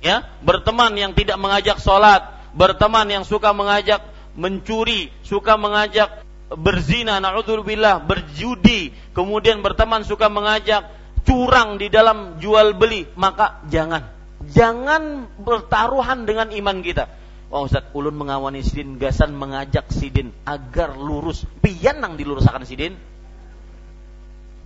Ya, 0.00 0.28
berteman 0.44 0.96
yang 0.96 1.12
tidak 1.16 1.40
mengajak 1.40 1.80
sholat, 1.80 2.24
berteman 2.56 3.08
yang 3.08 3.24
suka 3.24 3.52
mengajak 3.56 4.04
mencuri, 4.36 5.08
suka 5.24 5.56
mengajak 5.56 6.23
berzina, 6.52 7.18
naudzubillah, 7.18 8.04
berjudi, 8.04 8.92
kemudian 9.16 9.64
berteman 9.64 10.04
suka 10.04 10.28
mengajak 10.28 10.92
curang 11.24 11.80
di 11.80 11.88
dalam 11.88 12.36
jual 12.36 12.76
beli, 12.76 13.08
maka 13.16 13.64
jangan. 13.72 14.12
Jangan 14.44 15.24
bertaruhan 15.40 16.28
dengan 16.28 16.52
iman 16.52 16.84
kita. 16.84 17.08
Oh 17.48 17.64
Ustaz, 17.64 17.88
ulun 17.96 18.12
mengawani 18.18 18.60
sidin 18.60 19.00
gasan 19.00 19.32
mengajak 19.32 19.88
sidin 19.88 20.34
agar 20.44 20.98
lurus. 20.98 21.48
Pian 21.64 22.02
nang 22.02 22.20
diluruskan 22.20 22.66
sidin. 22.68 22.98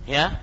Ya. 0.03 0.41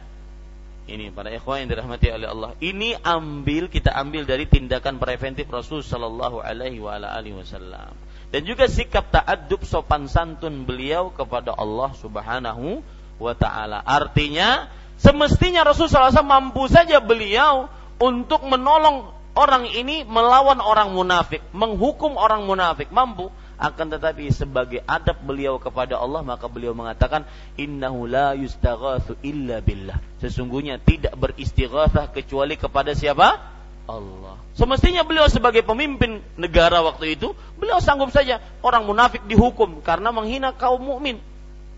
Ini 0.86 1.10
para 1.10 1.34
ikhwan 1.34 1.66
yang 1.66 1.74
dirahmati 1.74 2.06
oleh 2.14 2.30
Allah. 2.30 2.54
Ini 2.62 3.02
ambil 3.02 3.66
kita 3.66 3.90
ambil 3.90 4.22
dari 4.22 4.46
tindakan 4.46 5.02
preventif 5.02 5.50
Rasul 5.50 5.82
sallallahu 5.82 6.38
alaihi 6.38 6.78
wa 6.78 6.94
alihi 6.94 7.34
wasallam 7.34 8.05
dan 8.36 8.44
juga 8.44 8.68
sikap 8.68 9.08
ta'addub 9.08 9.64
sopan 9.64 10.12
santun 10.12 10.68
beliau 10.68 11.08
kepada 11.08 11.56
Allah 11.56 11.96
Subhanahu 11.96 12.84
wa 13.16 13.32
taala. 13.32 13.80
Artinya 13.80 14.68
semestinya 15.00 15.64
Rasulullah 15.64 16.12
SAW 16.12 16.20
mampu 16.20 16.68
saja 16.68 17.00
beliau 17.00 17.72
untuk 17.96 18.44
menolong 18.44 19.08
orang 19.32 19.64
ini 19.72 20.04
melawan 20.04 20.60
orang 20.60 20.92
munafik, 20.92 21.40
menghukum 21.56 22.20
orang 22.20 22.44
munafik, 22.44 22.92
mampu. 22.92 23.32
Akan 23.56 23.88
tetapi 23.88 24.28
sebagai 24.28 24.84
adab 24.84 25.16
beliau 25.24 25.56
kepada 25.56 25.96
Allah 25.96 26.20
maka 26.20 26.44
beliau 26.44 26.76
mengatakan 26.76 27.24
innahu 27.56 28.04
la 28.04 28.36
yustaghatsu 28.36 29.16
illa 29.24 29.64
billah. 29.64 29.96
Sesungguhnya 30.20 30.76
tidak 30.76 31.16
beristighatsah 31.16 32.12
kecuali 32.12 32.60
kepada 32.60 32.92
siapa? 32.92 33.55
Allah. 33.86 34.36
Semestinya 34.58 35.06
beliau 35.06 35.30
sebagai 35.30 35.62
pemimpin 35.62 36.18
negara 36.34 36.82
waktu 36.82 37.14
itu, 37.14 37.32
beliau 37.56 37.78
sanggup 37.78 38.10
saja 38.10 38.42
orang 38.60 38.82
munafik 38.84 39.22
dihukum 39.24 39.80
karena 39.80 40.10
menghina 40.10 40.50
kaum 40.50 40.82
mukmin. 40.82 41.22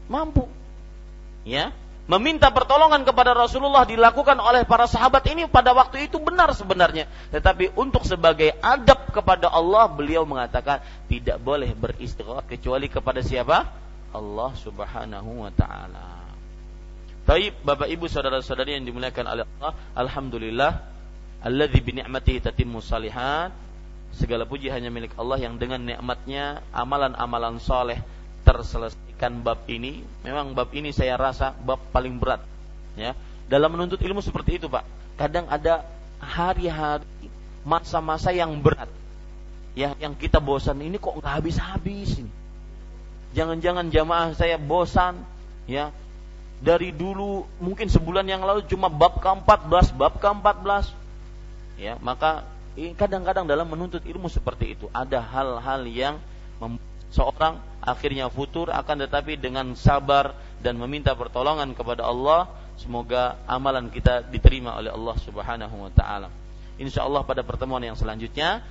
Mampu. 0.08 0.48
Ya, 1.44 1.72
meminta 2.08 2.48
pertolongan 2.48 3.04
kepada 3.04 3.36
Rasulullah 3.36 3.84
dilakukan 3.84 4.40
oleh 4.40 4.64
para 4.64 4.88
sahabat 4.88 5.24
ini 5.28 5.44
pada 5.48 5.76
waktu 5.76 6.08
itu 6.08 6.16
benar 6.16 6.48
sebenarnya. 6.56 7.04
Tetapi 7.28 7.76
untuk 7.76 8.08
sebagai 8.08 8.56
adab 8.64 9.12
kepada 9.12 9.52
Allah, 9.52 9.84
beliau 9.92 10.24
mengatakan 10.24 10.80
tidak 11.12 11.36
boleh 11.44 11.72
beristirahat 11.76 12.48
kecuali 12.48 12.88
kepada 12.88 13.20
siapa? 13.20 13.68
Allah 14.08 14.50
Subhanahu 14.56 15.44
wa 15.44 15.52
taala. 15.52 16.24
Baik, 17.28 17.60
Bapak 17.60 17.92
Ibu 17.92 18.08
saudara-saudari 18.08 18.80
yang 18.80 18.88
dimuliakan 18.88 19.24
oleh 19.28 19.44
Allah, 19.44 19.72
alhamdulillah 19.92 20.80
alladzi 21.44 21.80
bi 21.82 22.02
ni'matihi 22.02 22.42
tatimmu 22.42 22.82
salihat 22.82 23.54
segala 24.14 24.48
puji 24.48 24.72
hanya 24.72 24.90
milik 24.90 25.14
Allah 25.14 25.38
yang 25.38 25.60
dengan 25.60 25.78
nikmatnya 25.84 26.64
amalan-amalan 26.74 27.62
soleh 27.62 28.00
terselesaikan 28.42 29.44
bab 29.44 29.62
ini. 29.68 30.02
Memang 30.24 30.56
bab 30.56 30.72
ini 30.74 30.90
saya 30.90 31.14
rasa 31.14 31.54
bab 31.54 31.78
paling 31.94 32.16
berat 32.18 32.42
ya. 32.98 33.14
Dalam 33.48 33.72
menuntut 33.74 34.00
ilmu 34.00 34.20
seperti 34.24 34.58
itu 34.62 34.66
pak 34.66 34.84
kadang 35.18 35.46
ada 35.50 35.86
hari-hari 36.18 37.06
masa-masa 37.62 38.34
yang 38.34 38.58
berat. 38.58 38.90
Ya 39.78 39.94
yang 40.02 40.18
kita 40.18 40.42
bosan 40.42 40.82
ini 40.82 40.98
kok 40.98 41.14
nggak 41.18 41.34
habis-habis 41.38 42.18
ini. 42.18 42.32
Jangan-jangan 43.36 43.92
jamaah 43.92 44.32
saya 44.32 44.56
bosan, 44.56 45.20
ya. 45.68 45.92
Dari 46.58 46.90
dulu 46.90 47.46
mungkin 47.62 47.86
sebulan 47.86 48.26
yang 48.26 48.42
lalu 48.42 48.66
cuma 48.66 48.90
bab 48.90 49.22
ke-14, 49.22 49.94
bab 49.94 50.18
ke-14. 50.18 50.90
Ya, 51.78 51.94
maka 52.02 52.42
kadang-kadang 52.98 53.46
dalam 53.46 53.70
menuntut 53.70 54.02
ilmu 54.02 54.26
seperti 54.30 54.74
itu 54.78 54.86
ada 54.90 55.18
hal-hal 55.22 55.82
yang 55.86 56.18
seorang 57.10 57.62
akhirnya 57.82 58.28
futur 58.28 58.70
akan 58.70 59.06
tetapi 59.06 59.38
dengan 59.38 59.72
sabar 59.78 60.34
dan 60.58 60.74
meminta 60.78 61.14
pertolongan 61.14 61.72
kepada 61.72 62.06
Allah 62.06 62.50
semoga 62.78 63.38
amalan 63.46 63.90
kita 63.90 64.26
diterima 64.26 64.74
oleh 64.78 64.90
Allah 64.90 65.16
Subhanahu 65.22 65.76
wa 65.86 65.90
taala. 65.94 66.28
Insyaallah 66.78 67.26
pada 67.26 67.42
pertemuan 67.42 67.82
yang 67.82 67.98
selanjutnya 67.98 68.62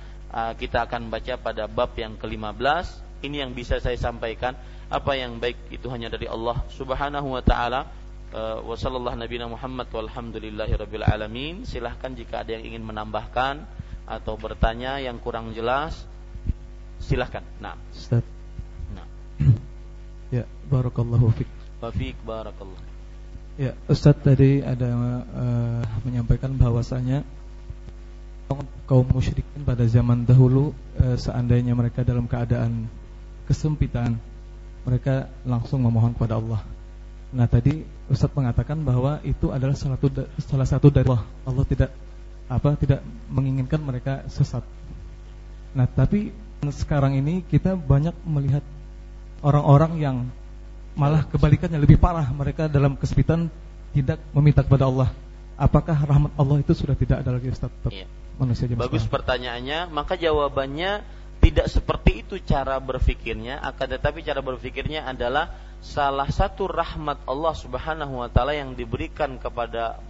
kita 0.56 0.84
akan 0.88 1.08
baca 1.08 1.40
pada 1.40 1.64
bab 1.68 1.92
yang 1.96 2.16
ke-15 2.16 2.86
ini 3.24 3.42
yang 3.42 3.52
bisa 3.56 3.80
saya 3.80 3.96
sampaikan. 3.96 4.54
Apa 4.88 5.20
yang 5.20 5.36
baik 5.36 5.68
itu 5.68 5.84
hanya 5.92 6.08
dari 6.08 6.24
Allah 6.24 6.64
Subhanahu 6.72 7.36
wa 7.36 7.42
taala. 7.44 7.84
Uh, 8.28 8.60
wa 8.60 8.76
sallallahu 8.76 9.16
nabiyana 9.16 9.48
Muhammad 9.48 9.88
walhamdulillahi 9.88 10.76
rabbil 10.76 11.04
alamin. 11.04 11.64
Silahkan 11.64 12.12
jika 12.12 12.44
ada 12.44 12.56
yang 12.60 12.68
ingin 12.68 12.84
menambahkan 12.84 13.64
atau 14.08 14.36
bertanya 14.36 15.00
yang 15.00 15.16
kurang 15.20 15.56
jelas 15.56 16.04
silahkan. 17.00 17.44
Nah, 17.60 17.76
Ustaz. 17.92 18.24
Nah. 18.92 19.06
ya, 20.36 20.44
barakallahu 20.68 21.32
fik. 21.32 21.48
Wa 21.80 21.88
fik 21.88 22.16
barakallah. 22.24 22.80
Ya, 23.58 23.74
Ustaz 23.90 24.14
tadi 24.22 24.62
ada 24.62 24.86
uh, 24.92 25.82
menyampaikan 26.06 26.54
bahwasanya 26.54 27.26
kaum 28.88 29.04
musyrikin 29.12 29.66
pada 29.66 29.84
zaman 29.84 30.24
dahulu 30.24 30.72
uh, 31.00 31.16
seandainya 31.20 31.76
mereka 31.76 32.00
dalam 32.00 32.24
keadaan 32.24 32.88
kesempitan 33.44 34.16
mereka 34.88 35.28
langsung 35.44 35.84
memohon 35.84 36.16
kepada 36.16 36.40
Allah. 36.40 36.60
Nah 37.28 37.44
tadi 37.44 37.84
Ustadz 38.08 38.32
mengatakan 38.32 38.80
bahwa 38.80 39.20
itu 39.20 39.52
adalah 39.52 39.76
salah 39.76 40.00
satu 40.00 40.28
salah 40.40 40.68
satu 40.68 40.88
dari 40.88 41.04
Allah. 41.08 41.24
Allah 41.44 41.64
tidak 41.68 41.90
apa 42.48 42.72
tidak 42.80 43.00
menginginkan 43.28 43.84
mereka 43.84 44.24
sesat. 44.32 44.64
Nah 45.76 45.84
tapi 45.84 46.32
sekarang 46.72 47.20
ini 47.20 47.44
kita 47.44 47.76
banyak 47.76 48.16
melihat 48.24 48.64
orang-orang 49.44 49.92
yang 50.00 50.16
malah 50.98 51.22
kebalikannya 51.28 51.78
lebih 51.78 52.00
parah 52.00 52.26
mereka 52.32 52.66
dalam 52.66 52.98
kesempitan 52.98 53.52
tidak 53.92 54.18
meminta 54.32 54.64
kepada 54.64 54.88
Allah. 54.88 55.12
Apakah 55.58 55.94
rahmat 55.94 56.32
Allah 56.38 56.58
itu 56.62 56.72
sudah 56.74 56.94
tidak 56.94 57.22
ada 57.22 57.34
lagi 57.34 57.50
Ustaz? 57.50 57.70
Iya. 57.90 58.06
Manusia 58.38 58.70
Bagus 58.70 59.02
pertanyaannya, 59.10 59.90
maka 59.90 60.14
jawabannya 60.14 61.02
tidak 61.42 61.66
seperti 61.66 62.22
itu 62.22 62.38
cara 62.42 62.78
berfikirnya 62.78 63.58
akan 63.62 63.98
tetapi 63.98 64.22
cara 64.22 64.38
berfikirnya 64.42 65.06
adalah 65.06 65.50
salah 65.78 66.26
satu 66.26 66.66
rahmat 66.66 67.22
Allah 67.26 67.54
Subhanahu 67.54 68.18
wa 68.22 68.28
taala 68.30 68.54
yang 68.54 68.74
diberikan 68.74 69.38
kepada 69.38 70.02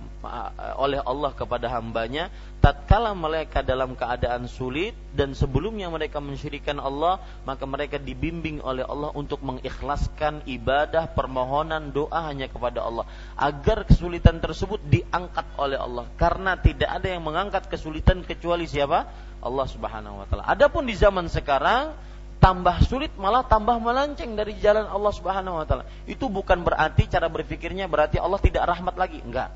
oleh 0.83 0.99
Allah 1.07 1.31
kepada 1.31 1.71
hambanya 1.71 2.27
tatkala 2.59 3.15
mereka 3.15 3.63
dalam 3.63 3.95
keadaan 3.95 4.51
sulit 4.51 4.91
dan 5.15 5.31
sebelumnya 5.31 5.87
mereka 5.87 6.19
mensyirikan 6.19 6.83
Allah 6.83 7.23
maka 7.47 7.63
mereka 7.71 8.03
dibimbing 8.03 8.59
oleh 8.59 8.83
Allah 8.83 9.15
untuk 9.15 9.39
mengikhlaskan 9.47 10.43
ibadah 10.43 11.15
permohonan 11.15 11.95
doa 11.95 12.27
hanya 12.27 12.51
kepada 12.51 12.83
Allah. 12.83 13.07
Agar 13.39 13.87
kesulitan 13.87 14.43
tersebut 14.43 14.83
diangkat 14.91 15.47
oleh 15.55 15.79
Allah. 15.79 16.11
Karena 16.19 16.59
tidak 16.59 16.91
ada 16.91 17.07
yang 17.07 17.23
mengangkat 17.23 17.71
kesulitan 17.71 18.27
kecuali 18.27 18.67
siapa? 18.67 19.07
Allah 19.39 19.67
Subhanahu 19.71 20.19
wa 20.19 20.27
taala. 20.27 20.51
Adapun 20.51 20.83
di 20.83 20.99
zaman 20.99 21.31
sekarang 21.31 21.95
tambah 22.39 22.87
sulit 22.87 23.11
malah 23.19 23.43
tambah 23.43 23.83
melenceng 23.83 24.39
dari 24.39 24.55
jalan 24.63 24.87
Allah 24.87 25.13
Subhanahu 25.15 25.59
wa 25.59 25.67
taala. 25.67 25.85
Itu 26.07 26.31
bukan 26.31 26.63
berarti 26.63 27.11
cara 27.11 27.27
berpikirnya 27.27 27.91
berarti 27.91 28.23
Allah 28.23 28.39
tidak 28.39 28.67
rahmat 28.67 28.95
lagi, 28.95 29.19
enggak. 29.23 29.51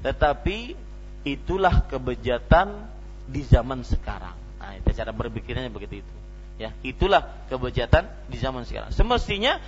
Tetapi 0.00 0.76
itulah 1.28 1.84
kebejatan 1.88 2.88
di 3.28 3.44
zaman 3.44 3.84
sekarang. 3.84 4.34
Nah, 4.62 4.72
itu 4.80 4.90
cara 4.96 5.12
berpikirnya 5.12 5.68
begitu 5.68 6.00
itu. 6.00 6.14
Ya, 6.56 6.72
itulah 6.80 7.28
kebejatan 7.52 8.08
di 8.32 8.40
zaman 8.40 8.64
sekarang. 8.64 8.88
Semestinya 8.96 9.60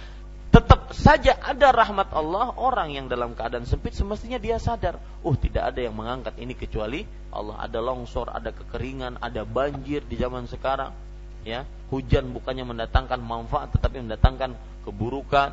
tetap 0.49 0.97
saja 0.97 1.37
ada 1.37 1.69
rahmat 1.69 2.09
Allah 2.17 2.57
orang 2.57 2.97
yang 2.97 3.05
dalam 3.05 3.37
keadaan 3.37 3.69
sempit 3.69 3.93
semestinya 3.93 4.41
dia 4.41 4.57
sadar 4.57 4.97
oh 5.21 5.37
tidak 5.37 5.77
ada 5.77 5.85
yang 5.85 5.93
mengangkat 5.93 6.41
ini 6.41 6.57
kecuali 6.57 7.05
Allah 7.29 7.61
ada 7.61 7.85
longsor 7.85 8.33
ada 8.33 8.49
kekeringan 8.49 9.21
ada 9.21 9.45
banjir 9.45 10.01
di 10.09 10.17
zaman 10.17 10.49
sekarang 10.49 10.97
ya 11.45 11.69
hujan 11.89 12.31
bukannya 12.33 12.65
mendatangkan 12.69 13.21
manfaat 13.21 13.73
tetapi 13.77 14.05
mendatangkan 14.05 14.55
keburukan 14.85 15.53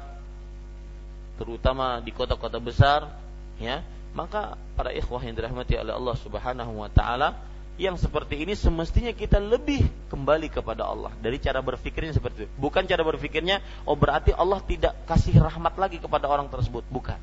terutama 1.36 2.00
di 2.00 2.12
kota-kota 2.16 2.60
besar 2.60 3.12
ya 3.60 3.84
maka 4.16 4.56
para 4.80 4.96
ikhwah 4.96 5.20
yang 5.24 5.36
dirahmati 5.36 5.76
oleh 5.76 5.92
Allah 5.92 6.16
Subhanahu 6.16 6.80
wa 6.80 6.88
taala 6.88 7.36
yang 7.76 8.00
seperti 8.00 8.40
ini 8.40 8.56
semestinya 8.56 9.12
kita 9.12 9.36
lebih 9.36 9.84
kembali 10.08 10.48
kepada 10.48 10.88
Allah 10.88 11.12
dari 11.20 11.36
cara 11.44 11.60
berpikirnya 11.60 12.16
seperti 12.16 12.48
itu. 12.48 12.54
Bukan 12.56 12.88
cara 12.88 13.04
berpikirnya 13.04 13.60
oh 13.84 14.00
berarti 14.00 14.32
Allah 14.32 14.64
tidak 14.64 14.96
kasih 15.04 15.36
rahmat 15.36 15.76
lagi 15.76 16.00
kepada 16.00 16.32
orang 16.32 16.48
tersebut, 16.48 16.88
bukan. 16.88 17.20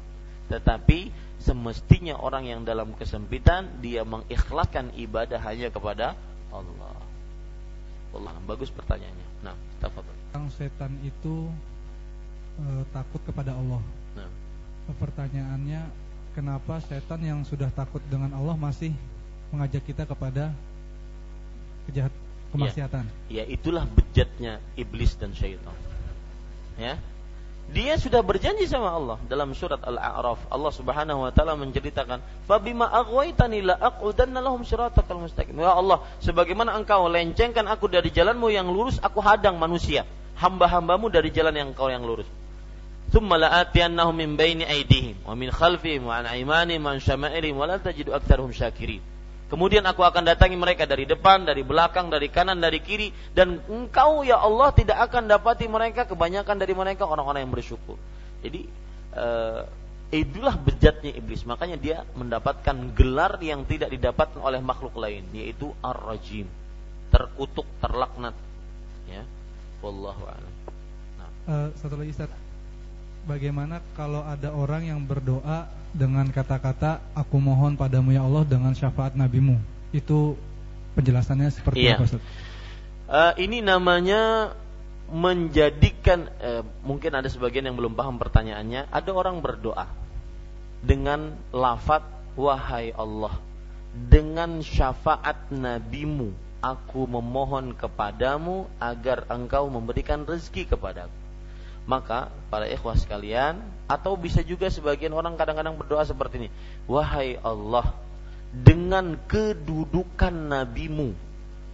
Tetapi 0.53 1.09
semestinya 1.41 2.21
orang 2.21 2.53
yang 2.53 2.61
dalam 2.69 2.93
kesempitan 2.93 3.81
dia 3.81 4.05
mengikhlaskan 4.05 4.93
ibadah 5.01 5.41
hanya 5.41 5.73
kepada 5.73 6.13
Allah. 6.53 6.92
Allah 8.13 8.37
bagus 8.45 8.69
pertanyaannya. 8.69 9.29
Nah, 9.43 9.57
tafadhol. 9.81 10.15
Orang 10.33 10.49
setan 10.53 10.93
itu 11.05 11.49
e, 12.61 12.65
takut 12.93 13.21
kepada 13.25 13.57
Allah. 13.57 13.83
Nah. 14.17 14.31
Pertanyaannya, 14.97 15.83
kenapa 16.37 16.81
setan 16.85 17.21
yang 17.25 17.41
sudah 17.49 17.73
takut 17.73 18.01
dengan 18.13 18.33
Allah 18.37 18.57
masih 18.57 18.93
mengajak 19.53 19.85
kita 19.85 20.05
kepada 20.09 20.53
kejahat 21.89 22.13
kemaksiatan. 22.53 23.05
Ya, 23.33 23.43
ya 23.43 23.45
itulah 23.49 23.85
bejatnya 23.89 24.61
iblis 24.77 25.17
dan 25.17 25.33
syaitan. 25.33 25.77
Ya 26.77 27.01
dia 27.73 27.97
sudah 27.97 28.21
berjanji 28.21 28.69
sama 28.69 28.93
Allah 28.93 29.17
dalam 29.31 29.55
surat 29.57 29.81
Al-A'raf. 29.81 30.45
Allah 30.51 30.73
Subhanahu 30.75 31.25
wa 31.25 31.31
taala 31.33 31.57
menceritakan, 31.57 32.21
"Fabima 32.45 32.91
aghwaytani 32.91 33.65
la 33.65 33.79
aqudanna 33.81 34.43
lahum 34.43 34.61
siratal 34.67 35.23
mustaqim." 35.23 35.57
Ya 35.57 35.73
Allah, 35.73 36.05
sebagaimana 36.21 36.77
engkau 36.77 37.09
lencengkan 37.09 37.65
aku 37.71 37.89
dari 37.89 38.13
jalanmu 38.13 38.53
yang 38.53 38.69
lurus, 38.69 39.01
aku 39.01 39.25
hadang 39.25 39.57
manusia, 39.57 40.05
hamba-hambamu 40.37 41.09
dari 41.09 41.33
jalan 41.33 41.55
yang 41.57 41.69
engkau 41.73 41.89
yang 41.89 42.05
lurus. 42.05 42.29
Tsumma 43.13 43.37
la'atiyannahum 43.37 44.17
min 44.17 44.41
baini 44.41 44.65
aydihim 44.65 45.21
wa 45.29 45.37
min 45.37 45.53
khalfihim 45.53 46.09
wa 46.09 46.21
an 46.21 46.29
aymanihim 46.29 46.81
wa 46.81 46.97
an 46.97 46.99
syama'irihim 47.01 47.57
wa 47.57 47.69
la 47.69 47.77
tajidu 47.77 48.13
aktsaruhum 48.13 48.57
syakirin. 48.57 49.12
Kemudian 49.53 49.85
aku 49.85 50.01
akan 50.01 50.25
datangi 50.25 50.57
mereka 50.57 50.89
dari 50.89 51.05
depan, 51.05 51.45
dari 51.45 51.61
belakang, 51.61 52.09
dari 52.09 52.33
kanan, 52.33 52.57
dari 52.57 52.81
kiri. 52.81 53.13
Dan 53.37 53.61
engkau 53.69 54.25
ya 54.25 54.41
Allah 54.41 54.73
tidak 54.73 54.97
akan 55.13 55.29
dapati 55.29 55.69
mereka, 55.69 56.09
kebanyakan 56.09 56.57
dari 56.57 56.73
mereka 56.73 57.05
orang-orang 57.05 57.45
yang 57.45 57.53
bersyukur. 57.53 58.01
Jadi 58.41 58.65
uh, 59.13 59.69
itulah 60.09 60.57
bejatnya 60.57 61.13
iblis. 61.13 61.45
Makanya 61.45 61.77
dia 61.77 62.01
mendapatkan 62.17 62.97
gelar 62.97 63.37
yang 63.45 63.69
tidak 63.69 63.93
didapatkan 63.93 64.41
oleh 64.41 64.65
makhluk 64.65 64.97
lain. 64.97 65.29
Yaitu 65.37 65.69
ar-rajim. 65.85 66.49
Terkutuk, 67.13 67.69
terlaknat. 67.85 68.33
Ya. 69.05 69.29
Wallahu 69.85 70.33
a'lam. 70.33 70.53
Nah. 71.21 71.29
Uh, 71.45 71.69
satu 71.77 72.01
lagi 72.01 72.17
Ustaz. 72.17 72.42
Bagaimana 73.23 73.79
kalau 73.95 74.27
ada 74.27 74.51
orang 74.51 74.91
yang 74.91 75.01
berdoa 75.07 75.71
dengan 75.95 76.27
kata-kata 76.33 76.99
aku 77.15 77.39
mohon 77.39 77.79
padamu 77.79 78.11
ya 78.11 78.27
Allah 78.27 78.43
dengan 78.43 78.75
syafaat 78.75 79.15
nabimu. 79.15 79.63
Itu 79.95 80.35
penjelasannya 80.99 81.49
seperti 81.55 81.87
iya. 81.87 81.95
apa 81.95 82.05
Ustaz? 82.09 82.23
Uh, 83.07 83.33
ini 83.39 83.63
namanya 83.63 84.55
menjadikan 85.13 86.27
uh, 86.41 86.65
mungkin 86.83 87.13
ada 87.13 87.29
sebagian 87.29 87.69
yang 87.69 87.77
belum 87.77 87.95
paham 87.95 88.17
pertanyaannya, 88.17 88.89
ada 88.89 89.11
orang 89.13 89.39
berdoa 89.45 89.87
dengan 90.83 91.39
lafat 91.55 92.03
wahai 92.35 92.91
Allah 92.97 93.39
dengan 93.93 94.65
syafaat 94.65 95.53
nabimu 95.53 96.33
aku 96.65 97.05
memohon 97.05 97.77
kepadamu 97.77 98.67
agar 98.81 99.29
engkau 99.29 99.69
memberikan 99.69 100.25
rezeki 100.25 100.73
kepadaku 100.73 101.22
maka 101.85 102.31
para 102.49 102.71
ikhwah 102.71 102.95
sekalian 102.95 103.59
atau 103.91 104.15
bisa 104.15 104.41
juga 104.47 104.71
sebagian 104.71 105.13
orang 105.13 105.35
kadang-kadang 105.35 105.75
berdoa 105.75 106.07
seperti 106.07 106.47
ini. 106.47 106.49
Wahai 106.87 107.37
Allah 107.43 107.91
dengan 108.53 109.17
kedudukan 109.27 110.33
nabimu 110.33 111.17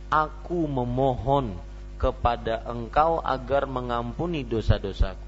aku 0.08 0.64
memohon 0.64 1.58
kepada 1.98 2.62
engkau 2.70 3.18
agar 3.18 3.66
mengampuni 3.66 4.46
dosa-dosaku. 4.46 5.26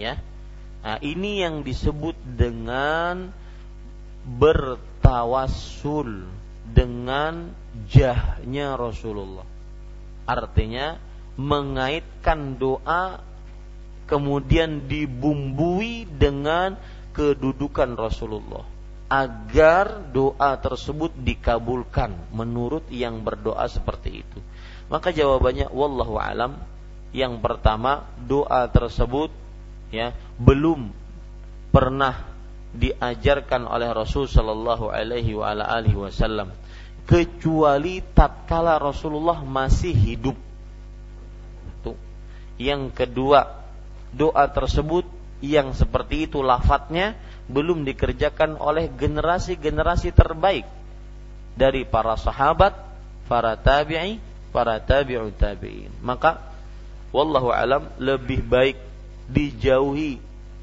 Ya. 0.00 0.18
Nah, 0.82 0.98
ini 1.04 1.44
yang 1.44 1.62
disebut 1.62 2.16
dengan 2.24 3.30
bertawassul 4.26 6.26
dengan 6.66 7.54
jahnya 7.86 8.74
Rasulullah. 8.74 9.46
Artinya 10.26 10.98
mengaitkan 11.36 12.58
doa 12.58 13.20
kemudian 14.06 14.86
dibumbui 14.90 16.04
dengan 16.06 16.76
kedudukan 17.12 17.94
Rasulullah 17.94 18.64
agar 19.12 20.08
doa 20.08 20.56
tersebut 20.56 21.12
dikabulkan 21.12 22.32
menurut 22.32 22.88
yang 22.88 23.20
berdoa 23.20 23.68
seperti 23.68 24.24
itu. 24.24 24.38
Maka 24.88 25.12
jawabannya 25.12 25.68
wallahu 25.68 26.16
alam 26.16 26.56
yang 27.12 27.44
pertama 27.44 28.08
doa 28.24 28.64
tersebut 28.72 29.28
ya 29.92 30.16
belum 30.40 30.88
pernah 31.68 32.24
diajarkan 32.72 33.68
oleh 33.68 33.92
Rasul 33.92 34.24
sallallahu 34.24 34.88
alaihi 34.88 35.36
wa 35.36 35.52
ala 35.52 35.68
alihi 35.68 36.08
wasallam 36.08 36.48
kecuali 37.04 38.00
tatkala 38.16 38.80
Rasulullah 38.80 39.44
masih 39.44 39.92
hidup. 39.92 40.36
Yang 42.60 42.94
kedua, 42.94 43.61
doa 44.12 44.44
tersebut 44.48 45.08
yang 45.42 45.74
seperti 45.74 46.30
itu 46.30 46.40
lafadznya 46.40 47.18
belum 47.50 47.82
dikerjakan 47.82 48.60
oleh 48.62 48.86
generasi-generasi 48.94 50.14
terbaik 50.14 50.64
dari 51.58 51.82
para 51.84 52.14
sahabat, 52.14 52.72
para 53.26 53.58
tabi'i, 53.58 54.22
para 54.54 54.78
tabi'u 54.78 55.28
tabi'in. 55.34 55.90
Maka 56.00 56.38
wallahu 57.10 57.50
alam 57.50 57.90
lebih 57.98 58.40
baik 58.46 58.78
dijauhi 59.28 60.22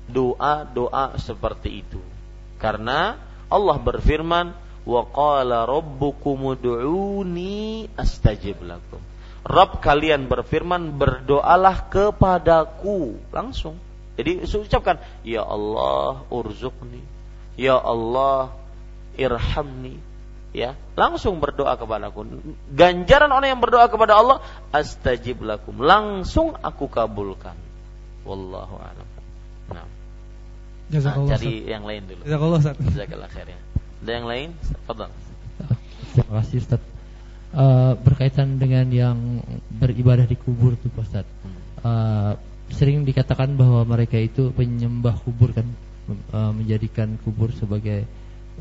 doa-doa 0.10 1.20
seperti 1.22 1.86
itu. 1.86 2.02
Karena 2.58 3.20
Allah 3.50 3.78
berfirman, 3.78 4.54
"Wa 4.88 5.02
qala 5.10 5.70
rabbukum 5.70 6.58
ud'uni 6.58 7.90
astajib 7.94 8.62
lakum." 8.66 9.09
Rabb 9.44 9.80
kalian 9.80 10.28
berfirman, 10.28 11.00
"Berdoalah 11.00 11.88
kepadaku." 11.88 13.18
Langsung 13.32 13.80
jadi 14.20 14.44
ucapkan, 14.44 15.00
Ya 15.24 15.48
Allah 15.48 16.28
urzukni, 16.28 17.00
Ya 17.56 17.80
Allah 17.80 18.52
irhamni. 19.16 19.96
Ya, 20.52 20.76
langsung 20.98 21.40
berdoa 21.40 21.80
kepadaku. 21.80 22.28
Ganjaran 22.74 23.32
orang 23.32 23.56
yang 23.56 23.62
berdoa 23.64 23.88
kepada 23.88 24.20
Allah, 24.20 24.44
astajib 24.76 25.40
lakum. 25.46 25.80
Langsung 25.80 26.52
aku 26.58 26.92
kabulkan. 26.92 27.56
Wallahu 28.28 28.76
a'lam. 28.82 29.08
Nah. 29.72 29.88
Jazakallah. 30.90 31.32
Nah, 31.32 31.40
cari 31.40 31.70
yang 31.70 31.86
lain 31.88 32.02
dulu. 32.10 32.22
Jazakallah 32.26 32.60
Ustaz. 32.60 32.76
Jazakallah 32.82 33.30
ya. 33.30 33.60
Ada 34.04 34.12
yang 34.12 34.28
lain? 34.28 34.50
Fadal. 34.84 35.14
Terima 36.18 36.44
kasih 36.44 36.58
Ustaz. 36.66 36.82
Uh, 37.50 37.98
berkaitan 38.06 38.62
dengan 38.62 38.86
yang 38.94 39.42
beribadah 39.74 40.30
di 40.30 40.38
kubur 40.38 40.78
tuh 40.78 40.94
Ustaz. 41.02 41.26
Uh, 41.82 42.38
sering 42.74 43.02
dikatakan 43.06 43.58
bahwa 43.58 43.82
mereka 43.86 44.18
itu 44.18 44.54
penyembah 44.54 45.18
kubur 45.26 45.54
kan 45.54 45.66
e, 46.10 46.40
menjadikan 46.54 47.18
kubur 47.26 47.50
sebagai 47.54 48.06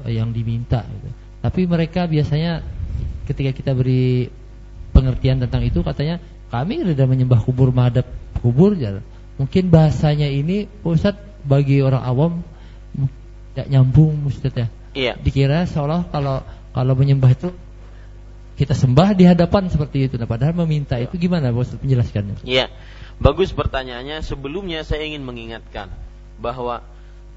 e, 0.05 0.09
yang 0.09 0.33
diminta 0.33 0.85
gitu. 0.85 1.09
Tapi 1.45 1.61
mereka 1.69 2.09
biasanya 2.09 2.65
ketika 3.29 3.53
kita 3.55 3.71
beri 3.77 4.27
pengertian 4.91 5.39
tentang 5.45 5.63
itu 5.63 5.85
katanya 5.85 6.19
kami 6.49 6.83
tidak 6.83 7.07
menyembah 7.07 7.41
kubur 7.45 7.71
menghadap 7.71 8.09
kubur 8.41 8.75
ya. 8.75 8.99
Mungkin 9.39 9.71
bahasanya 9.71 10.27
ini 10.27 10.67
Ustaz 10.83 11.15
bagi 11.47 11.79
orang 11.85 12.03
awam 12.03 12.33
tidak 13.55 13.69
nyambung 13.71 14.27
Ustaz 14.27 14.53
ya. 14.57 14.67
Iya. 14.97 15.13
Dikira 15.21 15.69
seolah 15.69 16.09
kalau 16.11 16.43
kalau 16.75 16.95
menyembah 16.97 17.31
itu 17.31 17.53
kita 18.59 18.75
sembah 18.75 19.15
di 19.15 19.23
hadapan 19.23 19.71
seperti 19.71 20.11
itu. 20.11 20.19
Nah, 20.19 20.27
padahal 20.27 20.51
meminta 20.67 20.99
itu 20.99 21.15
gimana 21.15 21.55
Ustaz 21.55 21.79
menjelaskannya? 21.79 22.43
Iya. 22.43 22.67
Bagus 23.23 23.55
pertanyaannya. 23.55 24.27
Sebelumnya 24.27 24.83
saya 24.83 25.07
ingin 25.07 25.23
mengingatkan 25.23 25.95
bahwa 26.43 26.83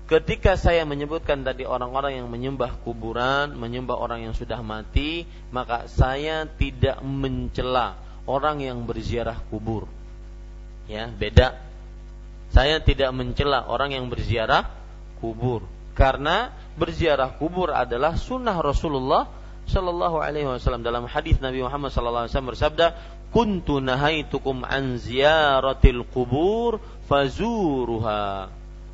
ketika 0.10 0.58
saya 0.58 0.82
menyebutkan 0.90 1.46
tadi 1.46 1.62
orang-orang 1.70 2.18
yang 2.18 2.28
menyembah 2.28 2.82
kuburan, 2.82 3.54
menyembah 3.54 4.02
orang 4.02 4.26
yang 4.26 4.34
sudah 4.34 4.66
mati, 4.66 5.30
maka 5.54 5.86
saya 5.86 6.50
tidak 6.50 7.06
mencela 7.06 8.02
orang 8.26 8.66
yang 8.66 8.82
berziarah 8.90 9.38
kubur. 9.54 9.86
Ya, 10.90 11.06
beda. 11.06 11.62
Saya 12.50 12.82
tidak 12.82 13.14
mencela 13.14 13.64
orang 13.70 13.94
yang 13.94 14.10
berziarah 14.10 14.74
kubur 15.22 15.70
karena 15.94 16.50
berziarah 16.80 17.38
kubur 17.38 17.70
adalah 17.72 18.18
sunnah 18.18 18.58
Rasulullah 18.58 19.30
Shallallahu 19.70 20.18
Alaihi 20.22 20.48
Wasallam 20.48 20.82
dalam 20.82 21.06
hadis 21.06 21.38
Nabi 21.38 21.62
Muhammad 21.62 21.94
Shallallahu 21.94 22.26
Alaihi 22.26 22.34
Wasallam 22.34 22.52
bersabda, 22.54 22.88
kuntu 23.32 23.80
nahaitukum 23.80 24.68
an 24.68 25.00
ziyaratil 25.00 26.04
kubur 26.12 26.84
fazuruha. 27.08 28.52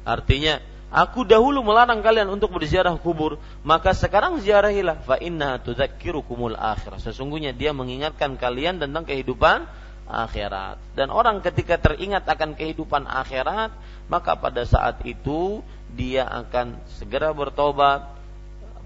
Artinya, 0.07 0.61
aku 0.93 1.25
dahulu 1.27 1.65
melarang 1.65 1.99
kalian 2.05 2.29
untuk 2.31 2.53
berziarah 2.53 2.95
kubur, 3.01 3.41
maka 3.65 3.91
sekarang 3.91 4.39
ziarahilah 4.39 5.03
fa 5.03 5.17
inna 5.19 5.59
tudzakkirukumul 5.59 6.55
akhirah. 6.55 7.01
Sesungguhnya 7.01 7.51
dia 7.51 7.73
mengingatkan 7.73 8.37
kalian 8.37 8.79
tentang 8.79 9.03
kehidupan 9.03 9.67
akhirat. 10.07 10.79
Dan 10.95 11.11
orang 11.11 11.43
ketika 11.43 11.75
teringat 11.75 12.23
akan 12.23 12.55
kehidupan 12.55 13.05
akhirat, 13.05 13.75
maka 14.07 14.39
pada 14.39 14.63
saat 14.63 15.03
itu 15.03 15.59
dia 15.91 16.23
akan 16.23 16.79
segera 16.95 17.35
bertobat, 17.35 18.16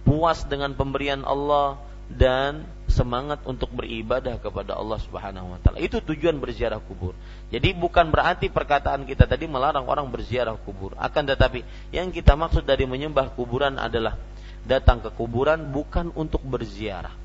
puas 0.02 0.44
dengan 0.50 0.74
pemberian 0.74 1.22
Allah 1.26 1.80
dan 2.12 2.68
semangat 2.92 3.40
untuk 3.48 3.72
beribadah 3.72 4.36
kepada 4.44 4.76
Allah 4.76 5.00
Subhanahu 5.00 5.56
wa 5.56 5.60
taala. 5.64 5.80
Itu 5.80 6.04
tujuan 6.04 6.38
berziarah 6.38 6.84
kubur. 6.84 7.16
Jadi 7.48 7.72
bukan 7.72 8.12
berarti 8.12 8.52
perkataan 8.52 9.08
kita 9.08 9.24
tadi 9.26 9.48
melarang 9.48 9.88
orang 9.88 10.12
berziarah 10.12 10.60
kubur. 10.60 10.92
Akan 11.00 11.24
tetapi 11.24 11.64
yang 11.96 12.12
kita 12.12 12.36
maksud 12.36 12.68
dari 12.68 12.84
menyembah 12.84 13.32
kuburan 13.32 13.80
adalah 13.80 14.20
datang 14.68 15.00
ke 15.00 15.10
kuburan 15.16 15.72
bukan 15.72 16.12
untuk 16.14 16.44
berziarah. 16.44 17.16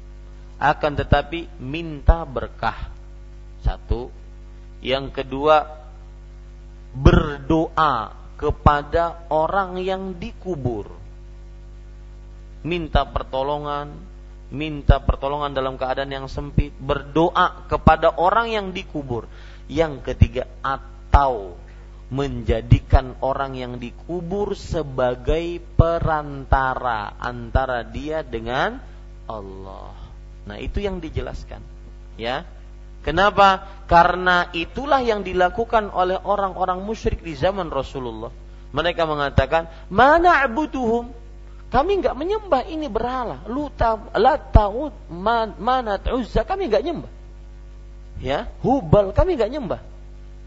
Akan 0.57 0.95
tetapi 0.95 1.51
minta 1.59 2.23
berkah. 2.25 2.89
Satu. 3.61 4.09
Yang 4.81 5.21
kedua 5.21 5.67
berdoa 6.95 8.15
kepada 8.39 9.27
orang 9.29 9.83
yang 9.83 10.17
dikubur. 10.17 11.06
Minta 12.67 13.07
pertolongan, 13.07 13.95
minta 14.51 14.99
pertolongan 14.99 15.55
dalam 15.55 15.79
keadaan 15.79 16.11
yang 16.11 16.27
sempit, 16.27 16.75
berdoa 16.75 17.71
kepada 17.71 18.19
orang 18.19 18.51
yang 18.51 18.67
dikubur. 18.75 19.31
Yang 19.71 20.03
ketiga, 20.11 20.51
atau 20.67 21.55
menjadikan 22.11 23.19
orang 23.23 23.55
yang 23.59 23.79
dikubur 23.79 24.59
sebagai 24.59 25.63
perantara 25.79 27.15
antara 27.19 27.83
dia 27.87 28.27
dengan 28.27 28.79
Allah. 29.27 29.95
Nah, 30.47 30.57
itu 30.63 30.79
yang 30.79 31.03
dijelaskan. 31.03 31.63
Ya. 32.15 32.47
Kenapa? 33.03 33.63
Karena 33.87 34.51
itulah 34.51 35.03
yang 35.03 35.23
dilakukan 35.23 35.95
oleh 35.95 36.19
orang-orang 36.19 36.83
musyrik 36.83 37.23
di 37.23 37.39
zaman 37.39 37.71
Rasulullah. 37.71 38.35
Mereka 38.75 39.07
mengatakan, 39.07 39.71
"Mana 39.91 40.43
abuduhum?" 40.43 41.26
Kami 41.77 42.01
nggak 42.01 42.17
menyembah 42.17 42.65
ini 42.73 42.89
berhala. 42.89 43.45
Luta, 43.53 44.01
lataud, 44.17 45.13
man, 45.13 45.61
manat, 45.61 46.09
uzza. 46.09 46.41
Kami 46.41 46.73
nggak 46.73 46.81
nyembah. 46.81 47.13
Ya, 48.17 48.49
hubal. 48.65 49.13
Kami 49.13 49.37
nggak 49.37 49.53
nyembah. 49.53 49.81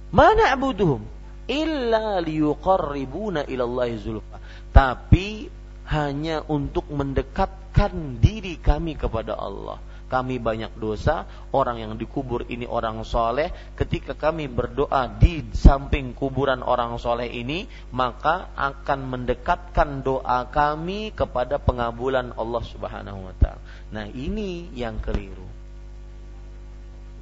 Mana 0.10 0.50
abuduhum? 0.50 1.06
Illa 1.46 2.18
liyuqarribuna 2.18 3.46
ilallahi 3.46 3.94
zulfa. 4.02 4.42
Tapi 4.74 5.46
hanya 5.94 6.42
untuk 6.50 6.90
mendekatkan 6.90 8.18
diri 8.18 8.58
kami 8.58 8.98
kepada 8.98 9.38
Allah 9.38 9.78
kami 10.10 10.42
banyak 10.42 10.74
dosa, 10.82 11.30
orang 11.54 11.86
yang 11.86 11.94
dikubur 11.96 12.50
ini 12.50 12.66
orang 12.66 13.06
soleh. 13.06 13.54
Ketika 13.78 14.18
kami 14.18 14.50
berdoa 14.50 15.06
di 15.22 15.46
samping 15.54 16.18
kuburan 16.18 16.66
orang 16.66 16.98
soleh 16.98 17.30
ini, 17.30 17.70
maka 17.94 18.50
akan 18.58 19.06
mendekatkan 19.06 20.02
doa 20.02 20.50
kami 20.50 21.14
kepada 21.14 21.62
pengabulan 21.62 22.34
Allah 22.34 22.64
Subhanahu 22.66 23.30
wa 23.30 23.34
Ta'ala. 23.38 23.62
Nah, 23.94 24.10
ini 24.10 24.74
yang 24.74 24.98
keliru, 24.98 25.46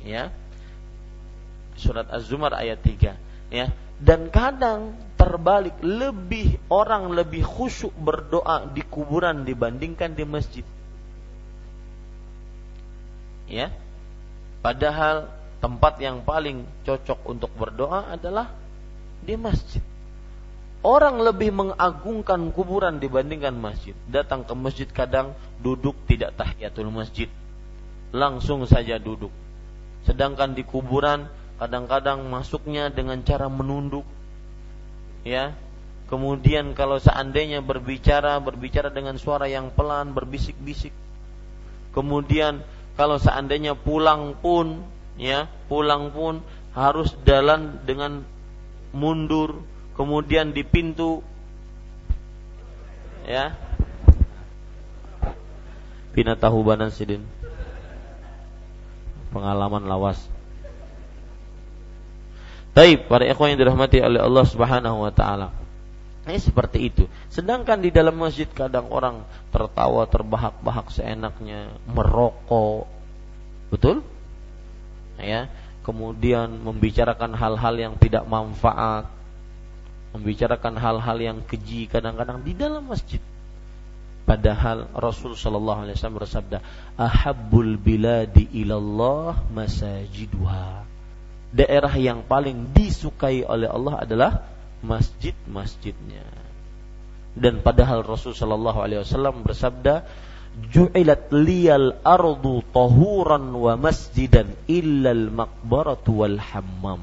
ya. 0.07 0.31
Surat 1.75 2.07
Az-Zumar 2.07 2.55
ayat 2.55 2.79
3, 2.81 3.19
ya. 3.51 3.67
Dan 3.99 4.31
kadang 4.31 4.95
terbalik 5.17 5.81
lebih 5.81 6.61
orang 6.69 7.11
lebih 7.11 7.41
khusyuk 7.41 7.91
berdoa 7.97 8.69
di 8.69 8.85
kuburan 8.85 9.43
dibandingkan 9.43 10.13
di 10.13 10.23
masjid 10.23 10.63
ya. 13.47 13.73
Padahal 14.61 15.31
tempat 15.57 15.97
yang 16.03 16.21
paling 16.21 16.67
cocok 16.85 17.19
untuk 17.25 17.51
berdoa 17.57 18.13
adalah 18.13 18.53
di 19.23 19.33
masjid. 19.39 19.81
Orang 20.85 21.19
lebih 21.19 21.51
mengagungkan 21.51 22.53
kuburan 22.53 23.01
dibandingkan 23.01 23.57
masjid. 23.57 23.97
Datang 24.07 24.45
ke 24.45 24.53
masjid 24.53 24.87
kadang 24.87 25.33
duduk 25.59 25.97
tidak 26.05 26.37
tahiyatul 26.37 26.93
masjid. 26.93 27.27
Langsung 28.13 28.63
saja 28.69 29.01
duduk. 29.01 29.33
Sedangkan 30.05 30.53
di 30.53 30.63
kuburan 30.63 31.27
kadang-kadang 31.57 32.23
masuknya 32.29 32.93
dengan 32.93 33.19
cara 33.25 33.49
menunduk 33.49 34.05
ya. 35.25 35.57
Kemudian 36.07 36.71
kalau 36.71 37.03
seandainya 37.03 37.59
berbicara 37.59 38.39
berbicara 38.39 38.87
dengan 38.87 39.19
suara 39.19 39.51
yang 39.51 39.75
pelan, 39.75 40.15
berbisik-bisik. 40.15 40.95
Kemudian 41.91 42.63
kalau 42.97 43.21
seandainya 43.21 43.77
pulang 43.77 44.33
pun 44.41 44.81
ya, 45.21 45.45
pulang 45.69 46.09
pun 46.09 46.41
harus 46.73 47.13
jalan 47.29 47.85
dengan 47.85 48.25
mundur, 48.89 49.61
kemudian 49.93 50.49
di 50.49 50.65
pintu 50.65 51.21
ya. 53.29 53.53
Pina 56.17 56.33
tahu 56.33 56.65
banan 56.65 56.89
sidin. 56.89 57.21
Pengalaman 59.29 59.85
lawas. 59.85 60.17
Taib 62.73 63.05
para 63.05 63.29
ikhwan 63.29 63.53
yang 63.53 63.61
dirahmati 63.61 64.01
oleh 64.01 64.25
Allah 64.25 64.45
Subhanahu 64.49 65.05
wa 65.05 65.13
taala. 65.13 65.53
Ini 66.27 66.43
seperti 66.43 66.91
itu. 66.91 67.07
Sedangkan 67.31 67.79
di 67.79 67.87
dalam 67.87 68.19
masjid 68.19 68.51
kadang 68.51 68.91
orang 68.91 69.23
tertawa 69.47 70.03
terbahak-bahak 70.11 70.91
seenaknya, 70.91 71.71
merokok. 71.87 72.83
Betul? 73.71 74.03
Ya. 75.15 75.47
Kemudian 75.87 76.51
membicarakan 76.67 77.31
hal-hal 77.31 77.75
yang 77.79 77.93
tidak 77.95 78.27
manfaat. 78.27 79.07
Membicarakan 80.11 80.75
hal-hal 80.75 81.17
yang 81.23 81.39
keji 81.47 81.87
kadang-kadang 81.87 82.43
di 82.43 82.51
dalam 82.51 82.83
masjid. 82.83 83.23
Padahal 84.27 84.91
Rasul 84.91 85.39
Shallallahu 85.39 85.87
Alaihi 85.87 85.95
Wasallam 85.95 86.19
bersabda, 86.19 86.57
"Ahabbul 86.99 87.79
biladi 87.79 88.51
ilallah 88.51 89.47
masajiduha." 89.47 90.83
daerah 91.51 91.93
yang 91.95 92.27
paling 92.27 92.75
disukai 92.75 93.47
oleh 93.47 93.71
Allah 93.71 94.03
adalah 94.03 94.31
masjid-masjidnya. 94.81 96.25
Dan 97.37 97.61
padahal 97.61 98.01
Rasul 98.01 98.33
Shallallahu 98.33 98.81
Alaihi 98.81 99.05
Wasallam 99.05 99.45
bersabda, 99.45 100.09
"Ju'ilat 100.73 101.29
liyal 101.29 102.01
ardu 102.01 102.65
tahuran 102.73 103.53
wa 103.53 103.77
masjidan 103.77 104.57
illal 104.65 105.29
maqbaratu 105.29 106.25
wal 106.25 106.41
hammam." 106.41 107.01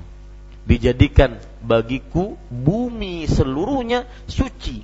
Dijadikan 0.65 1.39
bagiku 1.63 2.35
bumi 2.51 3.31
seluruhnya 3.31 4.09
suci. 4.27 4.83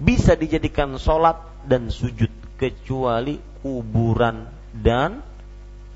Bisa 0.00 0.36
dijadikan 0.36 0.98
sholat 1.00 1.40
dan 1.64 1.88
sujud 1.88 2.28
kecuali 2.60 3.40
kuburan 3.64 4.50
dan 4.76 5.24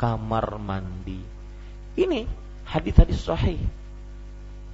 kamar 0.01 0.57
mandi. 0.57 1.21
Ini 2.01 2.25
hadis-hadis 2.65 3.21
sahih. 3.21 3.61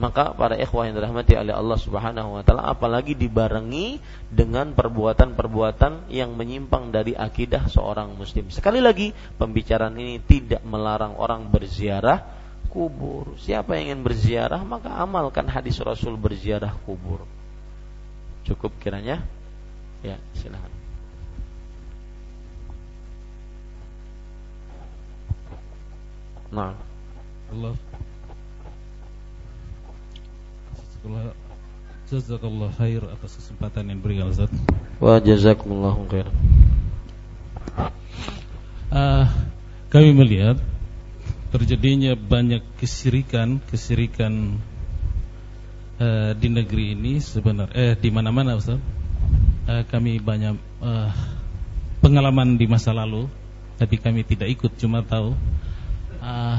Maka 0.01 0.32
para 0.32 0.56
ikhwah 0.56 0.89
yang 0.89 0.97
dirahmati 0.97 1.36
oleh 1.36 1.52
Allah 1.52 1.77
Subhanahu 1.77 2.40
wa 2.40 2.40
taala 2.40 2.72
apalagi 2.72 3.12
dibarengi 3.12 4.01
dengan 4.32 4.72
perbuatan-perbuatan 4.72 6.09
yang 6.09 6.32
menyimpang 6.32 6.89
dari 6.89 7.12
akidah 7.12 7.68
seorang 7.68 8.16
muslim. 8.16 8.48
Sekali 8.48 8.81
lagi, 8.81 9.12
pembicaraan 9.12 9.93
ini 10.01 10.16
tidak 10.24 10.64
melarang 10.64 11.20
orang 11.20 11.52
berziarah 11.52 12.24
kubur. 12.72 13.36
Siapa 13.44 13.77
yang 13.77 13.93
ingin 13.93 14.01
berziarah 14.01 14.64
maka 14.64 14.89
amalkan 14.97 15.44
hadis 15.52 15.77
Rasul 15.85 16.16
berziarah 16.16 16.72
kubur. 16.89 17.28
Cukup 18.48 18.72
kiranya? 18.81 19.20
Ya, 20.01 20.16
silakan. 20.32 20.72
Nah. 26.51 26.72
Allah 27.51 27.74
Jazakallah 32.10 32.74
khair 32.74 33.06
atas 33.06 33.39
kesempatan 33.39 33.86
yang 33.86 34.02
berikan 34.02 34.35
Ustaz. 34.35 34.51
Wa 34.98 35.22
jazakumullahu 35.22 36.10
khair. 36.10 36.27
Uh, 38.90 39.31
kami 39.94 40.10
melihat 40.10 40.59
terjadinya 41.55 42.18
banyak 42.18 42.66
kesirikan, 42.82 43.62
kesirikan 43.70 44.59
uh, 46.02 46.35
di 46.35 46.51
negeri 46.51 46.98
ini 46.98 47.22
sebenarnya 47.22 47.78
eh 47.78 47.94
di 47.94 48.10
mana-mana 48.10 48.59
Ustaz. 48.59 48.82
Uh, 49.70 49.86
kami 49.86 50.18
banyak 50.18 50.59
uh, 50.82 51.14
pengalaman 52.02 52.59
di 52.59 52.66
masa 52.66 52.90
lalu, 52.90 53.31
tapi 53.78 54.02
kami 54.02 54.27
tidak 54.27 54.51
ikut 54.51 54.74
cuma 54.82 55.06
tahu. 55.06 55.39
Uh, 56.18 56.59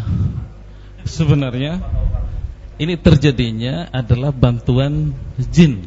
sebenarnya 1.04 1.84
ini 2.82 2.98
terjadinya 2.98 3.94
adalah 3.94 4.34
bantuan 4.34 5.14
jin. 5.38 5.86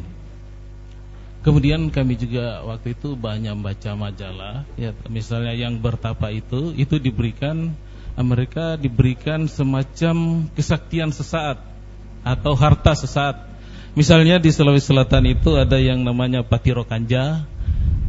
Kemudian 1.43 1.91
kami 1.91 2.15
juga 2.17 2.63
waktu 2.65 2.95
itu 2.95 3.13
banyak 3.13 3.53
baca 3.59 3.91
majalah, 3.93 4.65
ya 4.79 4.95
misalnya 5.11 5.53
yang 5.53 5.77
bertapa 5.77 6.33
itu, 6.33 6.73
itu 6.73 6.97
diberikan 6.97 7.75
mereka 8.15 8.79
diberikan 8.79 9.45
semacam 9.51 10.47
kesaktian 10.55 11.11
sesaat 11.11 11.61
atau 12.23 12.55
harta 12.55 12.95
sesaat. 12.95 13.43
Misalnya 13.93 14.41
di 14.41 14.49
Sulawesi 14.49 14.89
Selatan 14.89 15.27
itu 15.29 15.53
ada 15.59 15.77
yang 15.77 16.01
namanya 16.01 16.41
patiro 16.41 16.87
kanja, 16.87 17.45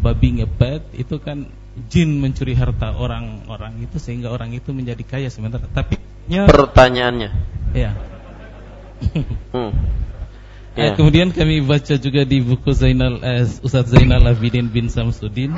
babi 0.00 0.40
ngepet, 0.40 0.96
itu 0.96 1.20
kan 1.20 1.50
jin 1.92 2.16
mencuri 2.22 2.56
harta 2.56 2.96
orang-orang 2.96 3.84
itu 3.84 4.00
sehingga 4.00 4.32
orang 4.32 4.56
itu 4.56 4.72
menjadi 4.72 5.04
kaya 5.04 5.28
sementara. 5.28 5.68
Tapi 5.68 6.00
pertanyaannya, 6.26 7.30
ya 7.76 8.15
hmm. 9.52 9.72
Ya. 10.76 10.92
kemudian 10.92 11.32
kami 11.32 11.64
baca 11.64 11.96
juga 11.96 12.28
di 12.28 12.44
buku 12.44 12.68
Zainal 12.76 13.24
eh, 13.24 13.48
Ustaz 13.64 13.88
Zainal 13.88 14.28
Abidin 14.28 14.68
bin 14.68 14.92
Samsudin. 14.92 15.56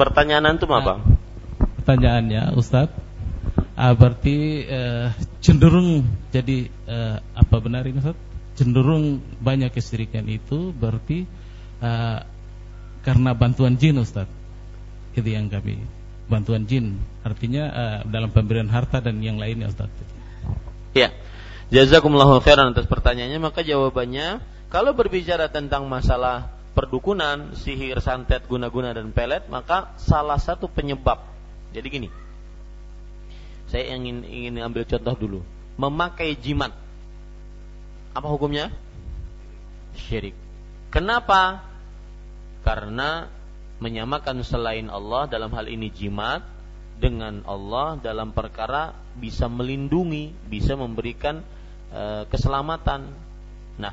Pertanyaan 0.00 0.56
itu 0.56 0.64
apa? 0.64 0.96
Nah, 0.96 0.98
pertanyaannya 1.84 2.56
Ustaz, 2.56 2.88
ah, 3.76 3.92
berarti 3.92 4.64
eh, 4.64 5.12
cenderung 5.44 6.08
jadi 6.32 6.72
eh, 6.88 7.16
apa 7.20 7.56
benar 7.60 7.84
ini 7.84 8.00
Ustaz? 8.00 8.16
Cenderung 8.56 9.20
banyak 9.44 9.76
kesirikan 9.76 10.24
itu 10.24 10.72
berarti 10.72 11.28
eh, 11.84 12.18
karena 13.04 13.30
bantuan 13.36 13.76
jin 13.76 14.00
Ustaz. 14.00 14.28
Itu 15.12 15.28
yang 15.28 15.52
kami 15.52 15.84
bantuan 16.32 16.64
jin. 16.64 16.96
Artinya 17.24 17.64
eh, 17.68 17.98
dalam 18.08 18.32
pemberian 18.32 18.72
harta 18.72 19.04
dan 19.04 19.20
yang 19.20 19.36
lainnya 19.36 19.68
Ustaz. 19.68 19.92
Ya. 20.96 21.12
Jazakumullahu 21.68 22.40
khairan 22.40 22.72
atas 22.72 22.88
pertanyaannya 22.88 23.40
maka 23.44 23.60
jawabannya 23.60 24.40
kalau 24.72 24.96
berbicara 24.96 25.52
tentang 25.52 25.84
masalah 25.84 26.48
perdukunan, 26.72 27.52
sihir, 27.56 28.00
santet, 28.00 28.44
guna-guna 28.48 28.96
dan 28.96 29.12
pelet 29.12 29.44
maka 29.52 29.92
salah 30.00 30.40
satu 30.40 30.68
penyebab. 30.68 31.20
Jadi 31.76 31.86
gini. 31.88 32.08
Saya 33.68 33.92
ingin 33.92 34.24
ingin 34.24 34.64
ambil 34.64 34.88
contoh 34.88 35.14
dulu. 35.16 35.40
Memakai 35.76 36.32
jimat. 36.40 36.72
Apa 38.16 38.28
hukumnya? 38.32 38.72
Syirik. 39.92 40.32
Kenapa? 40.88 41.60
Karena 42.64 43.28
menyamakan 43.78 44.40
selain 44.40 44.88
Allah 44.88 45.28
dalam 45.28 45.52
hal 45.52 45.68
ini 45.68 45.92
jimat 45.92 46.40
dengan 46.98 47.46
Allah 47.46 48.00
dalam 48.00 48.34
perkara 48.34 48.96
bisa 49.14 49.46
melindungi, 49.46 50.34
bisa 50.50 50.74
memberikan 50.74 51.46
e, 51.92 52.02
keselamatan. 52.28 53.08
Nah, 53.78 53.92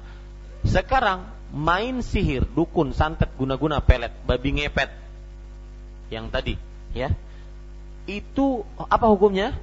sekarang 0.65 1.29
main 1.53 2.01
sihir, 2.01 2.43
dukun, 2.51 2.91
santet, 2.91 3.29
guna-guna 3.37 3.79
pelet, 3.83 4.11
babi 4.25 4.61
ngepet 4.61 4.89
yang 6.09 6.29
tadi, 6.29 6.57
ya. 6.93 7.13
Itu 8.05 8.65
apa 8.77 9.09
hukumnya? 9.09 9.57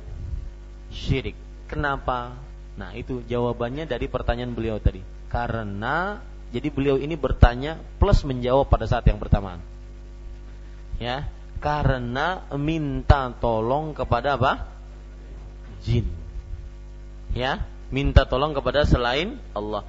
Syirik. 0.90 1.38
Kenapa? 1.70 2.36
Nah, 2.76 2.92
itu 2.98 3.22
jawabannya 3.24 3.86
dari 3.86 4.10
pertanyaan 4.10 4.52
beliau 4.52 4.76
tadi. 4.82 5.00
Karena 5.30 6.20
jadi 6.52 6.68
beliau 6.68 7.00
ini 7.00 7.16
bertanya 7.16 7.80
plus 7.96 8.28
menjawab 8.28 8.68
pada 8.68 8.84
saat 8.84 9.08
yang 9.08 9.16
bersamaan. 9.16 9.62
Ya, 11.00 11.32
karena 11.64 12.44
minta 12.58 13.32
tolong 13.40 13.96
kepada 13.96 14.36
apa? 14.36 14.68
Jin. 15.80 16.04
Ya, 17.32 17.64
minta 17.92 18.24
tolong 18.24 18.56
kepada 18.56 18.88
selain 18.88 19.38
Allah. 19.52 19.84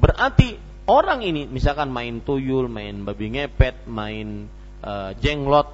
Berarti 0.00 0.56
orang 0.88 1.20
ini 1.20 1.44
misalkan 1.46 1.92
main 1.92 2.24
tuyul, 2.24 2.66
main 2.66 3.04
babi 3.04 3.36
ngepet, 3.36 3.84
main 3.86 4.48
uh, 4.80 5.12
jenglot, 5.20 5.68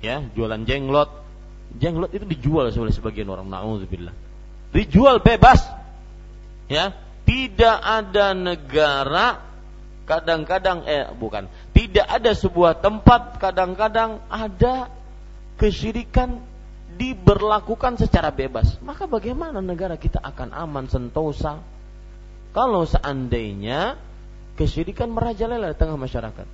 ya, 0.00 0.24
jualan 0.32 0.64
jenglot. 0.64 1.12
Jenglot 1.76 2.10
itu 2.16 2.24
dijual 2.24 2.72
oleh 2.72 2.94
sebagian 2.96 3.28
orang. 3.28 3.46
Nauzubillah. 3.52 4.16
Dijual 4.72 5.20
bebas. 5.20 5.68
Ya, 6.68 6.96
tidak 7.28 7.76
ada 7.80 8.32
negara 8.32 9.44
kadang-kadang 10.08 10.88
eh 10.88 11.04
bukan, 11.12 11.52
tidak 11.76 12.08
ada 12.08 12.32
sebuah 12.32 12.80
tempat 12.80 13.36
kadang-kadang 13.36 14.24
ada 14.32 14.88
kesyirikan 15.60 16.40
diberlakukan 16.98 17.96
secara 18.02 18.34
bebas. 18.34 18.76
Maka 18.82 19.06
bagaimana 19.06 19.62
negara 19.62 19.94
kita 19.94 20.18
akan 20.18 20.50
aman 20.50 20.90
sentosa? 20.90 21.62
kalau 22.52 22.82
seandainya 22.88 23.94
kesyirikan 24.58 25.12
merajalela 25.12 25.70
di 25.70 25.76
tengah 25.78 25.94
masyarakat. 25.94 26.46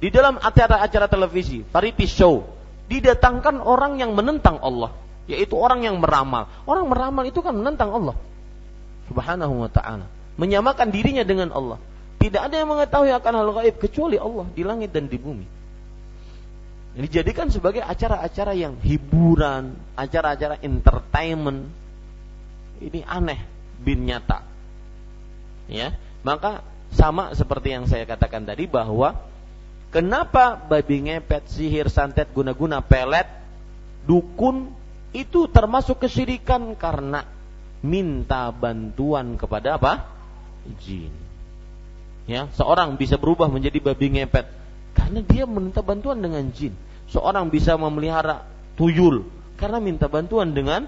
Di 0.00 0.08
dalam 0.08 0.40
acara-acara 0.40 1.10
televisi, 1.10 1.60
variety 1.60 2.08
show, 2.08 2.46
didatangkan 2.88 3.60
orang 3.60 4.00
yang 4.00 4.16
menentang 4.16 4.62
Allah, 4.62 4.94
yaitu 5.28 5.58
orang 5.58 5.84
yang 5.84 6.00
meramal. 6.00 6.48
Orang 6.64 6.88
meramal 6.88 7.26
itu 7.28 7.42
kan 7.44 7.52
menentang 7.52 7.92
Allah. 7.92 8.16
Subhanahu 9.10 9.66
wa 9.66 9.70
taala, 9.74 10.06
menyamakan 10.40 10.88
dirinya 10.88 11.26
dengan 11.26 11.52
Allah. 11.52 11.76
Tidak 12.20 12.40
ada 12.40 12.54
yang 12.54 12.68
mengetahui 12.68 13.10
akan 13.16 13.32
hal 13.32 13.48
gaib 13.60 13.76
kecuali 13.80 14.20
Allah 14.20 14.46
di 14.54 14.62
langit 14.62 14.92
dan 14.92 15.08
di 15.08 15.18
bumi. 15.18 15.59
Dijadikan 17.00 17.48
sebagai 17.48 17.80
acara-acara 17.80 18.52
yang 18.52 18.76
hiburan, 18.84 19.72
acara-acara 19.96 20.60
entertainment. 20.60 21.72
Ini 22.80 23.00
aneh 23.08 23.40
bin 23.80 24.04
nyata. 24.04 24.44
Ya, 25.70 25.96
maka 26.26 26.66
sama 26.92 27.32
seperti 27.32 27.72
yang 27.72 27.86
saya 27.86 28.04
katakan 28.04 28.42
tadi 28.44 28.66
bahwa 28.66 29.30
Kenapa 29.90 30.54
babi 30.54 31.10
ngepet, 31.10 31.50
sihir, 31.50 31.90
santet, 31.90 32.30
guna-guna, 32.30 32.78
pelet, 32.78 33.26
dukun 34.06 34.70
itu 35.10 35.50
termasuk 35.50 36.06
kesyirikan 36.06 36.78
karena 36.78 37.26
minta 37.82 38.54
bantuan 38.54 39.34
kepada 39.34 39.82
apa? 39.82 40.06
Jin. 40.78 41.10
Ya, 42.30 42.46
seorang 42.54 42.94
bisa 42.94 43.18
berubah 43.18 43.50
menjadi 43.50 43.82
babi 43.82 44.14
ngepet 44.14 44.46
karena 44.94 45.26
dia 45.26 45.42
minta 45.50 45.82
bantuan 45.82 46.22
dengan 46.22 46.46
jin. 46.54 46.70
Seorang 47.10 47.50
bisa 47.50 47.74
memelihara 47.74 48.46
tuyul 48.78 49.26
karena 49.58 49.82
minta 49.82 50.06
bantuan 50.06 50.54
dengan 50.54 50.86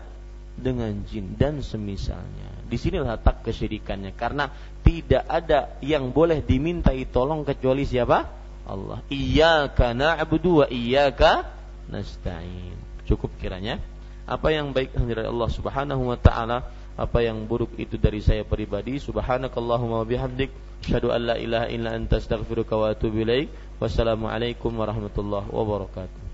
dengan 0.54 0.94
jin 1.08 1.34
dan 1.34 1.60
semisalnya. 1.60 2.64
Di 2.68 2.80
sini 2.80 3.02
letak 3.02 3.44
kesyirikannya 3.44 4.16
karena 4.16 4.48
tidak 4.80 5.28
ada 5.28 5.76
yang 5.84 6.14
boleh 6.14 6.40
dimintai 6.40 7.04
tolong 7.10 7.44
kecuali 7.44 7.84
siapa? 7.84 8.24
Allah. 8.64 9.02
Iyyaka 9.10 9.92
na'budu 9.92 10.64
wa 10.64 10.66
iyyaka 10.70 11.50
nasta'in. 11.90 12.78
Cukup 13.04 13.34
kiranya 13.36 13.82
apa 14.22 14.54
yang 14.54 14.70
baik 14.70 14.94
dari 14.94 15.26
Allah 15.26 15.50
Subhanahu 15.50 16.14
wa 16.14 16.18
taala, 16.18 16.70
apa 16.96 17.24
yang 17.24 17.44
buruk 17.48 17.76
itu 17.80 17.96
dari 17.96 18.20
saya 18.20 18.44
pribadi. 18.44 19.00
Subhanakallahumma 19.00 20.04
bihamdik, 20.04 20.52
asyhadu 20.84 21.12
an 21.12 21.20
la 21.32 21.36
ilaha 21.40 21.66
illa 21.72 21.96
anta 21.96 22.20
astaghfiruka 22.20 22.74
wa 22.76 22.92
atubu 22.92 23.24
ilaik. 23.24 23.48
Wassalamualaikum 23.80 24.72
warahmatullahi 24.76 25.48
wabarakatuh. 25.50 26.31